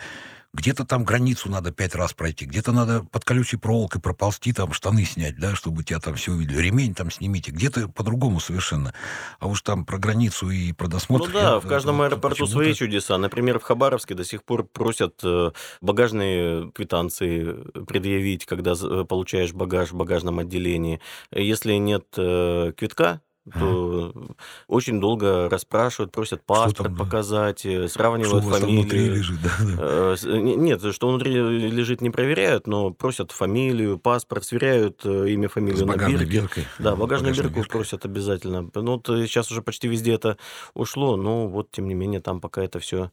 Где-то 0.57 0.87
там 0.87 1.05
границу 1.05 1.51
надо 1.51 1.71
пять 1.71 1.95
раз 1.95 2.15
пройти, 2.15 2.47
где-то 2.47 2.73
надо 2.73 3.03
под 3.03 3.25
колючей 3.27 3.59
проволокой 3.59 4.01
проползти, 4.01 4.55
там 4.55 4.73
штаны 4.73 5.05
снять, 5.05 5.39
да, 5.39 5.55
чтобы 5.55 5.85
тебя 5.85 6.01
там 6.01 6.15
все 6.15 6.33
увидели. 6.33 6.63
Ремень 6.63 6.95
там 6.95 7.11
снимите. 7.11 7.51
Где-то 7.51 7.89
по-другому 7.89 8.41
совершенно. 8.41 8.95
А 9.39 9.49
уж 9.49 9.61
там 9.61 9.85
про 9.85 9.99
границу 9.99 10.49
и 10.49 10.73
про 10.73 10.89
досмотр... 10.89 11.29
Ну 11.29 11.33
да, 11.35 11.41
я, 11.41 11.61
в 11.61 11.67
каждом 11.67 12.01
это, 12.01 12.15
аэропорту 12.15 12.47
свои 12.47 12.73
чудеса. 12.73 13.19
Например, 13.19 13.59
в 13.59 13.65
Хабаровске 13.65 14.15
до 14.15 14.25
сих 14.25 14.45
пор 14.45 14.65
просят 14.65 15.21
э, 15.23 15.51
багажные 15.83 16.73
квитанции 16.73 17.55
предъявить, 17.87 18.47
когда 18.47 18.75
получаешь 19.05 19.53
багаж 19.53 19.91
в 19.91 19.97
багажном 19.97 20.39
отделении. 20.39 21.01
Если 21.33 21.75
нет 21.75 22.07
э, 22.17 22.73
квитка, 22.75 23.21
то 23.53 24.13
ага. 24.15 24.35
очень 24.67 25.01
долго 25.01 25.49
расспрашивают, 25.49 26.11
просят 26.11 26.45
паспорт 26.45 26.89
там, 26.89 26.97
показать, 26.97 27.65
э, 27.65 27.87
сравнивают 27.87 28.43
что 28.45 28.53
фамилию. 28.53 28.81
внутри 28.81 29.09
лежит, 29.09 29.41
да, 29.41 29.51
да. 29.61 30.17
Э, 30.21 30.39
нет, 30.39 30.83
что 30.93 31.09
внутри 31.09 31.33
лежит, 31.35 32.01
не 32.01 32.11
проверяют, 32.11 32.67
но 32.67 32.91
просят 32.91 33.31
фамилию, 33.31 33.99
паспорт, 33.99 34.45
сверяют 34.45 35.03
э, 35.05 35.31
имя, 35.31 35.49
фамилию 35.49 35.85
С 35.85 35.87
на 35.87 35.97
бирке. 35.97 36.25
Биркой. 36.25 36.65
Да, 36.81 36.97
багажную 36.97 37.35
бирку 37.35 37.61
биркой. 37.61 37.71
просят 37.71 38.05
обязательно. 38.05 38.69
Ну, 38.75 39.01
сейчас 39.05 39.51
уже 39.53 39.63
почти 39.63 39.87
везде 39.87 40.15
это 40.15 40.39
ушло, 40.75 41.17
но 41.17 41.47
вот, 41.47 41.71
тем 41.71 41.87
не 41.87 41.95
менее, 41.95 42.21
там 42.21 42.41
пока 42.41 42.65
это 42.65 42.81
все 42.81 43.13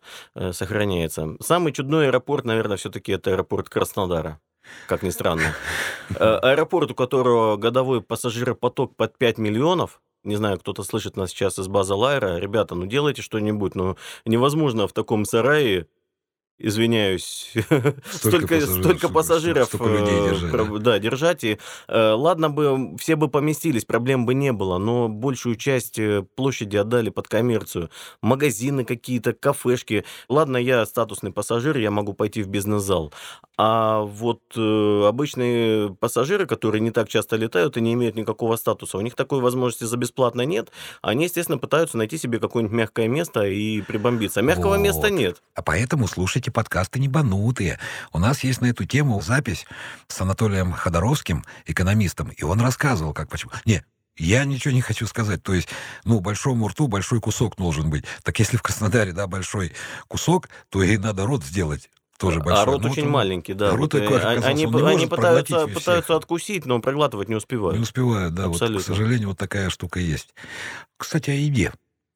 сохраняется. 0.51 1.35
Самый 1.41 1.73
чудной 1.73 2.07
аэропорт, 2.07 2.45
наверное, 2.45 2.77
все-таки 2.77 3.11
это 3.11 3.31
аэропорт 3.31 3.69
Краснодара 3.69 4.39
как 4.87 5.03
ни 5.03 5.09
странно. 5.09 5.53
Аэропорт, 6.19 6.91
у 6.91 6.95
которого 6.95 7.57
годовой 7.57 8.01
пассажиропоток 8.01 8.95
под 8.95 9.17
5 9.17 9.37
миллионов, 9.37 10.01
не 10.23 10.35
знаю, 10.35 10.59
кто-то 10.59 10.83
слышит 10.83 11.17
нас 11.17 11.31
сейчас 11.31 11.59
из 11.59 11.67
базы 11.67 11.93
Лайра, 11.93 12.37
ребята, 12.37 12.75
ну 12.75 12.85
делайте 12.85 13.21
что-нибудь, 13.21 13.75
ну 13.75 13.97
невозможно 14.25 14.87
в 14.87 14.93
таком 14.93 15.25
сарае 15.25 15.87
извиняюсь, 16.59 17.51
столько, 18.11 18.59
столько, 18.59 18.61
столько 18.61 19.09
пассажиров, 19.09 19.67
столько 19.67 19.89
людей 19.89 20.19
э, 20.19 20.29
держать, 20.29 20.83
да? 20.83 20.99
держать. 20.99 21.43
И, 21.43 21.57
э, 21.87 22.11
ладно 22.11 22.49
бы, 22.49 22.95
все 22.97 23.15
бы 23.15 23.27
поместились, 23.27 23.85
проблем 23.85 24.25
бы 24.25 24.33
не 24.33 24.53
было, 24.53 24.77
но 24.77 25.09
большую 25.09 25.55
часть 25.55 25.99
э, 25.99 26.23
площади 26.35 26.77
отдали 26.77 27.09
под 27.09 27.27
коммерцию. 27.27 27.89
Магазины 28.21 28.85
какие-то, 28.85 29.33
кафешки. 29.33 30.05
Ладно, 30.29 30.57
я 30.57 30.85
статусный 30.85 31.31
пассажир, 31.31 31.77
я 31.77 31.91
могу 31.91 32.13
пойти 32.13 32.43
в 32.43 32.47
бизнес-зал. 32.47 33.13
А 33.57 34.01
вот 34.01 34.41
обычные 34.55 35.93
пассажиры, 35.93 36.47
которые 36.47 36.81
не 36.81 36.89
так 36.89 37.07
часто 37.07 37.35
летают 37.35 37.77
и 37.77 37.81
не 37.81 37.93
имеют 37.93 38.15
никакого 38.15 38.55
статуса, 38.55 38.97
у 38.97 39.01
них 39.01 39.15
такой 39.15 39.41
возможности 39.41 39.83
за 39.83 39.97
бесплатно 39.97 40.41
нет. 40.41 40.71
Они, 41.01 41.25
естественно, 41.25 41.59
пытаются 41.59 41.97
найти 41.97 42.17
себе 42.17 42.39
какое-нибудь 42.39 42.75
мягкое 42.75 43.07
место 43.07 43.43
и 43.45 43.81
прибомбиться. 43.81 44.39
А 44.39 44.43
мягкого 44.43 44.71
вот. 44.71 44.79
места 44.79 45.11
нет. 45.11 45.43
А 45.53 45.61
поэтому 45.61 46.07
слушайте 46.07 46.42
подкасты 46.51 46.99
«Небанутые». 46.99 47.79
У 48.11 48.19
нас 48.19 48.43
есть 48.43 48.61
на 48.61 48.67
эту 48.67 48.85
тему 48.85 49.21
запись 49.21 49.65
с 50.07 50.21
Анатолием 50.21 50.71
Ходоровским, 50.71 51.43
экономистом, 51.65 52.29
и 52.29 52.43
он 52.43 52.61
рассказывал, 52.61 53.13
как 53.13 53.29
почему... 53.29 53.51
Не, 53.65 53.83
я 54.17 54.45
ничего 54.45 54.73
не 54.73 54.81
хочу 54.81 55.07
сказать. 55.07 55.41
То 55.41 55.53
есть, 55.53 55.69
ну, 56.03 56.19
большому 56.19 56.67
рту 56.67 56.87
большой 56.87 57.19
кусок 57.19 57.55
должен 57.55 57.89
быть. 57.89 58.05
Так 58.23 58.37
если 58.39 58.57
в 58.57 58.61
Краснодаре, 58.61 59.11
да, 59.11 59.27
большой 59.27 59.73
кусок, 60.07 60.49
то 60.69 60.83
и 60.83 60.97
надо 60.97 61.25
рот 61.25 61.43
сделать 61.43 61.89
тоже 62.19 62.39
большой. 62.39 62.61
А 62.61 62.65
рот 62.65 62.81
ну, 62.83 62.91
очень 62.91 63.05
он, 63.05 63.11
маленький, 63.11 63.53
да. 63.53 63.71
Рот 63.71 63.91
такой, 63.91 64.21
они 64.21 64.65
они 64.65 65.07
пытаются, 65.07 65.67
пытаются 65.67 66.15
откусить, 66.15 66.65
но 66.65 66.79
проглатывать 66.79 67.27
не 67.27 67.35
успевают. 67.35 67.77
Не 67.77 67.83
успевают, 67.83 68.33
да. 68.33 68.45
Абсолютно. 68.45 68.77
Вот, 68.77 68.83
к 68.83 68.87
сожалению, 68.87 69.29
вот 69.29 69.37
такая 69.37 69.69
штука 69.69 69.99
есть. 69.99 70.33
Кстати, 70.97 71.31
о 71.31 71.33
еде. 71.33 71.73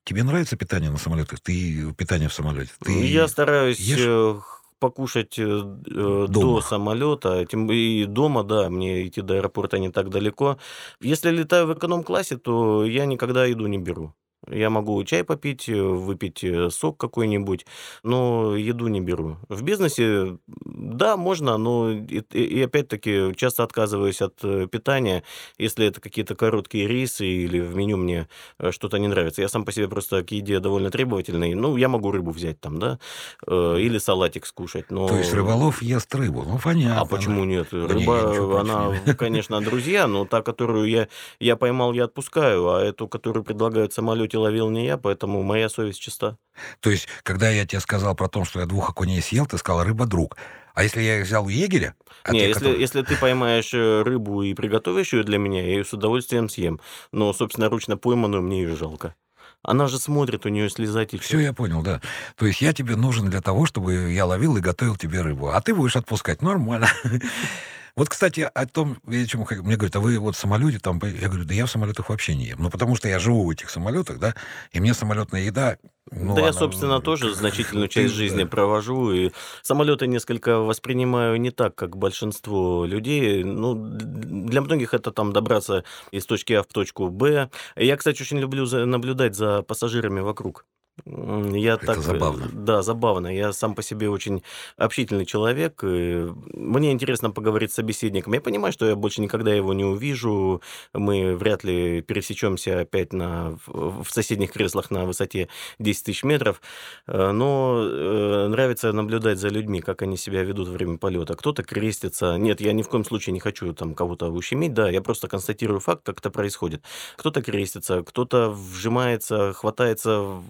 Тебе 0.07 0.23
нравится 0.23 0.55
питание 0.55 0.89
на 0.89 0.97
самолетах? 0.97 1.41
Ты 1.41 1.93
питание 1.97 2.29
в 2.29 2.33
самолете? 2.33 2.71
Ты 2.81 3.05
Я 3.07 3.27
стараюсь 3.27 3.77
ешь? 3.77 3.99
Э, 3.99 4.39
покушать 4.79 5.37
э, 5.37 5.43
э, 5.43 6.25
дома. 6.29 6.29
до 6.29 6.61
самолета, 6.61 7.45
тем 7.45 7.69
и 7.69 8.05
дома, 8.05 8.45
да, 8.45 8.69
мне 8.69 9.05
идти 9.05 9.21
до 9.21 9.33
аэропорта 9.33 9.79
не 9.79 9.91
так 9.91 10.09
далеко. 10.09 10.59
Если 11.01 11.29
летаю 11.29 11.67
в 11.67 11.73
эконом-классе, 11.73 12.37
то 12.37 12.85
я 12.85 13.05
никогда 13.05 13.43
еду 13.43 13.67
не 13.67 13.79
беру. 13.79 14.13
Я 14.49 14.69
могу 14.69 15.03
чай 15.03 15.23
попить, 15.23 15.67
э, 15.69 15.81
выпить 15.81 16.43
э, 16.43 16.69
сок 16.69 16.97
какой-нибудь, 16.97 17.65
но 18.03 18.55
еду 18.55 18.87
не 18.87 19.01
беру. 19.01 19.37
В 19.49 19.61
бизнесе, 19.63 20.37
да, 20.47 21.17
можно, 21.17 21.57
но 21.57 21.91
и, 21.91 22.23
и 22.31 22.61
опять-таки 22.61 23.33
часто 23.35 23.63
отказываюсь 23.63 24.21
от 24.21 24.39
э, 24.43 24.67
питания, 24.71 25.23
если 25.57 25.85
это 25.85 25.99
какие-то 25.99 26.35
короткие 26.35 26.87
рейсы 26.87 27.25
или 27.25 27.59
в 27.59 27.75
меню 27.75 27.97
мне 27.97 28.27
что-то 28.71 28.97
не 28.97 29.07
нравится. 29.07 29.41
Я 29.41 29.49
сам 29.49 29.65
по 29.65 29.71
себе 29.71 29.87
просто 29.87 30.23
к 30.23 30.31
еде 30.31 30.59
довольно 30.59 30.91
требовательный. 30.91 31.53
Ну, 31.53 31.77
я 31.77 31.89
могу 31.89 32.11
рыбу 32.11 32.31
взять 32.31 32.59
там, 32.59 32.79
да, 32.79 32.99
или 33.47 33.97
салатик 33.97 34.45
скушать. 34.45 34.91
Но... 34.91 35.07
То 35.07 35.17
есть 35.17 35.33
рыболов 35.33 35.81
ест 35.81 36.13
рыбу, 36.15 36.43
ну 36.43 36.59
понятно. 36.63 37.01
А 37.01 37.05
почему 37.05 37.43
нет? 37.43 37.67
Да 37.71 37.87
Рыба, 37.87 38.33
не, 38.33 38.59
она, 38.59 39.13
конечно, 39.15 39.61
друзья, 39.61 40.07
но 40.07 40.25
та, 40.25 40.41
которую 40.41 40.89
я, 40.89 41.07
я 41.39 41.55
поймал, 41.55 41.93
я 41.93 42.05
отпускаю, 42.05 42.69
а 42.69 42.81
эту, 42.81 43.07
которую 43.07 43.43
предлагают 43.43 43.91
в 43.91 43.95
самолете 43.95 44.36
все 44.37 44.43
ловил 44.43 44.69
не 44.69 44.85
я, 44.85 44.97
поэтому 44.97 45.41
моя 45.41 45.67
совесть 45.67 45.99
чиста. 45.99 46.37
То 46.79 46.91
есть, 46.91 47.07
когда 47.23 47.49
я 47.49 47.65
тебе 47.65 47.79
сказал 47.79 48.13
про 48.15 48.27
то, 48.27 48.45
что 48.45 48.59
я 48.59 48.67
двух 48.67 48.89
окуней 48.91 49.21
съел, 49.21 49.47
ты 49.47 49.57
сказал 49.57 49.83
рыба-друг. 49.83 50.37
А 50.75 50.83
если 50.83 51.01
я 51.01 51.19
их 51.19 51.25
взял 51.25 51.45
у 51.45 51.49
егеря? 51.49 51.95
А 52.23 52.33
Не, 52.33 52.41
если, 52.41 52.53
который... 52.53 52.79
если 52.79 53.01
ты 53.01 53.17
поймаешь 53.17 53.73
э, 53.73 54.03
рыбу 54.03 54.43
и 54.43 54.53
приготовишь 54.53 55.13
ее 55.13 55.23
для 55.23 55.39
меня, 55.39 55.61
я 55.61 55.69
ее 55.69 55.85
с 55.85 55.91
удовольствием 55.91 56.49
съем. 56.49 56.79
Но, 57.11 57.33
собственно, 57.33 57.67
ручно 57.67 57.97
пойманную 57.97 58.43
мне 58.43 58.61
ее 58.61 58.75
жалко. 58.75 59.15
Она 59.63 59.87
же 59.87 59.97
смотрит, 59.97 60.45
у 60.45 60.49
нее 60.49 60.69
слеза 60.69 61.03
течет. 61.05 61.25
Все, 61.25 61.39
я 61.39 61.51
понял, 61.51 61.81
да. 61.81 61.99
То 62.35 62.45
есть 62.45 62.61
я 62.61 62.73
тебе 62.73 62.95
нужен 62.95 63.31
для 63.31 63.41
того, 63.41 63.65
чтобы 63.65 64.11
я 64.11 64.27
ловил 64.27 64.55
и 64.57 64.61
готовил 64.61 64.97
тебе 64.97 65.21
рыбу. 65.21 65.49
А 65.49 65.61
ты 65.61 65.73
будешь 65.73 65.95
отпускать. 65.95 66.43
Нормально. 66.43 66.87
Вот, 67.97 68.09
кстати, 68.09 68.47
о 68.53 68.67
том, 68.67 68.97
я 69.07 69.25
чему 69.25 69.47
мне 69.49 69.75
говорят, 69.75 69.95
а 69.95 69.99
вы 69.99 70.19
вот 70.19 70.35
в 70.35 70.39
самолете 70.39 70.77
там... 70.77 70.99
по-» 70.99 71.07
Я 71.07 71.29
говорю, 71.29 71.45
да 71.45 71.55
я 71.55 71.65
в 71.65 71.71
самолетах 71.71 72.09
вообще 72.09 72.35
не 72.35 72.45
ем. 72.45 72.59
Ну, 72.59 72.69
потому 72.69 72.95
что 72.95 73.09
я 73.09 73.17
живу 73.17 73.43
в 73.43 73.49
этих 73.49 73.71
самолетах, 73.71 74.19
да, 74.19 74.35
и 74.71 74.79
мне 74.79 74.93
самолетная 74.93 75.41
еда... 75.41 75.77
ну, 76.11 76.35
да 76.35 76.41
я, 76.41 76.49
она, 76.49 76.53
собственно, 76.53 76.97
ну, 76.97 77.01
тоже 77.01 77.33
значительную 77.33 77.87
часть 77.87 78.13
жизни 78.13 78.43
да. 78.43 78.49
провожу, 78.49 79.11
и 79.11 79.31
самолеты 79.63 80.05
несколько 80.05 80.59
воспринимаю 80.59 81.41
не 81.41 81.49
так, 81.49 81.73
как 81.73 81.97
большинство 81.97 82.85
людей. 82.85 83.43
Ну, 83.43 83.73
для 83.73 84.61
многих 84.61 84.93
это 84.93 85.11
там 85.11 85.33
добраться 85.33 85.83
из 86.11 86.27
точки 86.27 86.53
А 86.53 86.61
в 86.61 86.67
точку 86.67 87.09
Б. 87.09 87.49
Я, 87.75 87.97
кстати, 87.97 88.21
очень 88.21 88.37
люблю 88.37 88.67
наблюдать 88.85 89.35
за 89.35 89.63
пассажирами 89.63 90.19
вокруг. 90.19 90.65
Я 91.05 91.73
Это 91.75 91.85
так, 91.85 91.97
э, 91.99 92.01
забавно. 92.01 92.49
Да, 92.51 92.81
забавно. 92.81 93.27
Я 93.27 93.53
сам 93.53 93.75
по 93.75 93.83
себе 93.83 94.09
очень 94.09 94.43
общительный 94.77 95.25
человек. 95.25 95.83
Мне 95.83 96.91
интересно 96.91 97.31
поговорить 97.31 97.71
с 97.71 97.75
собеседником. 97.75 98.33
Я 98.33 98.41
понимаю, 98.41 98.73
что 98.73 98.85
я 98.87 98.95
больше 98.95 99.21
никогда 99.21 99.53
его 99.53 99.73
не 99.73 99.85
увижу. 99.85 100.61
Мы 100.93 101.35
вряд 101.35 101.63
ли 101.63 102.01
пересечемся 102.01 102.81
опять 102.81 103.13
на, 103.13 103.57
в 103.67 104.05
соседних 104.09 104.51
креслах 104.51 104.89
на 104.91 105.05
высоте 105.05 105.49
10 105.79 106.05
тысяч 106.05 106.23
метров. 106.23 106.61
Э, 107.05 107.31
Но 107.31 107.79
э, 107.83 108.47
нравится 108.47 108.91
наблюдать 108.91 109.39
за 109.39 109.49
людьми, 109.49 109.81
как 109.81 110.01
они 110.01 110.17
себя 110.17 110.43
ведут 110.43 110.67
во 110.67 110.73
время 110.73 110.97
полета. 110.97 111.35
Кто-то 111.35 111.63
крестится. 111.63 112.37
Нет, 112.37 112.59
я 112.59 112.73
ни 112.73 112.81
в 112.81 112.89
коем 112.89 113.05
случае 113.05 113.33
не 113.33 113.39
хочу 113.39 113.73
там 113.73 113.93
кого-то 113.93 114.29
ущемить. 114.29 114.73
Да, 114.73 114.89
я 114.89 115.01
просто 115.01 115.27
констатирую 115.27 115.79
факт, 115.79 116.01
как 116.03 116.19
это 116.19 116.31
происходит. 116.31 116.83
Кто-то 117.15 117.41
крестится, 117.41 118.03
кто-то 118.03 118.49
вжимается, 118.49 119.53
хватается 119.53 120.41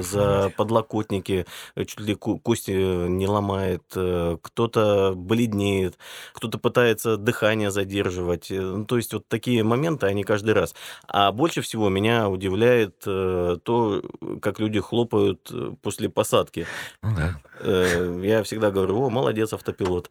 за 0.00 0.50
подлокотники, 0.56 1.44
э, 1.74 1.84
чуть 1.84 2.00
ли 2.00 2.14
кости 2.14 2.70
не 3.08 3.26
ломает, 3.26 3.82
э, 3.94 4.38
кто-то 4.40 5.12
бледнеет, 5.14 5.98
кто-то 6.32 6.58
пытается 6.58 7.16
дыхание 7.16 7.70
задерживать. 7.70 8.50
Э, 8.50 8.60
Ну, 8.60 8.84
то 8.86 8.96
есть 8.96 9.12
вот 9.12 9.28
такие 9.28 9.62
моменты, 9.62 10.06
они 10.06 10.24
каждый 10.24 10.54
раз. 10.54 10.74
А 11.06 11.30
больше 11.32 11.60
всего 11.60 11.88
меня 11.90 12.28
удивляет 12.28 13.02
э, 13.06 13.58
то, 13.62 14.02
как 14.40 14.60
люди 14.60 14.80
хлопают 14.80 15.50
э, 15.52 15.72
после 15.82 16.08
посадки. 16.08 16.66
Ну, 17.02 17.14
да. 17.16 17.40
Э, 17.60 18.20
Я 18.24 18.42
всегда 18.42 18.70
говорю, 18.70 19.02
о, 19.02 19.10
молодец, 19.10 19.52
автопилот. 19.52 20.10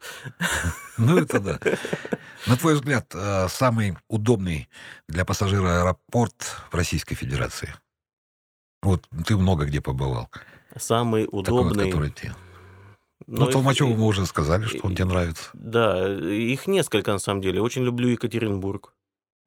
Ну, 0.98 1.18
это 1.18 1.40
да. 1.40 1.58
На 2.46 2.56
твой 2.56 2.74
взгляд, 2.74 3.06
э, 3.14 3.48
самый 3.48 3.96
удобный 4.08 4.68
для 5.08 5.24
пассажира 5.24 5.80
аэропорт 5.80 6.34
в 6.70 6.74
Российской 6.74 7.14
Федерации? 7.14 7.74
Вот 8.82 9.06
ты 9.26 9.36
много 9.36 9.64
где 9.64 9.80
побывал. 9.80 10.28
Самый 10.76 11.24
Такой 11.24 11.38
вот, 11.40 11.48
удобный... 11.48 11.92
тебе... 11.92 12.34
Ну, 13.26 13.40
Ну, 13.40 13.46
их- 13.46 13.52
Толмачеву 13.52 13.94
мы 13.94 14.06
уже 14.06 14.26
сказали, 14.26 14.64
что 14.64 14.80
он 14.86 14.94
тебе 14.94 15.04
нравится. 15.04 15.50
Да, 15.54 16.08
их 16.12 16.66
несколько 16.66 17.12
на 17.12 17.18
самом 17.18 17.40
деле. 17.40 17.60
Очень 17.60 17.84
люблю 17.84 18.08
Екатеринбург. 18.08 18.94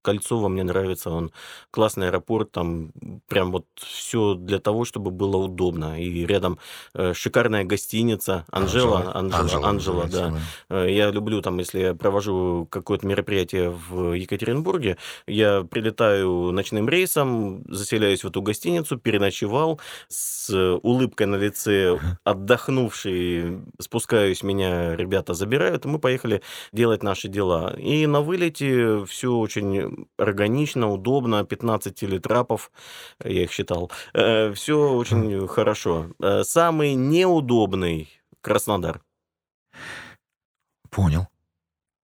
Кольцово 0.05 0.49
мне 0.49 0.63
нравится, 0.63 1.09
он 1.09 1.31
классный 1.71 2.07
аэропорт, 2.09 2.51
там 2.51 2.91
прям 3.27 3.51
вот 3.51 3.65
все 3.75 4.35
для 4.35 4.59
того, 4.59 4.85
чтобы 4.85 5.09
было 5.09 5.37
удобно. 5.37 5.99
И 5.99 6.25
рядом 6.27 6.59
э, 6.93 7.13
шикарная 7.13 7.63
гостиница 7.63 8.45
Анжела, 8.51 9.11
Анжела, 9.15 9.67
Анжела, 9.67 10.03
да. 10.07 10.29
называется, 10.29 10.41
Э, 10.69 10.87
Я 10.91 11.11
люблю 11.11 11.41
там, 11.41 11.57
если 11.59 11.79
я 11.79 11.93
провожу 11.95 12.67
какое-то 12.69 13.07
мероприятие 13.07 13.71
в 13.71 14.13
Екатеринбурге, 14.13 14.97
я 15.27 15.63
прилетаю 15.63 16.51
ночным 16.51 16.87
рейсом, 16.87 17.63
заселяюсь 17.67 18.23
в 18.23 18.27
эту 18.27 18.41
гостиницу, 18.43 18.97
переночевал, 18.97 19.79
с 20.07 20.53
улыбкой 20.83 21.27
на 21.27 21.35
лице, 21.37 21.99
отдохнувший, 22.23 23.59
спускаюсь, 23.79 24.43
меня 24.43 24.95
ребята 24.95 25.33
забирают, 25.33 25.85
и 25.85 25.87
мы 25.87 25.99
поехали 25.99 26.41
делать 26.71 27.03
наши 27.03 27.27
дела. 27.27 27.75
И 27.77 28.05
на 28.07 28.21
вылете 28.21 29.03
все 29.05 29.33
очень 29.33 29.94
органично, 30.17 30.91
удобно, 30.91 31.43
15 31.43 31.95
телетрапов, 31.95 32.71
я 33.23 33.43
их 33.43 33.51
считал, 33.51 33.91
все 34.13 34.91
очень 34.93 35.47
хорошо. 35.47 36.07
Э, 36.21 36.43
Самый 36.43 36.95
неудобный 36.95 38.09
Краснодар. 38.41 39.01
Понял. 40.89 41.27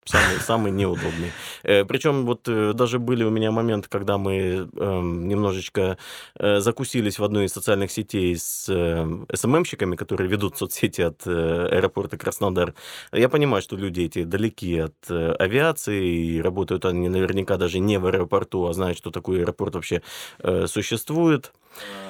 Самый, 0.05 0.39
самый 0.39 0.71
неудобный. 0.71 1.31
Причем 1.61 2.25
вот 2.25 2.47
э, 2.47 2.73
даже 2.73 2.97
были 2.97 3.23
у 3.23 3.29
меня 3.29 3.51
моменты, 3.51 3.87
когда 3.87 4.17
мы 4.17 4.67
эм, 4.75 5.27
немножечко 5.27 5.97
э, 6.39 6.59
закусились 6.59 7.19
в 7.19 7.23
одной 7.23 7.45
из 7.45 7.53
социальных 7.53 7.91
сетей 7.91 8.35
с 8.35 8.67
э, 8.67 9.25
СММщиками, 9.31 9.95
которые 9.95 10.27
ведут 10.27 10.57
соцсети 10.57 11.01
от 11.01 11.21
э, 11.27 11.67
аэропорта 11.71 12.17
Краснодар. 12.17 12.73
Я 13.11 13.29
понимаю, 13.29 13.61
что 13.61 13.75
люди 13.75 14.01
эти 14.01 14.23
далеки 14.23 14.79
от 14.79 14.95
э, 15.09 15.33
авиации, 15.33 16.35
и 16.37 16.41
работают 16.41 16.85
они 16.85 17.07
наверняка 17.07 17.57
даже 17.57 17.77
не 17.77 17.99
в 17.99 18.07
аэропорту, 18.07 18.65
а 18.65 18.73
знают, 18.73 18.97
что 18.97 19.11
такой 19.11 19.41
аэропорт 19.41 19.75
вообще 19.75 20.01
э, 20.39 20.65
существует. 20.65 21.51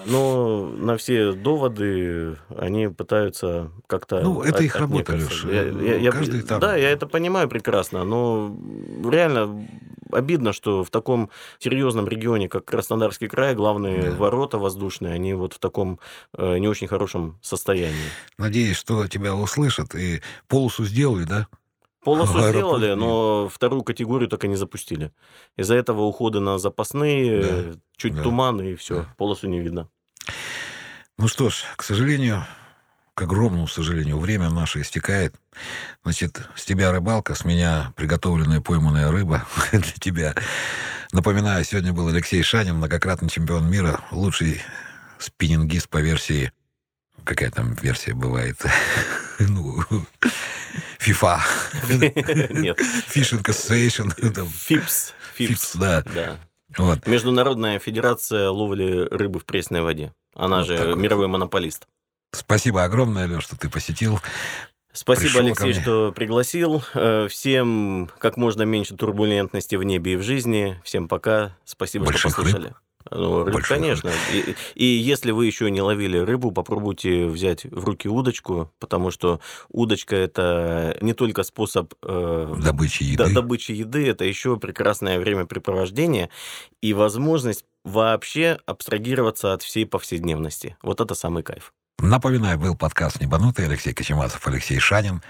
Но 0.06 0.68
на 0.68 0.98
все 0.98 1.34
доводы 1.34 2.38
они 2.58 2.88
пытаются 2.88 3.72
как-то... 3.88 4.22
Ну, 4.22 4.42
это 4.42 4.56
от- 4.58 4.62
их 4.64 4.76
работа. 4.76 5.16
Лёш. 5.16 5.46
Я- 5.46 5.64
я- 5.70 5.96
я- 5.98 6.12
Каждый 6.12 6.42
там- 6.42 6.60
Да, 6.60 6.76
я 6.76 6.90
это 6.90 7.06
понимаю 7.06 7.48
прекрасно, 7.48 8.04
но 8.04 8.56
реально 9.08 9.68
обидно, 10.12 10.54
что 10.54 10.84
в 10.84 10.90
таком 10.90 11.30
серьезном 11.60 12.08
регионе, 12.08 12.50
как 12.50 12.66
Краснодарский 12.66 13.28
край, 13.28 13.54
главные 13.56 14.02
Да. 14.02 14.12
ворота 14.18 14.58
воздушные, 14.58 15.14
они 15.14 15.34
вот 15.36 15.54
в 15.54 15.60
таком 15.60 16.00
э, 16.38 16.58
не 16.58 16.68
очень 16.68 16.88
хорошем 16.88 17.38
состоянии. 17.42 17.96
Надеюсь, 18.38 18.78
что 18.78 19.08
тебя 19.08 19.36
услышат 19.36 19.94
и 19.96 20.22
полосу 20.48 20.84
сделали, 20.86 21.24
да? 21.26 21.48
Полосу 22.04 22.34
аэропорт 22.34 22.56
сделали, 22.56 22.94
но 22.94 23.48
вторую 23.48 23.84
категорию 23.84 24.28
так 24.28 24.44
и 24.44 24.48
не 24.48 24.56
запустили. 24.56 25.12
Из-за 25.56 25.76
этого 25.76 26.02
уходы 26.02 26.40
на 26.40 26.58
запасные, 26.58 27.42
э, 27.44 27.74
чуть 27.96 28.16
да, 28.16 28.24
туман, 28.24 28.60
и 28.62 28.76
все, 28.76 29.02
да. 29.02 29.14
полосу 29.18 29.48
не 29.48 29.60
видно. 29.60 29.88
Ну 31.18 31.28
что 31.28 31.52
ж, 31.52 31.64
к 31.76 31.84
сожалению, 31.84 32.44
к 33.14 33.22
огромному 33.22 33.68
сожалению, 33.68 34.18
время 34.18 34.50
наше 34.50 34.82
истекает. 34.82 35.36
Значит, 36.04 36.42
с 36.56 36.66
тебя 36.66 36.92
рыбалка, 36.92 37.36
с 37.36 37.46
меня 37.46 37.94
приготовленная 37.96 38.62
пойманная 38.62 39.12
рыба 39.12 39.46
для 39.72 39.82
тебя. 39.82 40.34
Напоминаю, 41.12 41.64
сегодня 41.64 41.94
был 41.94 42.08
Алексей 42.08 42.42
Шанин, 42.42 42.78
многократный 42.78 43.30
чемпион 43.30 43.70
мира, 43.70 44.02
лучший 44.12 44.62
спиннингист 45.20 45.90
по 45.90 46.00
версии... 46.00 46.52
Какая 47.24 47.52
там 47.52 47.74
версия 47.74 48.14
бывает? 48.14 48.58
Ну, 49.40 49.80
FIFA. 51.00 51.40
Fishing 53.10 53.42
Association. 53.44 54.46
ФИПС. 54.48 55.14
FIPS, 55.36 55.78
да. 55.80 56.04
Да. 56.14 56.38
Вот. 56.78 57.08
Международная 57.08 57.80
федерация 57.80 58.50
ловли 58.52 59.08
рыбы 59.10 59.40
в 59.40 59.46
пресной 59.46 59.82
воде. 59.82 60.14
Она 60.36 60.58
Вот 60.58 60.68
же 60.68 60.78
так 60.78 60.88
вот. 60.90 60.98
мировой 60.98 61.28
монополист. 61.28 61.88
Спасибо 62.34 62.84
огромное, 62.84 63.28
Леш, 63.28 63.44
что 63.44 63.58
ты 63.58 63.68
посетил. 63.68 64.20
Спасибо, 64.94 65.40
Пришел 65.40 65.46
Алексей, 65.46 65.82
что 65.82 66.12
пригласил. 66.12 66.84
Э, 66.94 67.28
Всем 67.30 68.10
как 68.20 68.38
можно 68.38 68.62
меньше 68.64 68.96
турбулентности 68.96 69.76
в 69.76 69.84
небе 69.84 70.14
и 70.14 70.16
в 70.18 70.22
жизни. 70.22 70.80
Всем 70.84 71.08
пока. 71.08 71.58
Спасибо, 71.66 72.06
Больших 72.06 72.32
что 72.32 72.44
послушали. 72.44 72.76
Ну, 73.12 73.44
рыб, 73.44 73.62
конечно. 73.68 74.10
И, 74.34 74.56
и 74.76 74.86
если 74.86 75.32
вы 75.32 75.46
еще 75.46 75.70
не 75.70 75.82
ловили 75.82 76.18
рыбу, 76.18 76.52
попробуйте 76.52 77.26
взять 77.28 77.66
в 77.66 77.84
руки 77.86 78.08
удочку, 78.08 78.72
потому 78.80 79.12
что 79.12 79.40
удочка 79.70 80.16
это 80.16 80.98
не 81.02 81.14
только 81.14 81.44
способ 81.44 81.94
э, 82.04 82.56
Добычи 82.64 83.16
до- 83.18 83.24
еды. 83.26 83.34
добычи 83.36 83.72
еды, 83.74 84.08
это 84.08 84.24
еще 84.26 84.58
прекрасное 84.58 85.20
времяпрепровождение 85.20 86.30
и 86.82 86.94
возможность 86.94 87.66
вообще 87.84 88.60
абстрагироваться 88.66 89.54
от 89.54 89.62
всей 89.64 89.86
повседневности. 89.86 90.78
Вот 90.82 91.02
это 91.02 91.14
самый 91.16 91.44
кайф. 91.44 91.74
Напоминаю, 92.00 92.58
был 92.58 92.76
подкаст 92.76 93.20
«Небанутый» 93.22 93.66
Алексей 93.66 93.94
Кочемасов, 93.94 94.48
Алексей 94.48 94.80
Шанин. 94.80 95.22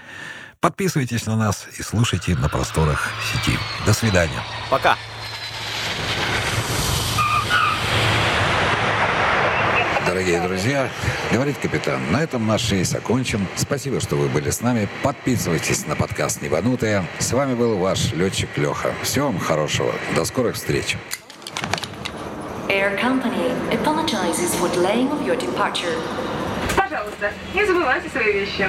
Подписывайтесь 0.60 1.26
на 1.26 1.36
нас 1.36 1.66
и 1.78 1.82
слушайте 1.82 2.34
на 2.36 2.48
просторах 2.48 3.08
сети. 3.32 3.58
До 3.84 3.92
свидания. 3.92 4.40
Пока! 4.70 4.96
Дорогие 10.22 10.46
друзья, 10.46 10.88
говорит 11.32 11.58
капитан, 11.58 12.00
на 12.12 12.22
этом 12.22 12.46
наш 12.46 12.70
рейс 12.70 12.94
окончен. 12.94 13.44
Спасибо, 13.56 13.98
что 13.98 14.14
вы 14.14 14.28
были 14.28 14.50
с 14.50 14.60
нами. 14.60 14.88
Подписывайтесь 15.02 15.84
на 15.88 15.96
подкаст 15.96 16.42
«Небанутые». 16.42 17.04
С 17.18 17.32
вами 17.32 17.54
был 17.54 17.76
ваш 17.76 18.12
летчик 18.12 18.56
Леха. 18.56 18.94
Всего 19.02 19.26
вам 19.26 19.40
хорошего. 19.40 19.92
До 20.14 20.24
скорых 20.24 20.54
встреч. 20.54 20.96
Air 22.68 22.96
Company 23.00 23.50
apologizes 23.72 24.54
for 24.54 24.72
delaying 24.72 25.10
of 25.10 25.26
your 25.26 25.36
departure. 25.36 25.98
Пожалуйста, 26.76 27.32
не 27.52 27.66
забывайте 27.66 28.08
свои 28.08 28.32
вещи. 28.32 28.68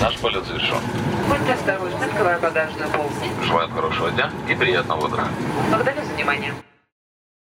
Наш 0.00 0.16
полет 0.18 0.46
завершен. 0.46 0.78
Будьте 1.28 1.52
осторожны, 1.52 2.04
открывая 2.04 2.38
багажную 2.38 2.88
полку. 2.90 3.12
Желаю 3.44 3.68
хорошего 3.70 4.12
дня 4.12 4.30
и 4.48 4.54
приятного 4.54 5.06
утра. 5.06 5.26
Благодарю 5.68 6.04
за 6.04 6.14
внимание. 6.14 6.54